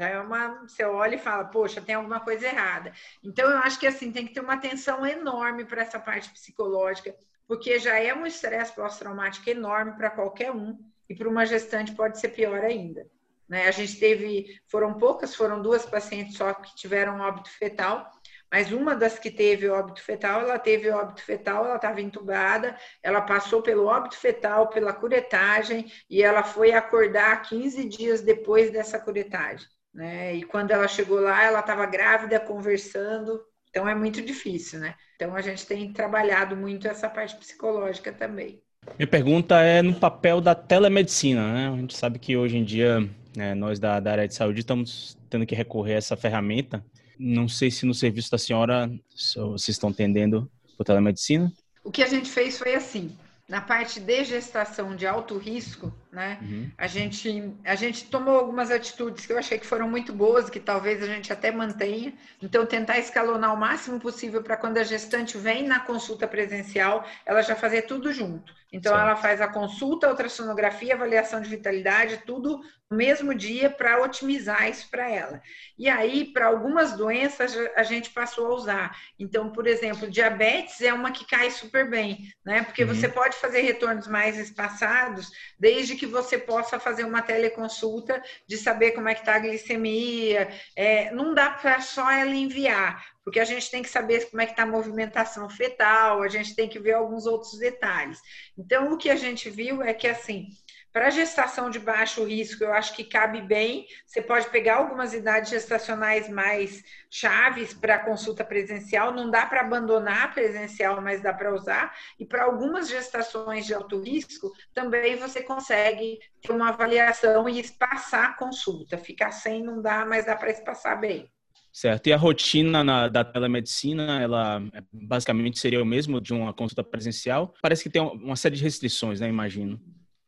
É 0.06 0.18
uma, 0.18 0.62
você 0.66 0.82
olha 0.82 1.16
e 1.16 1.18
fala, 1.18 1.44
poxa, 1.44 1.80
tem 1.80 1.94
alguma 1.94 2.20
coisa 2.20 2.46
errada. 2.46 2.92
Então, 3.22 3.50
eu 3.50 3.58
acho 3.58 3.78
que 3.78 3.86
assim, 3.86 4.10
tem 4.10 4.26
que 4.26 4.32
ter 4.32 4.40
uma 4.40 4.54
atenção 4.54 5.06
enorme 5.06 5.64
para 5.64 5.82
essa 5.82 5.98
parte 5.98 6.30
psicológica, 6.30 7.14
porque 7.46 7.78
já 7.78 7.98
é 7.98 8.14
um 8.14 8.24
estresse 8.24 8.74
pós-traumático 8.74 9.50
enorme 9.50 9.92
para 9.92 10.08
qualquer 10.08 10.52
um, 10.52 10.78
e 11.08 11.14
para 11.14 11.28
uma 11.28 11.44
gestante 11.44 11.92
pode 11.92 12.18
ser 12.18 12.28
pior 12.28 12.64
ainda. 12.64 13.06
Né? 13.46 13.68
A 13.68 13.70
gente 13.72 13.98
teve, 13.98 14.58
foram 14.68 14.94
poucas, 14.94 15.34
foram 15.34 15.60
duas 15.60 15.84
pacientes 15.84 16.36
só 16.36 16.54
que 16.54 16.74
tiveram 16.76 17.20
óbito 17.20 17.50
fetal, 17.50 18.10
mas 18.50 18.72
uma 18.72 18.96
das 18.96 19.18
que 19.18 19.30
teve 19.30 19.68
óbito 19.68 20.02
fetal, 20.02 20.40
ela 20.40 20.58
teve 20.58 20.88
óbito 20.90 21.22
fetal, 21.22 21.66
ela 21.66 21.76
estava 21.76 22.00
entubada, 22.00 22.74
ela 23.02 23.20
passou 23.20 23.60
pelo 23.60 23.84
óbito 23.84 24.16
fetal, 24.16 24.68
pela 24.68 24.94
curetagem, 24.94 25.92
e 26.08 26.22
ela 26.22 26.42
foi 26.42 26.72
acordar 26.72 27.42
15 27.42 27.84
dias 27.84 28.22
depois 28.22 28.70
dessa 28.70 28.98
curetagem 28.98 29.68
né? 29.92 30.36
E 30.36 30.42
quando 30.42 30.70
ela 30.70 30.88
chegou 30.88 31.20
lá, 31.20 31.44
ela 31.44 31.60
estava 31.60 31.86
grávida, 31.86 32.40
conversando, 32.40 33.40
então 33.68 33.88
é 33.88 33.94
muito 33.94 34.20
difícil, 34.22 34.80
né? 34.80 34.94
Então 35.16 35.34
a 35.34 35.40
gente 35.40 35.66
tem 35.66 35.92
trabalhado 35.92 36.56
muito 36.56 36.88
essa 36.88 37.08
parte 37.08 37.36
psicológica 37.36 38.12
também. 38.12 38.62
Minha 38.98 39.06
pergunta 39.06 39.60
é 39.60 39.82
no 39.82 39.94
papel 39.94 40.40
da 40.40 40.54
telemedicina, 40.54 41.52
né? 41.52 41.68
A 41.68 41.76
gente 41.76 41.96
sabe 41.96 42.18
que 42.18 42.36
hoje 42.36 42.56
em 42.56 42.64
dia 42.64 43.08
né, 43.36 43.54
nós 43.54 43.78
da, 43.78 44.00
da 44.00 44.12
área 44.12 44.28
de 44.28 44.34
saúde 44.34 44.60
estamos 44.60 45.16
tendo 45.28 45.46
que 45.46 45.54
recorrer 45.54 45.94
a 45.94 45.98
essa 45.98 46.16
ferramenta. 46.16 46.84
Não 47.18 47.48
sei 47.48 47.70
se 47.70 47.84
no 47.84 47.94
serviço 47.94 48.30
da 48.30 48.38
senhora 48.38 48.90
vocês 49.36 49.68
estão 49.68 49.90
atendendo 49.90 50.50
por 50.76 50.84
telemedicina. 50.84 51.52
O 51.84 51.90
que 51.90 52.02
a 52.02 52.06
gente 52.06 52.28
fez 52.28 52.58
foi 52.58 52.74
assim: 52.74 53.16
na 53.50 53.60
parte 53.60 53.98
de 53.98 54.22
gestação 54.22 54.94
de 54.94 55.08
alto 55.08 55.36
risco, 55.36 55.92
né? 56.12 56.38
Uhum. 56.40 56.70
A, 56.78 56.86
gente, 56.86 57.52
a 57.64 57.74
gente 57.74 58.04
tomou 58.04 58.38
algumas 58.38 58.70
atitudes 58.70 59.26
que 59.26 59.32
eu 59.32 59.38
achei 59.38 59.58
que 59.58 59.66
foram 59.66 59.90
muito 59.90 60.12
boas, 60.12 60.48
que 60.48 60.60
talvez 60.60 61.02
a 61.02 61.06
gente 61.06 61.32
até 61.32 61.50
mantenha. 61.50 62.14
Então, 62.40 62.64
tentar 62.64 63.00
escalonar 63.00 63.52
o 63.52 63.56
máximo 63.56 63.98
possível 63.98 64.40
para 64.40 64.56
quando 64.56 64.78
a 64.78 64.84
gestante 64.84 65.36
vem 65.36 65.66
na 65.66 65.80
consulta 65.80 66.28
presencial, 66.28 67.04
ela 67.26 67.42
já 67.42 67.56
fazer 67.56 67.82
tudo 67.82 68.12
junto. 68.12 68.54
Então, 68.72 68.96
ela 68.96 69.16
faz 69.16 69.40
a 69.40 69.48
consulta, 69.48 70.06
a 70.06 70.10
ultrassonografia, 70.10 70.94
avaliação 70.94 71.40
de 71.40 71.48
vitalidade, 71.48 72.22
tudo 72.24 72.60
no 72.90 72.96
mesmo 72.96 73.32
dia 73.34 73.70
para 73.70 74.02
otimizar 74.02 74.68
isso 74.68 74.88
para 74.90 75.08
ela. 75.08 75.40
E 75.78 75.88
aí, 75.88 76.24
para 76.32 76.46
algumas 76.46 76.92
doenças, 76.92 77.56
a 77.76 77.84
gente 77.84 78.10
passou 78.10 78.46
a 78.46 78.54
usar. 78.54 78.96
Então, 79.18 79.50
por 79.50 79.66
exemplo, 79.66 80.10
diabetes 80.10 80.80
é 80.80 80.92
uma 80.92 81.12
que 81.12 81.24
cai 81.24 81.50
super 81.50 81.88
bem, 81.88 82.32
né? 82.44 82.62
Porque 82.62 82.82
uhum. 82.82 82.92
você 82.92 83.08
pode 83.08 83.36
fazer 83.36 83.60
retornos 83.60 84.08
mais 84.08 84.36
espaçados, 84.36 85.30
desde 85.58 85.94
que 85.94 86.06
você 86.06 86.36
possa 86.36 86.80
fazer 86.80 87.04
uma 87.04 87.22
teleconsulta 87.22 88.20
de 88.46 88.56
saber 88.56 88.90
como 88.92 89.08
é 89.08 89.14
que 89.14 89.20
está 89.20 89.36
a 89.36 89.40
glicemia. 89.40 90.48
É, 90.74 91.12
não 91.12 91.32
dá 91.32 91.50
para 91.50 91.80
só 91.80 92.10
ela 92.10 92.34
enviar, 92.34 93.04
porque 93.24 93.40
a 93.40 93.44
gente 93.44 93.70
tem 93.70 93.82
que 93.82 93.88
saber 93.88 94.28
como 94.30 94.42
é 94.42 94.46
que 94.46 94.52
está 94.52 94.62
a 94.62 94.66
movimentação 94.66 95.48
fetal, 95.48 96.22
a 96.22 96.28
gente 96.28 96.54
tem 96.54 96.68
que 96.68 96.78
ver 96.78 96.92
alguns 96.92 97.26
outros 97.26 97.58
detalhes. 97.58 98.20
Então, 98.56 98.92
o 98.92 98.96
que 98.96 99.10
a 99.10 99.16
gente 99.16 99.50
viu 99.50 99.82
é 99.82 99.92
que, 99.92 100.06
assim, 100.08 100.48
para 100.92 101.10
gestação 101.10 101.70
de 101.70 101.78
baixo 101.78 102.24
risco, 102.24 102.64
eu 102.64 102.72
acho 102.72 102.94
que 102.96 103.04
cabe 103.04 103.40
bem. 103.42 103.86
Você 104.04 104.20
pode 104.20 104.50
pegar 104.50 104.76
algumas 104.76 105.14
idades 105.14 105.50
gestacionais 105.50 106.28
mais 106.28 106.82
chaves 107.08 107.72
para 107.72 108.00
consulta 108.00 108.44
presencial. 108.44 109.12
Não 109.12 109.30
dá 109.30 109.46
para 109.46 109.60
abandonar 109.60 110.34
presencial, 110.34 111.00
mas 111.00 111.22
dá 111.22 111.32
para 111.32 111.54
usar. 111.54 111.94
E 112.18 112.26
para 112.26 112.42
algumas 112.42 112.88
gestações 112.88 113.66
de 113.66 113.74
alto 113.74 114.00
risco, 114.02 114.52
também 114.74 115.14
você 115.14 115.42
consegue 115.42 116.18
ter 116.42 116.50
uma 116.50 116.70
avaliação 116.70 117.48
e 117.48 117.60
espaçar 117.60 118.30
a 118.30 118.34
consulta. 118.34 118.98
Ficar 118.98 119.30
sem 119.30 119.62
não 119.62 119.80
dá, 119.80 120.04
mas 120.04 120.26
dá 120.26 120.34
para 120.34 120.50
espaçar 120.50 120.98
bem. 120.98 121.30
Certo. 121.72 122.08
E 122.08 122.12
a 122.12 122.16
rotina 122.16 122.82
na, 122.82 123.08
da 123.08 123.24
telemedicina, 123.24 124.20
ela 124.20 124.62
basicamente 124.92 125.58
seria 125.58 125.82
o 125.82 125.86
mesmo 125.86 126.20
de 126.20 126.32
uma 126.32 126.52
consulta 126.52 126.82
presencial? 126.82 127.54
Parece 127.62 127.82
que 127.82 127.90
tem 127.90 128.02
uma 128.02 128.36
série 128.36 128.56
de 128.56 128.62
restrições, 128.62 129.20
né? 129.20 129.28
Imagino. 129.28 129.80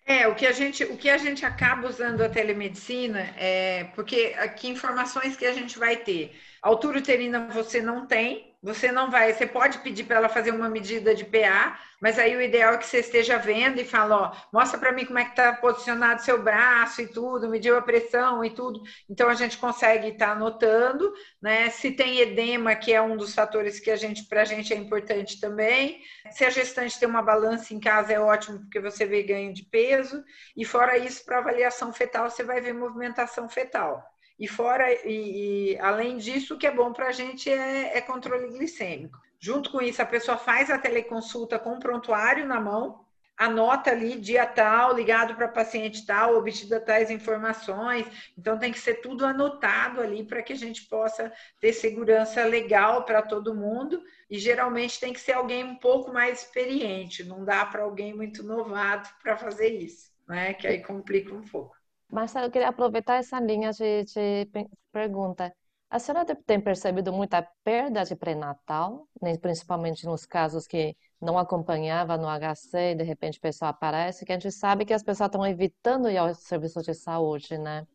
É, 0.04 0.26
o 0.26 0.34
que 0.34 0.46
a 0.46 0.52
gente, 0.52 0.84
o 0.84 0.96
que 0.96 1.08
a 1.08 1.18
gente 1.18 1.44
acaba 1.44 1.88
usando 1.88 2.20
a 2.20 2.28
telemedicina 2.28 3.20
é 3.36 3.84
porque 3.94 4.34
aqui 4.38 4.68
informações 4.68 5.36
que 5.36 5.46
a 5.46 5.52
gente 5.52 5.78
vai 5.78 5.96
ter. 5.96 6.32
Altura 6.60 6.98
uterina 6.98 7.48
você 7.48 7.80
não 7.80 8.06
tem, 8.06 8.51
você 8.62 8.92
não 8.92 9.10
vai, 9.10 9.32
você 9.32 9.44
pode 9.44 9.78
pedir 9.78 10.04
para 10.04 10.16
ela 10.16 10.28
fazer 10.28 10.52
uma 10.52 10.68
medida 10.68 11.14
de 11.16 11.24
PA, 11.24 11.76
mas 12.00 12.16
aí 12.16 12.36
o 12.36 12.40
ideal 12.40 12.74
é 12.74 12.78
que 12.78 12.86
você 12.86 12.98
esteja 12.98 13.36
vendo 13.36 13.80
e 13.80 13.84
fala, 13.84 14.16
ó, 14.16 14.36
mostra 14.52 14.78
para 14.78 14.92
mim 14.92 15.04
como 15.04 15.18
é 15.18 15.24
que 15.24 15.30
está 15.30 15.52
posicionado 15.52 16.22
seu 16.22 16.40
braço 16.40 17.02
e 17.02 17.08
tudo, 17.08 17.48
mediu 17.48 17.76
a 17.76 17.82
pressão 17.82 18.44
e 18.44 18.50
tudo. 18.50 18.80
Então 19.10 19.28
a 19.28 19.34
gente 19.34 19.58
consegue 19.58 20.08
estar 20.08 20.26
tá 20.26 20.32
anotando, 20.32 21.12
né? 21.40 21.70
Se 21.70 21.90
tem 21.90 22.20
edema, 22.20 22.76
que 22.76 22.92
é 22.92 23.02
um 23.02 23.16
dos 23.16 23.34
fatores 23.34 23.80
que 23.80 23.90
a 23.90 23.96
gente 23.96 24.24
para 24.26 24.42
a 24.42 24.44
gente 24.44 24.72
é 24.72 24.76
importante 24.76 25.40
também. 25.40 26.00
Se 26.30 26.44
a 26.44 26.50
gestante 26.50 26.98
tem 26.98 27.08
uma 27.08 27.22
balança 27.22 27.74
em 27.74 27.80
casa 27.80 28.12
é 28.12 28.20
ótimo 28.20 28.60
porque 28.60 28.78
você 28.78 29.04
vê 29.04 29.24
ganho 29.24 29.52
de 29.52 29.64
peso. 29.64 30.22
E 30.56 30.64
fora 30.64 30.96
isso, 30.96 31.24
para 31.24 31.38
avaliação 31.38 31.92
fetal 31.92 32.30
você 32.30 32.44
vai 32.44 32.60
ver 32.60 32.74
movimentação 32.74 33.48
fetal. 33.48 34.11
E 34.42 34.48
fora, 34.48 34.92
e, 35.06 35.74
e 35.74 35.78
além 35.78 36.16
disso, 36.16 36.54
o 36.54 36.58
que 36.58 36.66
é 36.66 36.74
bom 36.74 36.92
para 36.92 37.06
a 37.06 37.12
gente 37.12 37.48
é, 37.48 37.96
é 37.96 38.00
controle 38.00 38.48
glicêmico. 38.48 39.16
Junto 39.38 39.70
com 39.70 39.80
isso, 39.80 40.02
a 40.02 40.04
pessoa 40.04 40.36
faz 40.36 40.68
a 40.68 40.76
teleconsulta 40.76 41.60
com 41.60 41.74
o 41.74 41.78
prontuário 41.78 42.44
na 42.44 42.60
mão, 42.60 43.04
anota 43.38 43.92
ali 43.92 44.16
dia 44.16 44.44
tal, 44.44 44.96
ligado 44.96 45.36
para 45.36 45.46
paciente 45.46 46.04
tal, 46.04 46.34
obtida 46.36 46.80
tais 46.80 47.08
informações. 47.08 48.04
Então 48.36 48.58
tem 48.58 48.72
que 48.72 48.80
ser 48.80 48.94
tudo 48.94 49.24
anotado 49.24 50.00
ali 50.00 50.24
para 50.24 50.42
que 50.42 50.54
a 50.54 50.56
gente 50.56 50.86
possa 50.88 51.32
ter 51.60 51.72
segurança 51.72 52.44
legal 52.44 53.04
para 53.04 53.22
todo 53.22 53.54
mundo. 53.54 54.02
E 54.28 54.40
geralmente 54.40 54.98
tem 54.98 55.12
que 55.12 55.20
ser 55.20 55.34
alguém 55.34 55.62
um 55.62 55.76
pouco 55.76 56.12
mais 56.12 56.40
experiente, 56.40 57.22
não 57.22 57.44
dá 57.44 57.64
para 57.64 57.84
alguém 57.84 58.12
muito 58.12 58.42
novato 58.42 59.08
para 59.22 59.36
fazer 59.36 59.68
isso, 59.68 60.10
né? 60.26 60.52
Que 60.52 60.66
aí 60.66 60.82
complica 60.82 61.32
um 61.32 61.42
pouco. 61.42 61.80
Marcelo, 62.12 62.46
eu 62.46 62.50
queria 62.50 62.68
aproveitar 62.68 63.16
essa 63.16 63.40
linha 63.40 63.72
de, 63.72 64.04
de 64.04 64.46
pergunta. 64.92 65.50
A 65.88 65.98
senhora 65.98 66.26
tem 66.46 66.60
percebido 66.60 67.10
muita 67.10 67.42
perda 67.64 68.04
de 68.04 68.14
pré-natal, 68.14 69.08
né, 69.20 69.38
principalmente 69.38 70.04
nos 70.04 70.26
casos 70.26 70.66
que 70.66 70.94
não 71.18 71.38
acompanhava 71.38 72.18
no 72.18 72.28
HC 72.28 72.92
e 72.92 72.94
de 72.96 73.02
repente 73.02 73.38
a 73.38 73.40
pessoa 73.40 73.70
aparece, 73.70 74.26
que 74.26 74.32
a 74.32 74.34
gente 74.34 74.52
sabe 74.52 74.84
que 74.84 74.92
as 74.92 75.02
pessoas 75.02 75.28
estão 75.28 75.46
evitando 75.46 76.10
ir 76.10 76.18
ao 76.18 76.34
serviço 76.34 76.82
de 76.82 76.92
saúde, 76.92 77.56
né? 77.56 77.86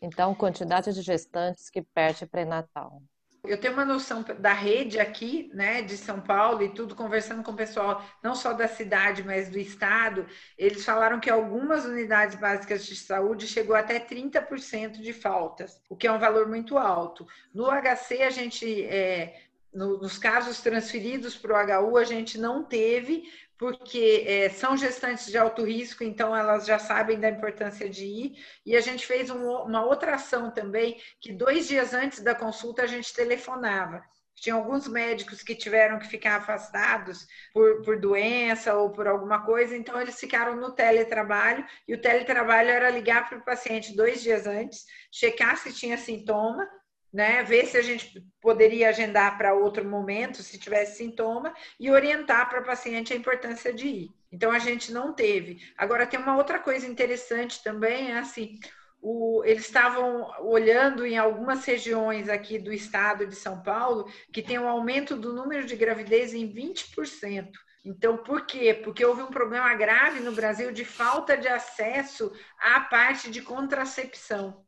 Então, 0.00 0.32
quantidade 0.34 0.92
de 0.92 1.02
gestantes 1.02 1.68
que 1.68 1.82
perde 1.82 2.24
pré-natal 2.26 3.02
eu 3.48 3.58
tenho 3.58 3.74
uma 3.74 3.84
noção 3.84 4.24
da 4.38 4.52
rede 4.52 4.98
aqui, 4.98 5.50
né, 5.54 5.82
de 5.82 5.96
São 5.96 6.20
Paulo 6.20 6.62
e 6.62 6.68
tudo, 6.68 6.94
conversando 6.94 7.42
com 7.42 7.52
o 7.52 7.56
pessoal, 7.56 8.04
não 8.22 8.34
só 8.34 8.52
da 8.52 8.68
cidade, 8.68 9.22
mas 9.22 9.48
do 9.48 9.58
estado, 9.58 10.26
eles 10.56 10.84
falaram 10.84 11.20
que 11.20 11.30
algumas 11.30 11.84
unidades 11.84 12.36
básicas 12.36 12.86
de 12.86 12.96
saúde 12.96 13.46
chegou 13.46 13.76
até 13.76 13.98
30% 13.98 15.00
de 15.00 15.12
faltas, 15.12 15.80
o 15.88 15.96
que 15.96 16.06
é 16.06 16.12
um 16.12 16.18
valor 16.18 16.48
muito 16.48 16.78
alto. 16.78 17.26
No 17.54 17.66
HC, 17.66 18.22
a 18.22 18.30
gente 18.30 18.84
é, 18.84 19.46
no, 19.76 19.98
nos 19.98 20.16
casos 20.16 20.60
transferidos 20.60 21.36
para 21.36 21.52
o 21.52 21.90
HU, 21.90 21.96
a 21.98 22.04
gente 22.04 22.38
não 22.38 22.64
teve, 22.64 23.30
porque 23.58 24.24
é, 24.26 24.48
são 24.50 24.76
gestantes 24.76 25.26
de 25.26 25.38
alto 25.38 25.64
risco, 25.64 26.04
então 26.04 26.36
elas 26.36 26.66
já 26.66 26.78
sabem 26.78 27.18
da 27.18 27.30
importância 27.30 27.88
de 27.88 28.04
ir. 28.04 28.44
E 28.64 28.76
a 28.76 28.80
gente 28.80 29.06
fez 29.06 29.30
um, 29.30 29.48
uma 29.62 29.84
outra 29.84 30.14
ação 30.14 30.50
também, 30.50 31.00
que 31.20 31.32
dois 31.32 31.66
dias 31.66 31.94
antes 31.94 32.20
da 32.20 32.34
consulta 32.34 32.82
a 32.82 32.86
gente 32.86 33.14
telefonava. 33.14 34.02
Tinha 34.34 34.54
alguns 34.54 34.86
médicos 34.86 35.42
que 35.42 35.54
tiveram 35.54 35.98
que 35.98 36.06
ficar 36.08 36.36
afastados 36.36 37.26
por, 37.54 37.82
por 37.82 37.98
doença 37.98 38.74
ou 38.74 38.90
por 38.90 39.06
alguma 39.08 39.44
coisa, 39.46 39.74
então 39.74 39.98
eles 39.98 40.20
ficaram 40.20 40.54
no 40.54 40.72
teletrabalho, 40.72 41.64
e 41.88 41.94
o 41.94 42.00
teletrabalho 42.00 42.68
era 42.68 42.90
ligar 42.90 43.26
para 43.28 43.38
o 43.38 43.44
paciente 43.44 43.96
dois 43.96 44.22
dias 44.22 44.46
antes, 44.46 44.84
checar 45.10 45.56
se 45.56 45.72
tinha 45.72 45.96
sintoma, 45.96 46.68
né? 47.16 47.42
Ver 47.42 47.64
se 47.64 47.78
a 47.78 47.82
gente 47.82 48.22
poderia 48.42 48.90
agendar 48.90 49.38
para 49.38 49.54
outro 49.54 49.82
momento, 49.82 50.42
se 50.42 50.58
tivesse 50.58 50.98
sintoma, 50.98 51.54
e 51.80 51.90
orientar 51.90 52.46
para 52.50 52.60
o 52.60 52.64
paciente 52.64 53.14
a 53.14 53.16
importância 53.16 53.72
de 53.72 53.88
ir. 53.88 54.10
Então 54.30 54.50
a 54.52 54.58
gente 54.58 54.92
não 54.92 55.14
teve. 55.14 55.62
Agora 55.78 56.06
tem 56.06 56.20
uma 56.20 56.36
outra 56.36 56.58
coisa 56.58 56.86
interessante 56.86 57.62
também, 57.64 58.10
é 58.10 58.18
assim, 58.18 58.58
o, 59.00 59.42
eles 59.46 59.64
estavam 59.64 60.30
olhando 60.40 61.06
em 61.06 61.16
algumas 61.16 61.64
regiões 61.64 62.28
aqui 62.28 62.58
do 62.58 62.70
estado 62.70 63.26
de 63.26 63.34
São 63.34 63.62
Paulo 63.62 64.12
que 64.30 64.42
tem 64.42 64.58
um 64.58 64.68
aumento 64.68 65.16
do 65.16 65.32
número 65.32 65.64
de 65.64 65.74
gravidez 65.74 66.34
em 66.34 66.46
20%. 66.46 67.48
Então, 67.82 68.18
por 68.18 68.44
quê? 68.44 68.74
Porque 68.74 69.06
houve 69.06 69.22
um 69.22 69.30
problema 69.30 69.72
grave 69.74 70.20
no 70.20 70.32
Brasil 70.32 70.70
de 70.70 70.84
falta 70.84 71.34
de 71.34 71.48
acesso 71.48 72.30
à 72.60 72.80
parte 72.80 73.30
de 73.30 73.40
contracepção. 73.40 74.65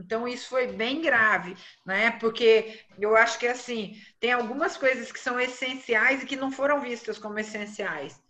Então, 0.00 0.26
isso 0.26 0.48
foi 0.48 0.66
bem 0.68 1.02
grave, 1.02 1.54
né? 1.84 2.12
Porque 2.12 2.80
eu 2.98 3.14
acho 3.14 3.38
que, 3.38 3.46
assim, 3.46 3.94
tem 4.18 4.32
algumas 4.32 4.76
coisas 4.76 5.12
que 5.12 5.20
são 5.20 5.38
essenciais 5.38 6.22
e 6.22 6.26
que 6.26 6.36
não 6.36 6.50
foram 6.50 6.80
vistas 6.80 7.18
como 7.18 7.38
essenciais. 7.38 8.20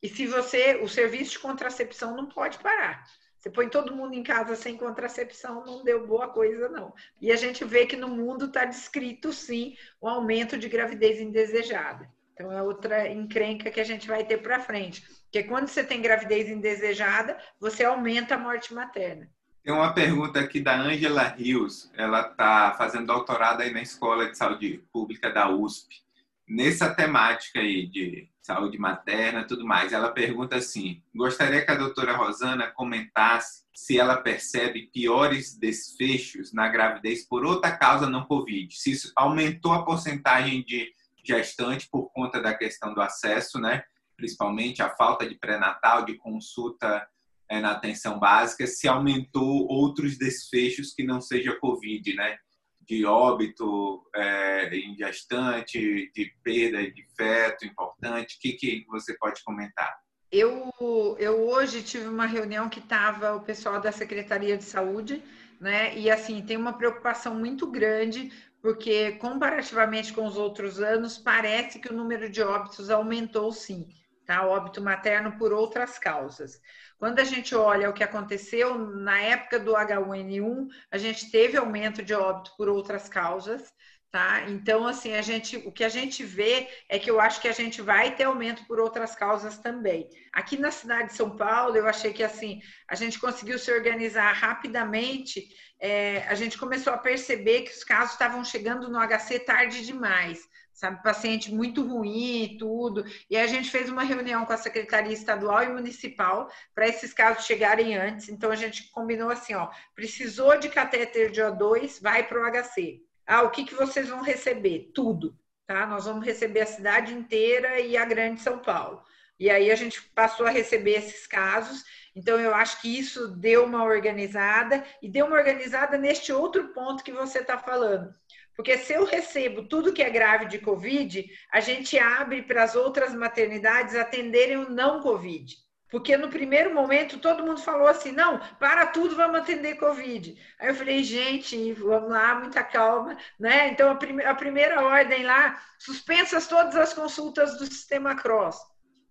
E 0.00 0.08
se 0.08 0.26
você, 0.26 0.76
o 0.76 0.88
serviço 0.88 1.32
de 1.32 1.38
contracepção 1.40 2.14
não 2.16 2.26
pode 2.26 2.58
parar. 2.58 3.04
Você 3.36 3.50
põe 3.50 3.68
todo 3.68 3.94
mundo 3.94 4.14
em 4.14 4.22
casa 4.22 4.54
sem 4.54 4.76
contracepção, 4.76 5.64
não 5.64 5.82
deu 5.82 6.06
boa 6.06 6.28
coisa, 6.28 6.68
não. 6.68 6.94
E 7.20 7.32
a 7.32 7.36
gente 7.36 7.64
vê 7.64 7.86
que 7.86 7.96
no 7.96 8.08
mundo 8.08 8.46
está 8.46 8.64
descrito, 8.64 9.32
sim, 9.32 9.76
o 10.00 10.08
aumento 10.08 10.56
de 10.56 10.68
gravidez 10.68 11.20
indesejada. 11.20 12.08
Então, 12.32 12.52
é 12.52 12.62
outra 12.62 13.08
encrenca 13.08 13.70
que 13.70 13.80
a 13.80 13.84
gente 13.84 14.06
vai 14.06 14.24
ter 14.24 14.38
para 14.38 14.60
frente. 14.60 15.02
Porque 15.24 15.42
quando 15.42 15.68
você 15.68 15.82
tem 15.82 16.02
gravidez 16.02 16.48
indesejada, 16.48 17.36
você 17.58 17.84
aumenta 17.84 18.34
a 18.34 18.38
morte 18.38 18.72
materna. 18.72 19.28
Tem 19.66 19.74
uma 19.74 19.92
pergunta 19.92 20.38
aqui 20.38 20.60
da 20.60 20.80
Angela 20.80 21.24
Rios. 21.24 21.90
Ela 21.96 22.20
está 22.20 22.72
fazendo 22.78 23.06
doutorado 23.06 23.62
aí 23.62 23.72
na 23.72 23.82
Escola 23.82 24.30
de 24.30 24.38
Saúde 24.38 24.80
Pública 24.92 25.28
da 25.28 25.50
USP. 25.50 26.04
Nessa 26.48 26.94
temática 26.94 27.58
aí 27.58 27.84
de 27.88 28.28
saúde 28.40 28.78
materna 28.78 29.42
tudo 29.42 29.66
mais. 29.66 29.92
Ela 29.92 30.12
pergunta 30.12 30.54
assim: 30.54 31.02
gostaria 31.12 31.64
que 31.64 31.70
a 31.72 31.74
doutora 31.74 32.16
Rosana 32.16 32.68
comentasse 32.68 33.64
se 33.74 33.98
ela 33.98 34.16
percebe 34.16 34.88
piores 34.92 35.58
desfechos 35.58 36.52
na 36.52 36.68
gravidez 36.68 37.26
por 37.26 37.44
outra 37.44 37.76
causa 37.76 38.08
não 38.08 38.24
Covid. 38.24 38.72
Se 38.72 38.92
isso 38.92 39.12
aumentou 39.16 39.72
a 39.72 39.84
porcentagem 39.84 40.62
de 40.62 40.92
gestante 41.24 41.88
por 41.90 42.12
conta 42.12 42.40
da 42.40 42.54
questão 42.54 42.94
do 42.94 43.00
acesso, 43.02 43.58
né? 43.58 43.82
principalmente 44.16 44.80
a 44.80 44.90
falta 44.90 45.28
de 45.28 45.34
pré-natal, 45.34 46.04
de 46.04 46.14
consulta 46.14 47.04
é, 47.48 47.60
na 47.60 47.72
atenção 47.72 48.18
básica, 48.18 48.66
se 48.66 48.88
aumentou 48.88 49.66
outros 49.68 50.18
desfechos 50.18 50.92
que 50.92 51.04
não 51.04 51.20
seja 51.20 51.58
Covid, 51.58 52.14
né? 52.14 52.36
De 52.80 53.04
óbito 53.04 54.04
é, 54.14 54.68
em 54.76 54.96
gestante, 54.96 56.10
de 56.14 56.32
perda 56.42 56.82
de 56.90 57.04
feto 57.16 57.66
importante. 57.66 58.36
O 58.36 58.40
que, 58.40 58.52
que 58.52 58.84
você 58.88 59.16
pode 59.18 59.42
comentar? 59.44 59.92
Eu, 60.30 60.70
eu 61.18 61.48
hoje 61.48 61.82
tive 61.82 62.08
uma 62.08 62.26
reunião 62.26 62.68
que 62.68 62.80
estava 62.80 63.34
o 63.34 63.42
pessoal 63.42 63.80
da 63.80 63.92
Secretaria 63.92 64.56
de 64.56 64.64
Saúde, 64.64 65.22
né? 65.60 65.96
E 65.96 66.10
assim, 66.10 66.42
tem 66.42 66.56
uma 66.56 66.72
preocupação 66.72 67.34
muito 67.34 67.66
grande, 67.66 68.32
porque 68.60 69.12
comparativamente 69.12 70.12
com 70.12 70.26
os 70.26 70.36
outros 70.36 70.80
anos, 70.80 71.16
parece 71.16 71.78
que 71.78 71.88
o 71.88 71.96
número 71.96 72.28
de 72.28 72.42
óbitos 72.42 72.90
aumentou 72.90 73.52
sim, 73.52 73.88
tá? 74.26 74.46
Óbito 74.46 74.82
materno 74.82 75.38
por 75.38 75.52
outras 75.52 75.98
causas. 75.98 76.60
Quando 76.98 77.20
a 77.20 77.24
gente 77.24 77.54
olha 77.54 77.88
o 77.88 77.92
que 77.92 78.02
aconteceu 78.02 78.76
na 78.78 79.20
época 79.20 79.58
do 79.58 79.72
H1N1, 79.72 80.68
a 80.90 80.98
gente 80.98 81.30
teve 81.30 81.56
aumento 81.56 82.02
de 82.02 82.12
óbito 82.14 82.52
por 82.56 82.68
outras 82.68 83.08
causas, 83.08 83.72
tá? 84.10 84.48
Então, 84.48 84.86
assim, 84.86 85.14
a 85.14 85.22
gente, 85.22 85.58
o 85.58 85.70
que 85.70 85.84
a 85.84 85.88
gente 85.88 86.24
vê 86.24 86.68
é 86.88 86.98
que 86.98 87.10
eu 87.10 87.20
acho 87.20 87.40
que 87.40 87.48
a 87.48 87.52
gente 87.52 87.80
vai 87.82 88.16
ter 88.16 88.24
aumento 88.24 88.66
por 88.66 88.80
outras 88.80 89.14
causas 89.14 89.58
também. 89.58 90.08
Aqui 90.32 90.56
na 90.56 90.70
cidade 90.70 91.08
de 91.08 91.16
São 91.16 91.36
Paulo, 91.36 91.76
eu 91.76 91.86
achei 91.86 92.12
que 92.12 92.22
assim 92.22 92.60
a 92.88 92.94
gente 92.94 93.18
conseguiu 93.20 93.58
se 93.58 93.70
organizar 93.70 94.32
rapidamente. 94.32 95.46
É, 95.78 96.24
a 96.28 96.34
gente 96.34 96.58
começou 96.58 96.92
a 96.92 96.98
perceber 96.98 97.62
que 97.62 97.72
os 97.72 97.84
casos 97.84 98.12
estavam 98.12 98.42
chegando 98.44 98.88
no 98.88 98.98
HC 98.98 99.40
tarde 99.40 99.84
demais 99.84 100.40
sabe, 100.76 101.02
paciente 101.02 101.52
muito 101.52 101.82
ruim 101.82 102.42
e 102.44 102.58
tudo. 102.58 103.04
E 103.30 103.36
a 103.36 103.46
gente 103.46 103.70
fez 103.70 103.88
uma 103.88 104.02
reunião 104.02 104.44
com 104.44 104.52
a 104.52 104.58
Secretaria 104.58 105.12
Estadual 105.12 105.64
e 105.64 105.72
Municipal 105.72 106.50
para 106.74 106.86
esses 106.86 107.14
casos 107.14 107.46
chegarem 107.46 107.96
antes. 107.96 108.28
Então 108.28 108.50
a 108.52 108.56
gente 108.56 108.90
combinou 108.90 109.30
assim, 109.30 109.54
ó, 109.54 109.70
precisou 109.94 110.58
de 110.58 110.68
catéter 110.68 111.30
de 111.30 111.40
O2, 111.40 112.00
vai 112.00 112.28
para 112.28 112.38
o 112.38 112.44
HC. 112.44 113.00
Ah, 113.26 113.42
o 113.42 113.50
que, 113.50 113.64
que 113.64 113.74
vocês 113.74 114.08
vão 114.08 114.20
receber? 114.20 114.90
Tudo, 114.94 115.36
tá? 115.66 115.86
Nós 115.86 116.04
vamos 116.04 116.24
receber 116.24 116.60
a 116.60 116.66
cidade 116.66 117.12
inteira 117.14 117.80
e 117.80 117.96
a 117.96 118.04
Grande 118.04 118.42
São 118.42 118.58
Paulo. 118.58 119.02
E 119.38 119.50
aí 119.50 119.70
a 119.70 119.76
gente 119.76 120.02
passou 120.14 120.46
a 120.46 120.50
receber 120.50 120.92
esses 120.92 121.26
casos. 121.26 121.84
Então 122.14 122.38
eu 122.38 122.54
acho 122.54 122.80
que 122.82 122.98
isso 122.98 123.28
deu 123.28 123.64
uma 123.64 123.82
organizada 123.82 124.84
e 125.02 125.08
deu 125.08 125.26
uma 125.26 125.36
organizada 125.36 125.96
neste 125.96 126.32
outro 126.32 126.68
ponto 126.68 127.02
que 127.02 127.12
você 127.12 127.38
está 127.38 127.58
falando 127.58 128.14
porque 128.56 128.78
se 128.78 128.94
eu 128.94 129.04
recebo 129.04 129.68
tudo 129.68 129.92
que 129.92 130.02
é 130.02 130.08
grave 130.08 130.46
de 130.46 130.58
Covid, 130.58 131.24
a 131.52 131.60
gente 131.60 131.98
abre 131.98 132.42
para 132.42 132.62
as 132.62 132.74
outras 132.74 133.14
maternidades 133.14 133.94
atenderem 133.94 134.56
o 134.56 134.70
não 134.70 135.02
Covid. 135.02 135.54
Porque 135.90 136.16
no 136.16 136.28
primeiro 136.28 136.74
momento 136.74 137.18
todo 137.18 137.44
mundo 137.44 137.60
falou 137.60 137.86
assim: 137.86 138.10
não, 138.10 138.40
para 138.58 138.86
tudo, 138.86 139.14
vamos 139.14 139.38
atender 139.38 139.76
Covid. 139.76 140.36
Aí 140.58 140.68
eu 140.68 140.74
falei, 140.74 141.04
gente, 141.04 141.72
vamos 141.74 142.10
lá, 142.10 142.34
muita 142.34 142.64
calma, 142.64 143.16
né? 143.38 143.68
Então 143.68 143.90
a, 143.90 144.30
a 144.30 144.34
primeira 144.34 144.82
ordem 144.82 145.24
lá, 145.24 145.62
suspensas 145.78 146.48
todas 146.48 146.74
as 146.74 146.92
consultas 146.92 147.56
do 147.58 147.66
sistema 147.66 148.16
Cross. 148.16 148.56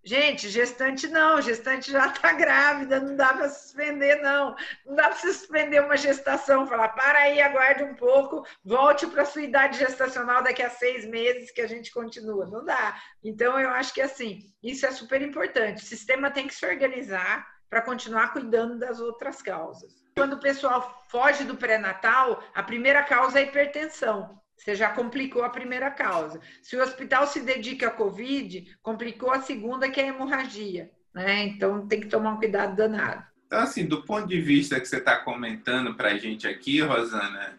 Gente, 0.06 0.48
gestante 0.48 1.08
não, 1.08 1.42
gestante 1.42 1.90
já 1.90 2.06
está 2.06 2.32
grávida, 2.32 3.00
não 3.00 3.16
dá 3.16 3.34
para 3.34 3.48
suspender, 3.48 4.22
não. 4.22 4.54
Não 4.86 4.94
dá 4.94 5.08
para 5.08 5.18
suspender 5.18 5.80
uma 5.80 5.96
gestação, 5.96 6.64
falar, 6.64 6.90
para 6.90 7.18
aí, 7.18 7.42
aguarde 7.42 7.82
um 7.82 7.92
pouco, 7.92 8.46
volte 8.64 9.04
para 9.08 9.22
a 9.22 9.26
sua 9.26 9.42
idade 9.42 9.78
gestacional 9.78 10.44
daqui 10.44 10.62
a 10.62 10.70
seis 10.70 11.04
meses 11.04 11.50
que 11.50 11.60
a 11.60 11.66
gente 11.66 11.90
continua. 11.90 12.46
Não 12.46 12.64
dá. 12.64 12.96
Então, 13.24 13.58
eu 13.58 13.68
acho 13.70 13.92
que 13.92 14.00
assim, 14.00 14.48
isso 14.62 14.86
é 14.86 14.92
super 14.92 15.20
importante. 15.20 15.82
O 15.82 15.86
sistema 15.86 16.30
tem 16.30 16.46
que 16.46 16.54
se 16.54 16.64
organizar 16.64 17.44
para 17.68 17.82
continuar 17.82 18.32
cuidando 18.32 18.78
das 18.78 19.00
outras 19.00 19.42
causas. 19.42 19.92
Quando 20.16 20.34
o 20.34 20.40
pessoal 20.40 21.04
foge 21.08 21.42
do 21.42 21.56
pré-natal, 21.56 22.44
a 22.54 22.62
primeira 22.62 23.02
causa 23.02 23.40
é 23.40 23.42
a 23.42 23.46
hipertensão. 23.46 24.40
Você 24.56 24.74
já 24.74 24.90
complicou 24.90 25.44
a 25.44 25.50
primeira 25.50 25.90
causa. 25.90 26.40
Se 26.62 26.76
o 26.76 26.82
hospital 26.82 27.26
se 27.26 27.40
dedica 27.40 27.88
à 27.88 27.90
Covid, 27.90 28.76
complicou 28.82 29.30
a 29.30 29.42
segunda, 29.42 29.88
que 29.88 30.00
é 30.00 30.04
a 30.04 30.08
hemorragia. 30.08 30.90
Né? 31.14 31.44
Então 31.44 31.86
tem 31.86 32.00
que 32.00 32.08
tomar 32.08 32.32
um 32.32 32.38
cuidado 32.38 32.76
danado. 32.76 33.24
Então, 33.46 33.60
assim, 33.60 33.86
do 33.86 34.02
ponto 34.02 34.26
de 34.26 34.40
vista 34.40 34.80
que 34.80 34.86
você 34.86 34.96
está 34.96 35.16
comentando 35.16 35.94
para 35.94 36.10
a 36.10 36.18
gente 36.18 36.48
aqui, 36.48 36.80
Rosana, 36.80 37.58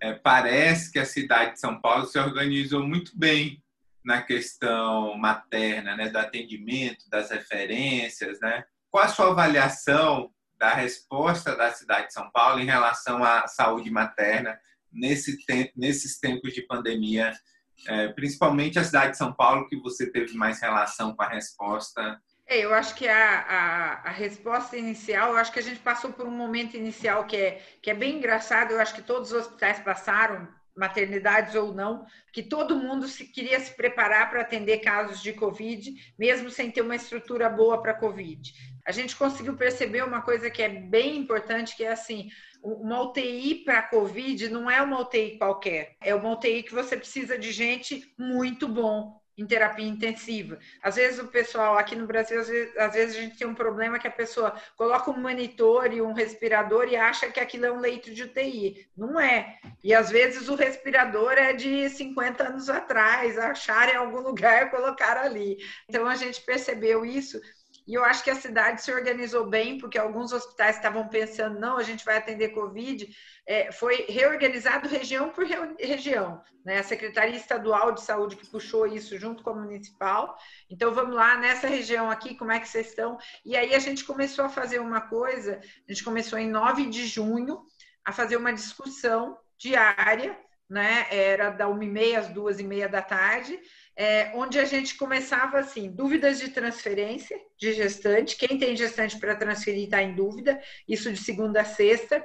é, 0.00 0.12
parece 0.12 0.92
que 0.92 0.98
a 0.98 1.06
cidade 1.06 1.52
de 1.52 1.60
São 1.60 1.80
Paulo 1.80 2.04
se 2.04 2.18
organizou 2.18 2.86
muito 2.86 3.16
bem 3.16 3.62
na 4.04 4.20
questão 4.20 5.16
materna, 5.16 5.96
né, 5.96 6.08
do 6.08 6.18
atendimento, 6.18 7.08
das 7.08 7.30
referências, 7.30 8.40
né? 8.40 8.64
Qual 8.90 9.04
a 9.04 9.08
sua 9.08 9.30
avaliação 9.30 10.30
da 10.58 10.74
resposta 10.74 11.56
da 11.56 11.72
cidade 11.72 12.08
de 12.08 12.12
São 12.12 12.30
Paulo 12.30 12.60
em 12.60 12.66
relação 12.66 13.24
à 13.24 13.46
saúde 13.46 13.90
materna 13.90 14.58
nesse 14.92 15.38
nesses 15.76 16.18
tempos 16.18 16.52
de 16.52 16.62
pandemia, 16.62 17.32
é, 17.86 18.08
principalmente 18.08 18.78
a 18.78 18.84
cidade 18.84 19.12
de 19.12 19.18
São 19.18 19.32
Paulo, 19.32 19.68
que 19.68 19.76
você 19.76 20.10
teve 20.10 20.34
mais 20.34 20.60
relação 20.60 21.14
com 21.14 21.22
a 21.22 21.28
resposta? 21.28 22.20
É, 22.46 22.58
eu 22.58 22.74
acho 22.74 22.94
que 22.94 23.08
a, 23.08 23.40
a, 23.40 24.08
a, 24.08 24.10
resposta 24.10 24.76
inicial, 24.76 25.30
eu 25.30 25.36
acho 25.38 25.52
que 25.52 25.58
a 25.58 25.62
gente 25.62 25.80
passou 25.80 26.12
por 26.12 26.26
um 26.26 26.36
momento 26.36 26.76
inicial 26.76 27.24
que 27.24 27.36
é, 27.36 27.62
que 27.80 27.90
é 27.90 27.94
bem 27.94 28.18
engraçado, 28.18 28.72
eu 28.72 28.80
acho 28.80 28.94
que 28.94 29.02
todos 29.02 29.32
os 29.32 29.46
hospitais 29.46 29.80
passaram, 29.80 30.46
maternidades 30.76 31.54
ou 31.54 31.72
não, 31.72 32.04
que 32.32 32.42
todo 32.42 32.76
mundo 32.76 33.06
se, 33.06 33.26
queria 33.26 33.60
se 33.60 33.74
preparar 33.76 34.30
para 34.30 34.40
atender 34.40 34.78
casos 34.78 35.22
de 35.22 35.32
Covid, 35.32 35.94
mesmo 36.18 36.50
sem 36.50 36.70
ter 36.70 36.82
uma 36.82 36.96
estrutura 36.96 37.48
boa 37.48 37.80
para 37.80 37.94
Covid. 37.94 38.52
A 38.84 38.92
gente 38.92 39.16
conseguiu 39.16 39.56
perceber 39.56 40.02
uma 40.02 40.22
coisa 40.22 40.50
que 40.50 40.62
é 40.62 40.68
bem 40.68 41.16
importante, 41.16 41.76
que 41.76 41.84
é 41.84 41.92
assim, 41.92 42.28
uma 42.62 43.00
UTI 43.02 43.62
para 43.64 43.82
COVID 43.82 44.48
não 44.48 44.70
é 44.70 44.80
uma 44.80 45.00
UTI 45.00 45.38
qualquer, 45.38 45.96
é 46.00 46.14
uma 46.14 46.32
UTI 46.32 46.62
que 46.62 46.74
você 46.74 46.96
precisa 46.96 47.36
de 47.36 47.50
gente 47.52 48.14
muito 48.18 48.68
bom, 48.68 49.20
em 49.36 49.46
terapia 49.46 49.86
intensiva. 49.86 50.58
Às 50.82 50.96
vezes 50.96 51.18
o 51.18 51.28
pessoal 51.28 51.78
aqui 51.78 51.96
no 51.96 52.06
Brasil, 52.06 52.40
às 52.40 52.48
vezes, 52.48 52.76
às 52.76 52.92
vezes, 52.92 53.16
a 53.16 53.20
gente 53.20 53.38
tem 53.38 53.46
um 53.46 53.54
problema 53.54 53.98
que 53.98 54.06
a 54.06 54.10
pessoa 54.10 54.54
coloca 54.76 55.10
um 55.10 55.20
monitor 55.20 55.92
e 55.92 56.02
um 56.02 56.12
respirador 56.12 56.86
e 56.88 56.96
acha 56.96 57.30
que 57.30 57.40
aquilo 57.40 57.66
é 57.66 57.72
um 57.72 57.80
leito 57.80 58.12
de 58.12 58.24
UTI. 58.24 58.88
Não 58.96 59.18
é. 59.18 59.58
E 59.82 59.94
às 59.94 60.10
vezes 60.10 60.48
o 60.48 60.54
respirador 60.54 61.32
é 61.32 61.52
de 61.52 61.88
50 61.88 62.48
anos 62.48 62.68
atrás, 62.68 63.38
acharam 63.38 63.92
em 63.92 63.96
algum 63.96 64.20
lugar 64.28 64.66
e 64.66 64.70
colocaram 64.70 65.22
ali. 65.22 65.56
Então 65.88 66.06
a 66.06 66.14
gente 66.14 66.40
percebeu 66.42 67.04
isso 67.04 67.40
e 67.86 67.94
eu 67.94 68.04
acho 68.04 68.22
que 68.22 68.30
a 68.30 68.34
cidade 68.34 68.82
se 68.82 68.92
organizou 68.92 69.46
bem, 69.46 69.78
porque 69.78 69.98
alguns 69.98 70.32
hospitais 70.32 70.76
estavam 70.76 71.08
pensando, 71.08 71.58
não, 71.58 71.76
a 71.76 71.82
gente 71.82 72.04
vai 72.04 72.16
atender 72.16 72.50
Covid. 72.50 73.08
É, 73.46 73.72
foi 73.72 74.06
reorganizado 74.08 74.88
região 74.88 75.30
por 75.30 75.44
região. 75.78 76.40
Né? 76.64 76.78
A 76.78 76.82
Secretaria 76.84 77.36
Estadual 77.36 77.92
de 77.92 78.02
Saúde 78.02 78.36
que 78.36 78.48
puxou 78.48 78.86
isso 78.86 79.18
junto 79.18 79.42
com 79.42 79.50
a 79.50 79.54
municipal. 79.54 80.36
Então, 80.70 80.94
vamos 80.94 81.16
lá, 81.16 81.36
nessa 81.36 81.66
região 81.66 82.10
aqui, 82.10 82.36
como 82.36 82.52
é 82.52 82.60
que 82.60 82.68
vocês 82.68 82.88
estão? 82.88 83.18
E 83.44 83.56
aí 83.56 83.74
a 83.74 83.78
gente 83.80 84.04
começou 84.04 84.44
a 84.44 84.48
fazer 84.48 84.78
uma 84.78 85.00
coisa, 85.00 85.60
a 85.88 85.92
gente 85.92 86.04
começou 86.04 86.38
em 86.38 86.48
9 86.48 86.86
de 86.86 87.06
junho 87.06 87.62
a 88.04 88.12
fazer 88.12 88.36
uma 88.36 88.52
discussão 88.52 89.36
diária, 89.58 90.38
né? 90.68 91.06
Era 91.10 91.50
da 91.50 91.66
1h30 91.66 92.18
às 92.18 92.28
2h30 92.28 92.88
da 92.88 93.02
tarde, 93.02 93.60
é, 93.96 94.32
onde 94.34 94.58
a 94.58 94.64
gente 94.64 94.96
começava 94.96 95.58
assim, 95.58 95.90
dúvidas 95.90 96.38
de 96.38 96.50
transferência 96.50 97.38
de 97.58 97.72
gestante, 97.72 98.36
quem 98.36 98.58
tem 98.58 98.76
gestante 98.76 99.18
para 99.18 99.36
transferir 99.36 99.84
está 99.84 100.02
em 100.02 100.14
dúvida, 100.14 100.60
isso 100.88 101.12
de 101.12 101.18
segunda 101.18 101.60
a 101.60 101.64
sexta. 101.64 102.24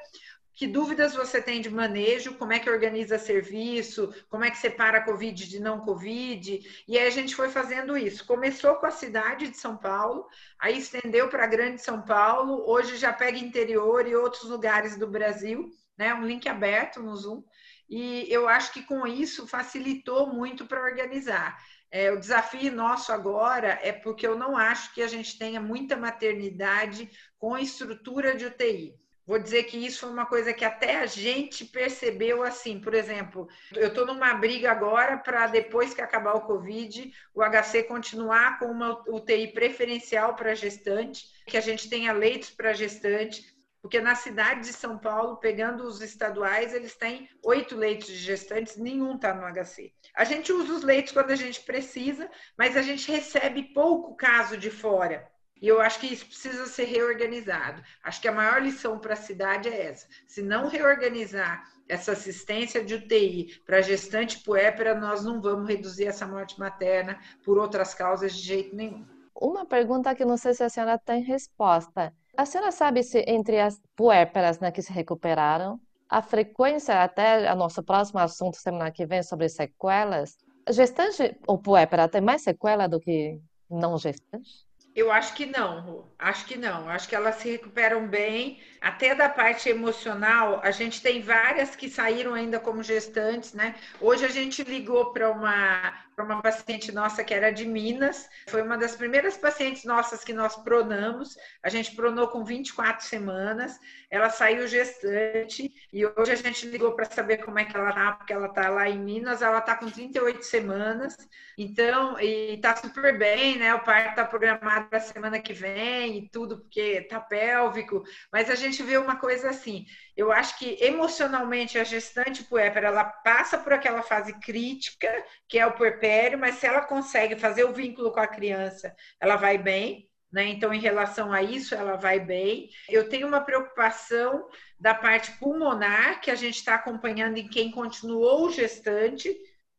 Que 0.58 0.66
dúvidas 0.66 1.14
você 1.14 1.40
tem 1.40 1.62
de 1.62 1.70
manejo? 1.70 2.34
Como 2.34 2.52
é 2.52 2.58
que 2.58 2.68
organiza 2.68 3.20
serviço? 3.20 4.12
Como 4.28 4.44
é 4.44 4.50
que 4.50 4.58
separa 4.58 5.04
Covid 5.04 5.48
de 5.48 5.60
não 5.60 5.82
Covid? 5.82 6.84
E 6.88 6.98
aí 6.98 7.06
a 7.06 7.12
gente 7.12 7.36
foi 7.36 7.48
fazendo 7.50 7.96
isso. 7.96 8.26
Começou 8.26 8.74
com 8.78 8.88
a 8.88 8.92
cidade 8.92 9.50
de 9.50 9.58
São 9.58 9.78
Paulo, 9.78 10.26
aí 10.58 10.80
estendeu 10.80 11.30
para 11.30 11.44
a 11.44 11.48
Grande 11.48 11.80
São 11.80 12.02
Paulo, 12.02 12.68
hoje 12.68 12.98
já 12.98 13.14
pega 13.14 13.38
interior 13.38 14.08
e 14.08 14.16
outros 14.16 14.46
lugares 14.46 14.98
do 14.98 15.06
Brasil, 15.06 15.70
né? 15.96 16.12
Um 16.16 16.26
link 16.26 16.50
aberto 16.50 17.04
no 17.04 17.16
Zoom. 17.16 17.44
E 17.90 18.26
eu 18.30 18.48
acho 18.48 18.74
que 18.74 18.84
com 18.84 19.08
isso 19.08 19.48
facilitou 19.48 20.34
muito 20.34 20.66
para 20.66 20.84
organizar. 20.84 21.58
É, 21.90 22.12
o 22.12 22.20
desafio 22.20 22.72
nosso 22.72 23.12
agora 23.12 23.80
é 23.82 23.94
porque 23.94 24.28
eu 24.28 24.38
não 24.38 24.58
acho 24.58 24.94
que 24.94 25.02
a 25.02 25.08
gente 25.08 25.38
tenha 25.38 25.62
muita 25.62 25.96
maternidade 25.96 27.10
com 27.38 27.58
estrutura 27.58 28.36
de 28.36 28.46
UTI. 28.46 28.94
Vou 29.28 29.38
dizer 29.38 29.64
que 29.64 29.78
isso 29.78 30.00
foi 30.00 30.10
uma 30.10 30.26
coisa 30.26 30.54
que 30.54 30.64
até 30.64 31.00
a 31.00 31.06
gente 31.06 31.66
percebeu 31.66 32.44
assim. 32.44 32.80
Por 32.80 32.94
exemplo, 32.94 33.50
eu 33.76 33.90
estou 33.90 34.06
numa 34.06 34.34
briga 34.36 34.72
agora 34.72 35.18
para 35.18 35.48
depois 35.48 35.94
que 35.94 36.00
acabar 36.00 36.34
o 36.36 36.46
Covid, 36.46 37.12
o 37.36 37.44
HC 37.44 37.84
continuar 37.84 38.58
com 38.58 38.68
uma 38.68 39.04
UTI 39.06 39.50
preferencial 39.50 40.34
para 40.34 40.56
gestante, 40.56 41.26
que 41.46 41.58
a 41.58 41.62
gente 41.62 41.90
tenha 41.90 42.14
leitos 42.14 42.52
para 42.52 42.72
gestante, 42.72 43.44
porque 43.88 44.02
na 44.02 44.16
cidade 44.16 44.68
de 44.68 44.74
São 44.74 44.98
Paulo, 44.98 45.38
pegando 45.38 45.86
os 45.86 46.02
estaduais, 46.02 46.74
eles 46.74 46.94
têm 46.94 47.30
oito 47.42 47.74
leitos 47.74 48.08
de 48.08 48.18
gestantes, 48.18 48.76
nenhum 48.76 49.16
está 49.16 49.34
no 49.34 49.48
HC. 49.48 49.94
A 50.14 50.26
gente 50.26 50.52
usa 50.52 50.74
os 50.74 50.84
leitos 50.84 51.14
quando 51.14 51.32
a 51.32 51.38
gente 51.38 51.62
precisa, 51.62 52.30
mas 52.58 52.76
a 52.76 52.82
gente 52.82 53.10
recebe 53.10 53.72
pouco 53.74 54.14
caso 54.14 54.58
de 54.58 54.70
fora. 54.70 55.26
E 55.62 55.70
eu 55.70 55.80
acho 55.80 56.02
que 56.02 56.14
isso 56.14 56.26
precisa 56.26 56.66
ser 56.66 56.84
reorganizado. 56.84 57.82
Acho 58.04 58.20
que 58.20 58.28
a 58.28 58.34
maior 58.34 58.62
lição 58.62 59.00
para 59.00 59.14
a 59.14 59.16
cidade 59.16 59.70
é 59.70 59.86
essa. 59.86 60.06
Se 60.28 60.42
não 60.42 60.68
reorganizar 60.68 61.64
essa 61.88 62.12
assistência 62.12 62.84
de 62.84 62.94
UTI 62.94 63.62
para 63.66 63.82
gestante 63.82 64.44
puépera, 64.44 64.96
nós 64.96 65.24
não 65.24 65.42
vamos 65.42 65.70
reduzir 65.70 66.08
essa 66.08 66.28
morte 66.28 66.60
materna 66.60 67.18
por 67.42 67.58
outras 67.58 67.94
causas 67.94 68.36
de 68.36 68.42
jeito 68.42 68.76
nenhum. 68.76 69.08
Uma 69.34 69.66
pergunta 69.66 70.14
que 70.14 70.26
não 70.26 70.36
sei 70.36 70.54
se 70.54 70.64
a 70.64 70.70
senhora 70.70 71.00
tem 71.00 71.24
resposta. 71.24 72.14
A 72.38 72.46
senhora 72.46 72.72
sabe 72.72 73.02
se 73.02 73.26
entre 73.28 73.60
as 73.60 73.82
puérperas 73.96 74.60
né, 74.60 74.72
que 74.72 74.84
se 74.84 74.94
recuperaram, 74.94 75.82
a 76.08 76.22
frequência, 76.22 77.02
até 77.02 77.52
o 77.52 77.56
nosso 77.56 77.82
próximo 77.82 78.20
assunto 78.20 78.58
semana 78.58 78.92
que 78.92 79.08
vem 79.08 79.24
sobre 79.24 79.50
sequelas, 79.50 80.38
gestante 80.70 81.36
ou 81.48 81.58
puérpera 81.58 82.08
tem 82.08 82.22
mais 82.22 82.44
sequela 82.44 82.86
do 82.88 83.00
que 83.00 83.42
não 83.68 83.98
gestante? 83.98 84.68
Eu 84.96 85.12
acho 85.12 85.34
que 85.34 85.46
não, 85.48 86.12
acho 86.18 86.46
que 86.46 86.58
não. 86.58 86.88
Acho 86.90 87.08
que 87.10 87.16
elas 87.16 87.36
se 87.36 87.52
recuperam 87.52 88.08
bem. 88.08 88.60
Até 88.82 89.14
da 89.14 89.30
parte 89.30 89.70
emocional, 89.70 90.60
a 90.64 90.72
gente 90.72 91.02
tem 91.02 91.22
várias 91.22 91.76
que 91.76 91.90
saíram 91.90 92.34
ainda 92.34 92.60
como 92.60 92.82
gestantes, 92.82 93.54
né? 93.54 93.76
Hoje 94.00 94.26
a 94.26 94.30
gente 94.30 94.64
ligou 94.64 95.12
para 95.12 95.32
uma 95.32 95.94
para 96.18 96.26
uma 96.26 96.42
paciente 96.42 96.92
nossa 96.92 97.24
que 97.24 97.32
era 97.32 97.52
de 97.52 97.64
Minas. 97.64 98.28
Foi 98.50 98.64
uma 98.64 98.76
das 98.76 98.96
primeiras 98.96 99.38
pacientes 99.38 99.84
nossas 99.86 100.24
que 100.24 100.34
nós 100.34 100.56
pronamos. 100.56 101.38
A 101.62 101.70
gente 101.70 101.96
pronou 101.96 102.28
com 102.30 102.44
24 102.44 103.06
semanas. 103.06 103.80
Ela 104.10 104.32
saiu 104.32 104.68
gestante 104.68 105.72
e 105.94 106.06
hoje 106.08 106.32
a 106.32 106.36
gente 106.36 106.66
ligou 106.66 106.94
para 106.94 107.06
saber 107.06 107.38
como 107.38 107.60
é 107.60 107.66
que 107.66 107.78
ela 107.78 107.94
tá, 107.94 108.12
porque 108.14 108.34
ela 108.34 108.50
tá 108.50 108.68
lá 108.68 108.90
em 108.90 108.98
Minas. 108.98 109.44
Ela 109.44 109.62
tá 109.62 109.76
com 109.76 109.92
38 109.92 110.42
semanas. 110.44 111.16
Então, 111.56 112.20
e 112.20 112.58
tá 112.62 112.76
super 112.76 113.16
bem, 113.16 113.60
né? 113.60 113.76
O 113.76 113.84
parto 113.84 114.16
tá 114.16 114.26
programado 114.26 114.90
para 114.90 115.00
semana 115.00 115.40
que 115.40 115.54
vem 115.54 116.18
e 116.18 116.30
tudo, 116.30 116.62
porque 116.62 117.02
tá 117.02 117.20
pélvico. 117.20 118.04
Mas 118.32 118.50
a 118.50 118.56
gente 118.56 118.82
vê 118.82 118.98
uma 118.98 119.18
coisa 119.18 119.52
assim. 119.52 119.86
Eu 120.16 120.32
acho 120.32 120.58
que 120.58 120.78
emocionalmente 120.82 121.78
a 121.78 121.84
gestante 121.84 122.44
puérpera 122.44 122.88
ela 122.88 123.04
passa 123.04 123.56
por 123.56 123.72
aquela 123.72 124.02
fase 124.02 124.34
crítica, 124.40 125.08
que 125.48 125.60
é 125.60 125.68
o 125.68 125.74
puerpério, 125.74 126.07
mas 126.38 126.56
se 126.56 126.66
ela 126.66 126.82
consegue 126.82 127.36
fazer 127.36 127.64
o 127.64 127.74
vínculo 127.74 128.12
com 128.12 128.20
a 128.20 128.28
criança, 128.28 128.96
ela 129.20 129.36
vai 129.36 129.58
bem. 129.58 130.10
Né? 130.32 130.46
Então, 130.50 130.74
em 130.74 130.80
relação 130.80 131.32
a 131.32 131.42
isso, 131.42 131.74
ela 131.74 131.96
vai 131.96 132.20
bem. 132.20 132.70
Eu 132.90 133.08
tenho 133.08 133.28
uma 133.28 133.42
preocupação 133.42 134.48
da 134.80 134.94
parte 134.94 135.32
pulmonar, 135.40 136.20
que 136.22 136.30
a 136.30 136.36
gente 136.36 136.56
está 136.56 136.76
acompanhando 136.76 137.38
em 137.38 137.48
quem 137.48 137.72
continuou 137.72 138.52
gestante, 138.52 139.36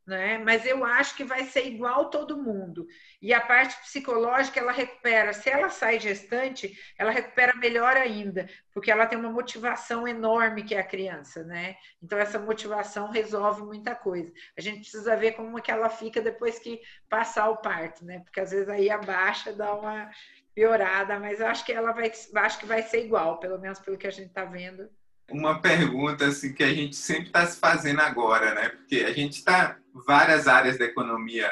né? 0.09 0.38
Mas 0.38 0.64
eu 0.64 0.84
acho 0.84 1.14
que 1.14 1.22
vai 1.22 1.44
ser 1.44 1.66
igual 1.66 2.09
todo 2.09 2.42
mundo. 2.42 2.86
E 3.20 3.34
a 3.34 3.40
parte 3.40 3.78
psicológica 3.82 4.59
ela 4.59 4.72
recupera. 4.72 5.32
Se 5.34 5.50
ela 5.50 5.68
sai 5.68 6.00
gestante, 6.00 6.76
ela 6.98 7.11
recupera 7.11 7.54
melhor 7.54 7.94
ainda, 7.96 8.48
porque 8.72 8.90
ela 8.90 9.06
tem 9.06 9.18
uma 9.18 9.30
motivação 9.30 10.09
enorme 10.09 10.64
que 10.64 10.74
é 10.74 10.80
a 10.80 10.86
criança, 10.86 11.44
né? 11.44 11.76
Então 12.02 12.18
essa 12.18 12.38
motivação 12.38 13.11
resolve 13.11 13.62
muita 13.62 13.94
coisa. 13.94 14.32
A 14.56 14.61
gente 14.62 14.80
precisa 14.80 15.14
ver 15.14 15.32
como 15.32 15.61
que 15.61 15.70
ela 15.70 15.90
fica 15.90 16.22
depois 16.22 16.59
que 16.59 16.80
passar 17.09 17.50
o 17.50 17.59
parto, 17.59 18.04
né? 18.04 18.20
Porque 18.20 18.40
às 18.40 18.50
vezes 18.50 18.68
aí 18.68 18.88
abaixa, 18.88 19.52
dá 19.52 19.74
uma 19.74 20.11
piorada, 20.54 21.20
mas 21.20 21.38
eu 21.38 21.46
acho 21.46 21.64
que 21.64 21.72
ela 21.72 21.92
vai, 21.92 22.11
acho 22.36 22.59
que 22.59 22.66
vai 22.66 22.82
ser 22.82 23.04
igual, 23.04 23.38
pelo 23.38 23.59
menos 23.59 23.78
pelo 23.78 23.98
que 23.98 24.06
a 24.06 24.11
gente 24.11 24.28
está 24.28 24.44
vendo 24.44 24.90
uma 25.30 25.60
pergunta 25.60 26.26
assim 26.26 26.52
que 26.54 26.62
a 26.62 26.72
gente 26.72 26.96
sempre 26.96 27.26
está 27.26 27.46
se 27.46 27.58
fazendo 27.58 28.00
agora, 28.00 28.54
né? 28.54 28.68
Porque 28.70 28.96
a 28.96 29.12
gente 29.12 29.38
está 29.38 29.78
várias 30.06 30.46
áreas 30.46 30.78
da 30.78 30.84
economia 30.84 31.50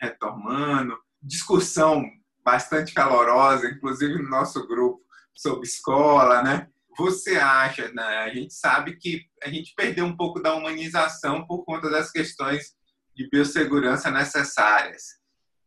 retomando, 0.00 0.98
discussão 1.22 2.04
bastante 2.44 2.92
calorosa, 2.92 3.68
inclusive 3.68 4.22
no 4.22 4.28
nosso 4.28 4.66
grupo 4.66 5.02
sobre 5.34 5.66
escola, 5.66 6.42
né? 6.42 6.68
Você 6.96 7.36
acha, 7.36 7.90
né? 7.92 8.18
A 8.18 8.28
gente 8.28 8.54
sabe 8.54 8.96
que 8.96 9.26
a 9.42 9.48
gente 9.48 9.74
perdeu 9.74 10.04
um 10.04 10.16
pouco 10.16 10.40
da 10.40 10.54
humanização 10.54 11.44
por 11.46 11.64
conta 11.64 11.90
das 11.90 12.12
questões 12.12 12.74
de 13.16 13.28
biossegurança 13.28 14.10
necessárias. 14.10 15.18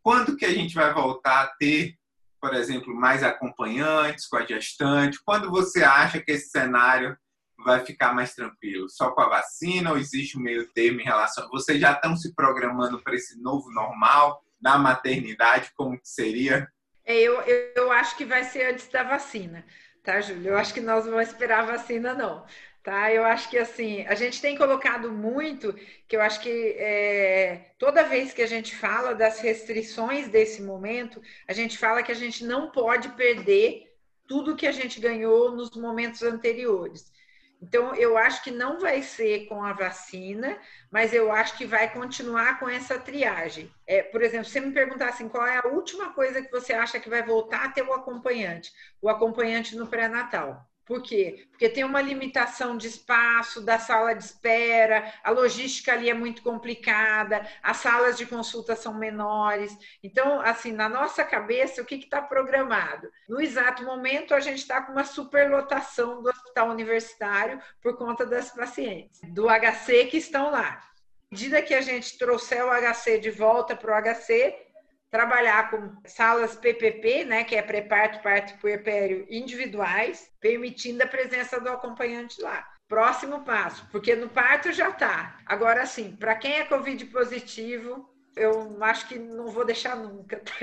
Quando 0.01 0.37
que 0.37 0.45
a 0.45 0.53
gente 0.53 0.75
vai 0.75 0.93
voltar 0.93 1.41
a 1.41 1.47
ter 1.59 1.96
por 2.39 2.53
exemplo, 2.53 2.93
mais 2.93 3.23
acompanhantes 3.23 4.27
com 4.27 4.37
a 4.37 4.45
gestante? 4.45 5.19
Quando 5.23 5.49
você 5.49 5.83
acha 5.83 6.21
que 6.21 6.31
esse 6.31 6.49
cenário 6.49 7.17
vai 7.63 7.83
ficar 7.85 8.13
mais 8.13 8.33
tranquilo? 8.33 8.89
Só 8.89 9.11
com 9.11 9.21
a 9.21 9.29
vacina 9.29 9.91
ou 9.91 9.97
existe 9.97 10.37
um 10.37 10.41
meio 10.41 10.67
termo 10.73 11.01
em 11.01 11.05
relação? 11.05 11.49
Vocês 11.49 11.79
já 11.79 11.93
estão 11.93 12.15
se 12.15 12.33
programando 12.33 13.01
para 13.01 13.15
esse 13.15 13.39
novo 13.41 13.71
normal 13.71 14.43
na 14.61 14.77
maternidade? 14.77 15.71
Como 15.75 15.99
que 15.99 16.07
seria? 16.07 16.67
É, 17.05 17.15
eu, 17.15 17.41
eu, 17.41 17.73
eu 17.75 17.91
acho 17.91 18.15
que 18.17 18.25
vai 18.25 18.43
ser 18.43 18.71
antes 18.71 18.87
da 18.89 19.03
vacina, 19.03 19.65
tá, 20.03 20.19
Júlio? 20.19 20.51
Eu 20.51 20.57
acho 20.57 20.73
que 20.73 20.81
nós 20.81 21.05
vamos 21.05 21.27
esperar 21.27 21.63
a 21.63 21.77
vacina, 21.77 22.13
não. 22.13 22.45
Tá, 22.83 23.11
eu 23.11 23.25
acho 23.25 23.49
que 23.49 23.57
assim, 23.57 24.05
a 24.07 24.15
gente 24.15 24.41
tem 24.41 24.57
colocado 24.57 25.11
muito, 25.11 25.73
que 26.07 26.15
eu 26.15 26.21
acho 26.21 26.39
que 26.39 26.49
é, 26.77 27.73
toda 27.77 28.03
vez 28.03 28.33
que 28.33 28.41
a 28.41 28.47
gente 28.47 28.73
fala 28.75 29.13
das 29.13 29.41
restrições 29.41 30.29
desse 30.29 30.61
momento, 30.61 31.21
a 31.47 31.51
gente 31.51 31.77
fala 31.77 32.01
que 32.01 32.13
a 32.13 32.15
gente 32.15 32.45
não 32.45 32.71
pode 32.71 33.09
perder 33.09 33.93
tudo 34.25 34.55
que 34.55 34.65
a 34.65 34.71
gente 34.71 35.01
ganhou 35.01 35.51
nos 35.51 35.71
momentos 35.71 36.23
anteriores. 36.23 37.11
Então, 37.61 37.95
eu 37.95 38.17
acho 38.17 38.43
que 38.43 38.51
não 38.51 38.79
vai 38.79 39.01
ser 39.01 39.47
com 39.47 39.63
a 39.63 39.73
vacina, 39.73 40.59
mas 40.91 41.11
eu 41.13 41.31
acho 41.31 41.57
que 41.57 41.65
vai 41.65 41.91
continuar 41.91 42.59
com 42.59 42.69
essa 42.69 42.99
triagem. 42.99 43.71
É, 43.85 44.03
por 44.03 44.21
exemplo, 44.21 44.45
se 44.45 44.51
você 44.51 44.59
me 44.59 44.71
perguntar 44.71 45.09
assim, 45.09 45.27
qual 45.27 45.45
é 45.45 45.57
a 45.57 45.67
última 45.67 46.13
coisa 46.13 46.41
que 46.41 46.51
você 46.51 46.73
acha 46.73 46.99
que 46.99 47.09
vai 47.09 47.23
voltar 47.23 47.65
a 47.65 47.69
ter 47.71 47.81
o 47.81 47.93
acompanhante? 47.93 48.71
O 49.01 49.09
acompanhante 49.09 49.75
no 49.75 49.87
pré-natal. 49.87 50.63
Por 50.87 51.03
quê? 51.03 51.45
Porque 51.49 51.67
tem 51.67 51.83
uma 51.83 52.01
limitação 52.01 52.77
de 52.77 52.87
espaço, 52.87 53.61
da 53.61 53.77
sala 53.77 54.15
de 54.15 54.23
espera, 54.23 55.13
a 55.21 55.29
logística 55.31 55.91
ali 55.91 56.09
é 56.09 56.13
muito 56.13 56.41
complicada, 56.41 57.45
as 57.61 57.77
salas 57.77 58.17
de 58.17 58.25
consulta 58.25 58.73
são 58.73 58.93
menores. 58.93 59.77
Então, 60.01 60.39
assim, 60.39 60.71
na 60.71 60.87
nossa 60.87 61.25
cabeça, 61.25 61.81
o 61.81 61.85
que 61.85 61.95
está 61.95 62.21
programado? 62.21 63.11
No 63.27 63.41
exato 63.41 63.83
momento, 63.83 64.33
a 64.33 64.39
gente 64.39 64.59
está 64.59 64.81
com 64.81 64.93
uma 64.93 65.03
superlotação 65.03 66.23
do 66.23 66.29
hospital 66.29 66.69
universitário 66.69 67.61
por 67.81 67.97
conta 67.97 68.25
das 68.25 68.51
pacientes, 68.51 69.19
do 69.33 69.47
HC 69.49 70.05
que 70.05 70.17
estão 70.17 70.49
lá. 70.49 70.81
À 71.29 71.35
medida 71.35 71.61
que 71.61 71.73
a 71.73 71.81
gente 71.81 72.17
trouxer 72.17 72.63
o 72.63 72.71
HC 72.71 73.19
de 73.19 73.29
volta 73.29 73.75
para 73.75 73.91
o 73.93 74.01
HC, 74.01 74.55
trabalhar 75.09 75.69
com 75.69 75.95
salas 76.05 76.55
PPP, 76.55 77.23
né, 77.25 77.43
que 77.43 77.55
é 77.55 77.61
pré-parto, 77.61 78.21
parto 78.21 78.59
puerpério 78.59 79.25
individuais, 79.29 80.29
permitindo 80.39 81.03
a 81.03 81.07
presença 81.07 81.59
do 81.59 81.69
acompanhante 81.69 82.41
lá. 82.41 82.67
Próximo 82.87 83.43
passo, 83.43 83.87
porque 83.91 84.15
no 84.15 84.29
parto 84.29 84.71
já 84.71 84.89
está. 84.89 85.37
Agora 85.45 85.85
sim, 85.85 86.15
para 86.15 86.35
quem 86.35 86.53
é 86.53 86.65
Covid 86.65 87.05
positivo, 87.05 88.09
eu 88.37 88.77
acho 88.83 89.07
que 89.07 89.17
não 89.17 89.47
vou 89.47 89.65
deixar 89.65 89.95
nunca, 89.95 90.37
tá, 90.37 90.53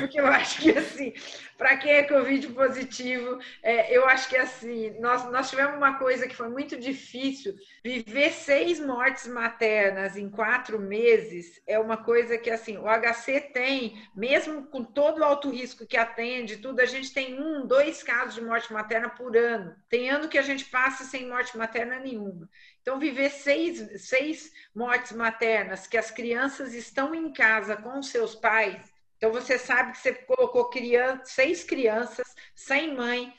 Porque 0.00 0.20
eu 0.20 0.26
acho 0.26 0.60
que, 0.60 0.70
assim, 0.76 1.12
para 1.56 1.76
quem 1.76 1.92
é 1.92 2.02
Covid 2.02 2.48
positivo, 2.48 3.38
é, 3.62 3.96
eu 3.96 4.06
acho 4.06 4.28
que, 4.28 4.36
assim, 4.36 4.98
nós, 5.00 5.24
nós 5.30 5.48
tivemos 5.48 5.76
uma 5.76 5.98
coisa 5.98 6.26
que 6.26 6.36
foi 6.36 6.48
muito 6.48 6.78
difícil. 6.78 7.54
Viver 7.82 8.32
seis 8.32 8.80
mortes 8.80 9.26
maternas 9.26 10.16
em 10.16 10.28
quatro 10.28 10.78
meses 10.78 11.60
é 11.66 11.78
uma 11.78 11.96
coisa 11.96 12.36
que, 12.36 12.50
assim, 12.50 12.76
o 12.76 12.86
HC 12.86 13.40
tem, 13.52 14.02
mesmo 14.14 14.66
com 14.66 14.84
todo 14.84 15.20
o 15.20 15.24
alto 15.24 15.50
risco 15.50 15.86
que 15.86 15.96
atende, 15.96 16.58
tudo, 16.58 16.80
a 16.80 16.86
gente 16.86 17.12
tem 17.12 17.40
um, 17.40 17.66
dois 17.66 18.02
casos 18.02 18.34
de 18.34 18.42
morte 18.42 18.72
materna 18.72 19.08
por 19.08 19.36
ano. 19.36 19.74
Tem 19.88 20.10
ano 20.10 20.28
que 20.28 20.38
a 20.38 20.42
gente 20.42 20.64
passa 20.64 21.04
sem 21.04 21.28
morte 21.28 21.56
materna 21.56 21.98
nenhuma. 21.98 22.48
Então, 22.88 22.98
viver 22.98 23.28
seis, 23.28 24.00
seis 24.00 24.50
mortes 24.74 25.12
maternas, 25.12 25.86
que 25.86 25.98
as 25.98 26.10
crianças 26.10 26.72
estão 26.72 27.14
em 27.14 27.30
casa 27.30 27.76
com 27.76 28.02
seus 28.02 28.34
pais. 28.34 28.80
Então, 29.18 29.30
você 29.30 29.58
sabe 29.58 29.92
que 29.92 29.98
você 29.98 30.14
colocou 30.14 30.70
criança, 30.70 31.20
seis 31.26 31.62
crianças 31.62 32.34
sem 32.54 32.96
mãe 32.96 33.30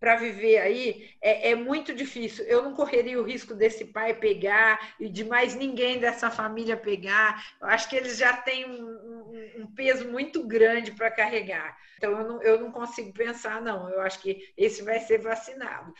para 0.00 0.16
viver 0.16 0.58
aí, 0.58 1.10
é, 1.22 1.50
é, 1.50 1.54
muito 1.54 1.94
difícil. 1.94 2.44
Eu 2.46 2.60
não 2.60 2.74
correria 2.74 3.20
o 3.20 3.24
risco 3.24 3.54
desse 3.54 3.84
pai 3.84 4.14
pegar 4.14 4.96
e 4.98 5.08
de 5.08 5.24
mais 5.24 5.54
ninguém 5.54 6.00
dessa 6.00 6.28
família 6.28 6.76
pegar. 6.76 7.56
Eu 7.60 7.68
acho 7.68 7.88
que 7.88 7.94
eles 7.94 8.18
já 8.18 8.36
têm 8.36 8.68
um, 8.68 8.84
um, 8.84 9.62
um 9.62 9.74
peso 9.76 10.08
muito 10.08 10.44
grande 10.44 10.90
para 10.90 11.08
carregar. 11.08 11.78
Então, 11.98 12.18
eu 12.18 12.26
não, 12.26 12.42
eu 12.42 12.60
não 12.60 12.72
consigo 12.72 13.12
pensar, 13.12 13.62
não. 13.62 13.88
Eu 13.90 14.00
acho 14.00 14.20
que 14.20 14.52
esse 14.56 14.82
vai 14.82 14.98
ser 14.98 15.18
vacinado. 15.18 15.94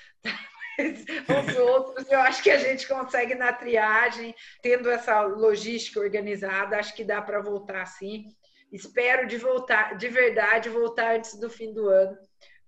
os 1.49 1.57
outros, 1.57 2.11
eu 2.11 2.21
acho 2.21 2.43
que 2.43 2.51
a 2.51 2.59
gente 2.59 2.87
consegue 2.87 3.35
na 3.35 3.53
triagem, 3.53 4.35
tendo 4.63 4.91
essa 4.91 5.23
logística 5.23 5.99
organizada, 6.01 6.79
acho 6.79 6.95
que 6.95 7.05
dá 7.05 7.21
para 7.21 7.41
voltar 7.41 7.85
sim. 7.87 8.27
Espero 8.73 9.27
de 9.27 9.39
voltar, 9.39 9.97
de 9.97 10.09
verdade, 10.09 10.69
voltar 10.69 11.17
antes 11.17 11.39
do 11.39 11.51
fim 11.51 11.73
do 11.73 11.89
ano, 11.89 12.17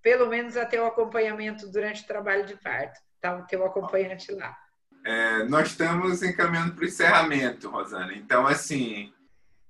pelo 0.02 0.26
menos 0.26 0.56
até 0.56 0.80
o 0.80 0.86
acompanhamento 0.86 1.70
durante 1.70 2.02
o 2.02 2.06
trabalho 2.06 2.46
de 2.46 2.56
parto, 2.56 2.98
tá? 3.20 3.40
Ter 3.42 3.58
o 3.58 3.64
acompanhante 3.64 4.32
lá. 4.32 4.56
É, 5.04 5.44
nós 5.44 5.68
estamos 5.68 6.22
encaminhando 6.22 6.74
para 6.74 6.84
o 6.84 6.88
encerramento, 6.88 7.70
Rosana. 7.70 8.12
Então, 8.14 8.46
assim, 8.46 9.12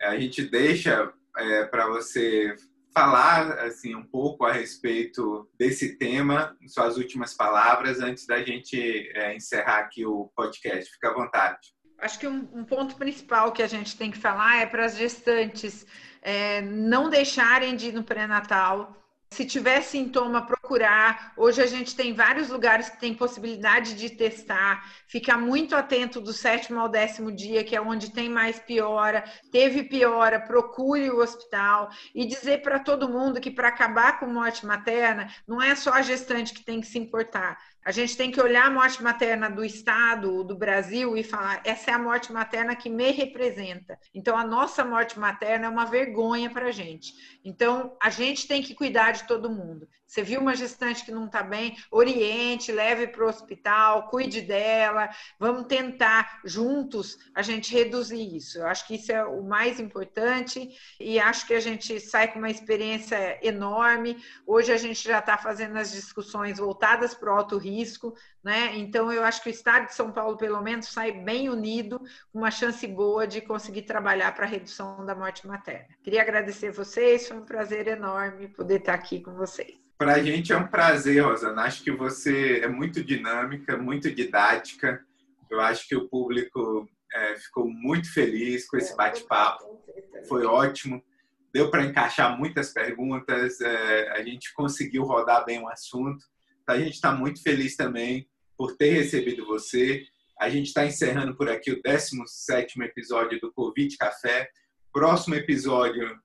a 0.00 0.16
gente 0.16 0.42
deixa 0.42 1.12
é, 1.36 1.64
para 1.64 1.86
você 1.86 2.54
falar 2.92 3.58
assim 3.60 3.94
um 3.94 4.02
pouco 4.02 4.44
a 4.44 4.52
respeito 4.52 5.48
desse 5.58 5.96
tema, 5.96 6.56
suas 6.66 6.96
últimas 6.96 7.34
palavras, 7.34 8.00
antes 8.00 8.26
da 8.26 8.42
gente 8.42 9.10
é, 9.14 9.34
encerrar 9.34 9.78
aqui 9.78 10.04
o 10.04 10.30
podcast. 10.34 10.90
Fica 10.92 11.10
à 11.10 11.14
vontade. 11.14 11.58
Acho 11.98 12.18
que 12.18 12.26
um, 12.26 12.48
um 12.52 12.64
ponto 12.64 12.96
principal 12.96 13.52
que 13.52 13.62
a 13.62 13.66
gente 13.66 13.96
tem 13.96 14.10
que 14.10 14.18
falar 14.18 14.62
é 14.62 14.66
para 14.66 14.86
as 14.86 14.96
gestantes 14.96 15.86
é, 16.22 16.62
não 16.62 17.10
deixarem 17.10 17.76
de 17.76 17.88
ir 17.88 17.92
no 17.92 18.02
pré-natal, 18.02 18.96
se 19.30 19.44
tiver 19.44 19.82
sintoma, 19.82 20.46
procurar. 20.70 21.32
Hoje 21.36 21.60
a 21.60 21.66
gente 21.66 21.96
tem 21.96 22.14
vários 22.14 22.48
lugares 22.48 22.88
que 22.88 23.00
tem 23.00 23.12
possibilidade 23.12 23.94
de 23.94 24.08
testar. 24.08 24.88
Ficar 25.08 25.36
muito 25.36 25.74
atento 25.74 26.20
do 26.20 26.32
sétimo 26.32 26.78
ao 26.78 26.88
décimo 26.88 27.32
dia, 27.32 27.64
que 27.64 27.74
é 27.74 27.80
onde 27.80 28.12
tem 28.12 28.28
mais 28.28 28.60
piora. 28.60 29.24
Teve 29.50 29.82
piora, 29.82 30.38
procure 30.38 31.10
o 31.10 31.18
hospital. 31.18 31.90
E 32.14 32.24
dizer 32.24 32.62
para 32.62 32.78
todo 32.78 33.08
mundo 33.08 33.40
que 33.40 33.50
para 33.50 33.66
acabar 33.66 34.20
com 34.20 34.26
morte 34.26 34.64
materna, 34.64 35.28
não 35.46 35.60
é 35.60 35.74
só 35.74 35.92
a 35.92 36.02
gestante 36.02 36.54
que 36.54 36.64
tem 36.64 36.80
que 36.80 36.86
se 36.86 36.98
importar. 36.98 37.58
A 37.82 37.90
gente 37.90 38.16
tem 38.16 38.30
que 38.30 38.40
olhar 38.40 38.66
a 38.66 38.70
morte 38.70 39.02
materna 39.02 39.50
do 39.50 39.64
Estado, 39.64 40.44
do 40.44 40.54
Brasil, 40.54 41.16
e 41.16 41.24
falar: 41.24 41.62
essa 41.64 41.90
é 41.90 41.94
a 41.94 41.98
morte 41.98 42.30
materna 42.30 42.76
que 42.76 42.90
me 42.90 43.10
representa. 43.10 43.98
Então, 44.14 44.36
a 44.36 44.44
nossa 44.44 44.84
morte 44.84 45.18
materna 45.18 45.66
é 45.66 45.68
uma 45.68 45.86
vergonha 45.86 46.50
para 46.50 46.66
a 46.66 46.72
gente. 46.72 47.14
Então, 47.42 47.96
a 48.00 48.10
gente 48.10 48.46
tem 48.46 48.62
que 48.62 48.74
cuidar 48.74 49.12
de 49.12 49.26
todo 49.26 49.50
mundo. 49.50 49.88
Você 50.10 50.24
viu 50.24 50.40
uma 50.40 50.56
gestante 50.56 51.04
que 51.04 51.12
não 51.12 51.26
está 51.26 51.40
bem? 51.40 51.76
Oriente, 51.88 52.72
leve 52.72 53.06
para 53.06 53.24
o 53.24 53.28
hospital, 53.28 54.08
cuide 54.08 54.40
dela. 54.40 55.08
Vamos 55.38 55.68
tentar 55.68 56.40
juntos 56.44 57.16
a 57.32 57.42
gente 57.42 57.72
reduzir 57.72 58.36
isso. 58.36 58.58
Eu 58.58 58.66
acho 58.66 58.88
que 58.88 58.96
isso 58.96 59.12
é 59.12 59.24
o 59.24 59.40
mais 59.40 59.78
importante 59.78 60.68
e 60.98 61.20
acho 61.20 61.46
que 61.46 61.54
a 61.54 61.60
gente 61.60 62.00
sai 62.00 62.26
com 62.26 62.40
uma 62.40 62.50
experiência 62.50 63.38
enorme. 63.40 64.20
Hoje 64.44 64.72
a 64.72 64.76
gente 64.76 65.00
já 65.00 65.20
está 65.20 65.38
fazendo 65.38 65.76
as 65.76 65.92
discussões 65.92 66.58
voltadas 66.58 67.14
para 67.14 67.32
o 67.32 67.36
alto 67.36 67.56
risco, 67.56 68.12
né? 68.42 68.76
Então 68.78 69.12
eu 69.12 69.22
acho 69.22 69.40
que 69.40 69.48
o 69.48 69.52
Estado 69.52 69.86
de 69.86 69.94
São 69.94 70.10
Paulo, 70.10 70.36
pelo 70.36 70.60
menos, 70.60 70.88
sai 70.88 71.12
bem 71.12 71.48
unido, 71.48 72.00
com 72.32 72.40
uma 72.40 72.50
chance 72.50 72.84
boa 72.84 73.28
de 73.28 73.40
conseguir 73.40 73.82
trabalhar 73.82 74.34
para 74.34 74.44
a 74.44 74.48
redução 74.48 75.06
da 75.06 75.14
morte 75.14 75.46
materna. 75.46 75.86
Queria 76.02 76.22
agradecer 76.22 76.72
vocês, 76.72 77.28
foi 77.28 77.36
um 77.36 77.44
prazer 77.44 77.86
enorme 77.86 78.48
poder 78.48 78.80
estar 78.80 78.94
aqui 78.94 79.20
com 79.20 79.34
vocês. 79.34 79.89
Para 80.00 80.14
a 80.14 80.22
gente 80.22 80.50
é 80.50 80.56
um 80.56 80.66
prazer, 80.66 81.22
Rosana. 81.22 81.60
Acho 81.60 81.84
que 81.84 81.90
você 81.90 82.60
é 82.60 82.68
muito 82.68 83.04
dinâmica, 83.04 83.76
muito 83.76 84.10
didática. 84.10 85.04
Eu 85.50 85.60
acho 85.60 85.86
que 85.86 85.94
o 85.94 86.08
público 86.08 86.88
é, 87.12 87.36
ficou 87.36 87.68
muito 87.68 88.10
feliz 88.10 88.66
com 88.66 88.78
esse 88.78 88.96
bate-papo. 88.96 89.78
Foi 90.26 90.46
ótimo. 90.46 91.04
Deu 91.52 91.70
para 91.70 91.84
encaixar 91.84 92.34
muitas 92.38 92.72
perguntas. 92.72 93.60
É, 93.60 94.08
a 94.12 94.22
gente 94.22 94.54
conseguiu 94.54 95.02
rodar 95.02 95.44
bem 95.44 95.60
o 95.60 95.68
assunto. 95.68 96.24
A 96.66 96.78
gente 96.78 96.94
está 96.94 97.12
muito 97.12 97.42
feliz 97.42 97.76
também 97.76 98.26
por 98.56 98.78
ter 98.78 98.94
recebido 98.94 99.44
você. 99.44 100.06
A 100.40 100.48
gente 100.48 100.68
está 100.68 100.86
encerrando 100.86 101.36
por 101.36 101.50
aqui 101.50 101.72
o 101.72 101.82
17 101.82 102.80
episódio 102.84 103.38
do 103.38 103.52
Covid 103.52 103.94
Café. 103.98 104.48
Próximo 104.90 105.34
episódio 105.34 106.18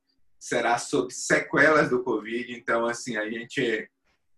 será 0.45 0.77
sobre 0.77 1.11
sequelas 1.11 1.89
do 1.89 2.03
Covid. 2.03 2.53
Então, 2.53 2.85
assim, 2.85 3.17
a 3.17 3.27
gente 3.27 3.89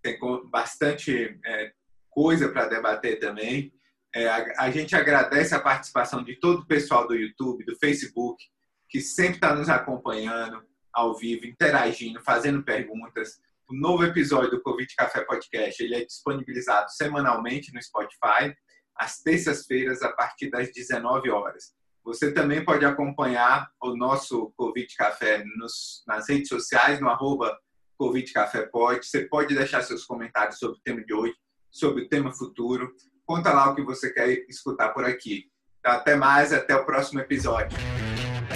tem 0.02 0.18
bastante 0.50 1.38
é, 1.46 1.74
coisa 2.10 2.48
para 2.48 2.68
debater 2.68 3.20
também. 3.20 3.74
É, 4.16 4.26
a, 4.26 4.54
a, 4.60 4.72
gente 4.72 4.96
agradece 4.96 5.54
a 5.54 5.60
participação 5.60 6.24
de 6.24 6.40
todo 6.40 6.62
o 6.62 6.66
pessoal 6.66 7.06
do 7.06 7.14
YouTube, 7.14 7.66
do 7.66 7.76
Facebook, 7.76 8.42
que 8.88 9.02
sempre 9.02 9.36
está 9.36 9.54
nos 9.54 9.68
acompanhando 9.68 10.66
ao 10.94 11.14
vivo, 11.14 11.46
interagindo, 11.46 12.24
fazendo 12.24 12.64
perguntas. 12.64 13.42
O 13.70 13.76
novo 13.76 14.06
episódio 14.06 14.52
do 14.52 14.62
Covid 14.62 14.88
Café 14.96 15.26
Podcast 15.26 15.84
ele 15.84 15.96
é 15.96 16.06
disponibilizado 16.06 16.90
semanalmente 16.90 17.74
no 17.74 17.84
Spotify, 17.84 18.56
às 18.96 19.22
terças-feiras, 19.22 20.02
a 20.02 20.14
partir 20.14 20.50
das 20.50 20.72
19 20.72 21.30
horas. 21.30 21.76
Você 22.08 22.32
também 22.32 22.64
pode 22.64 22.86
acompanhar 22.86 23.70
o 23.84 23.94
nosso 23.94 24.54
Covid 24.56 24.88
Café 24.96 25.44
nos, 25.58 26.06
nas 26.08 26.30
redes 26.30 26.48
sociais, 26.48 27.02
no 27.02 27.10
arroba 27.10 27.58
Covid 27.98 28.32
Café 28.32 28.62
Pod. 28.62 29.06
Você 29.06 29.26
pode 29.26 29.54
deixar 29.54 29.82
seus 29.82 30.06
comentários 30.06 30.58
sobre 30.58 30.78
o 30.78 30.82
tema 30.82 31.04
de 31.04 31.14
hoje, 31.14 31.34
sobre 31.70 32.04
o 32.04 32.08
tema 32.08 32.32
futuro. 32.32 32.94
Conta 33.26 33.52
lá 33.52 33.70
o 33.70 33.76
que 33.76 33.82
você 33.82 34.10
quer 34.14 34.30
escutar 34.48 34.94
por 34.94 35.04
aqui. 35.04 35.52
Até 35.84 36.16
mais, 36.16 36.54
até 36.54 36.78
o 36.78 36.86
próximo 36.86 37.20
episódio. 37.20 37.78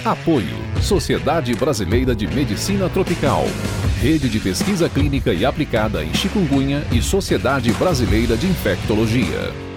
Apoio 0.02 0.56
Sociedade 0.80 1.54
Brasileira 1.54 2.14
de 2.14 2.26
Medicina 2.26 2.88
Tropical. 2.88 3.44
Rede 4.00 4.30
de 4.30 4.40
Pesquisa 4.40 4.88
Clínica 4.88 5.30
e 5.30 5.44
Aplicada 5.44 6.02
em 6.02 6.14
Chikungunya 6.14 6.84
e 6.90 7.02
Sociedade 7.02 7.70
Brasileira 7.74 8.34
de 8.34 8.46
Infectologia. 8.46 9.71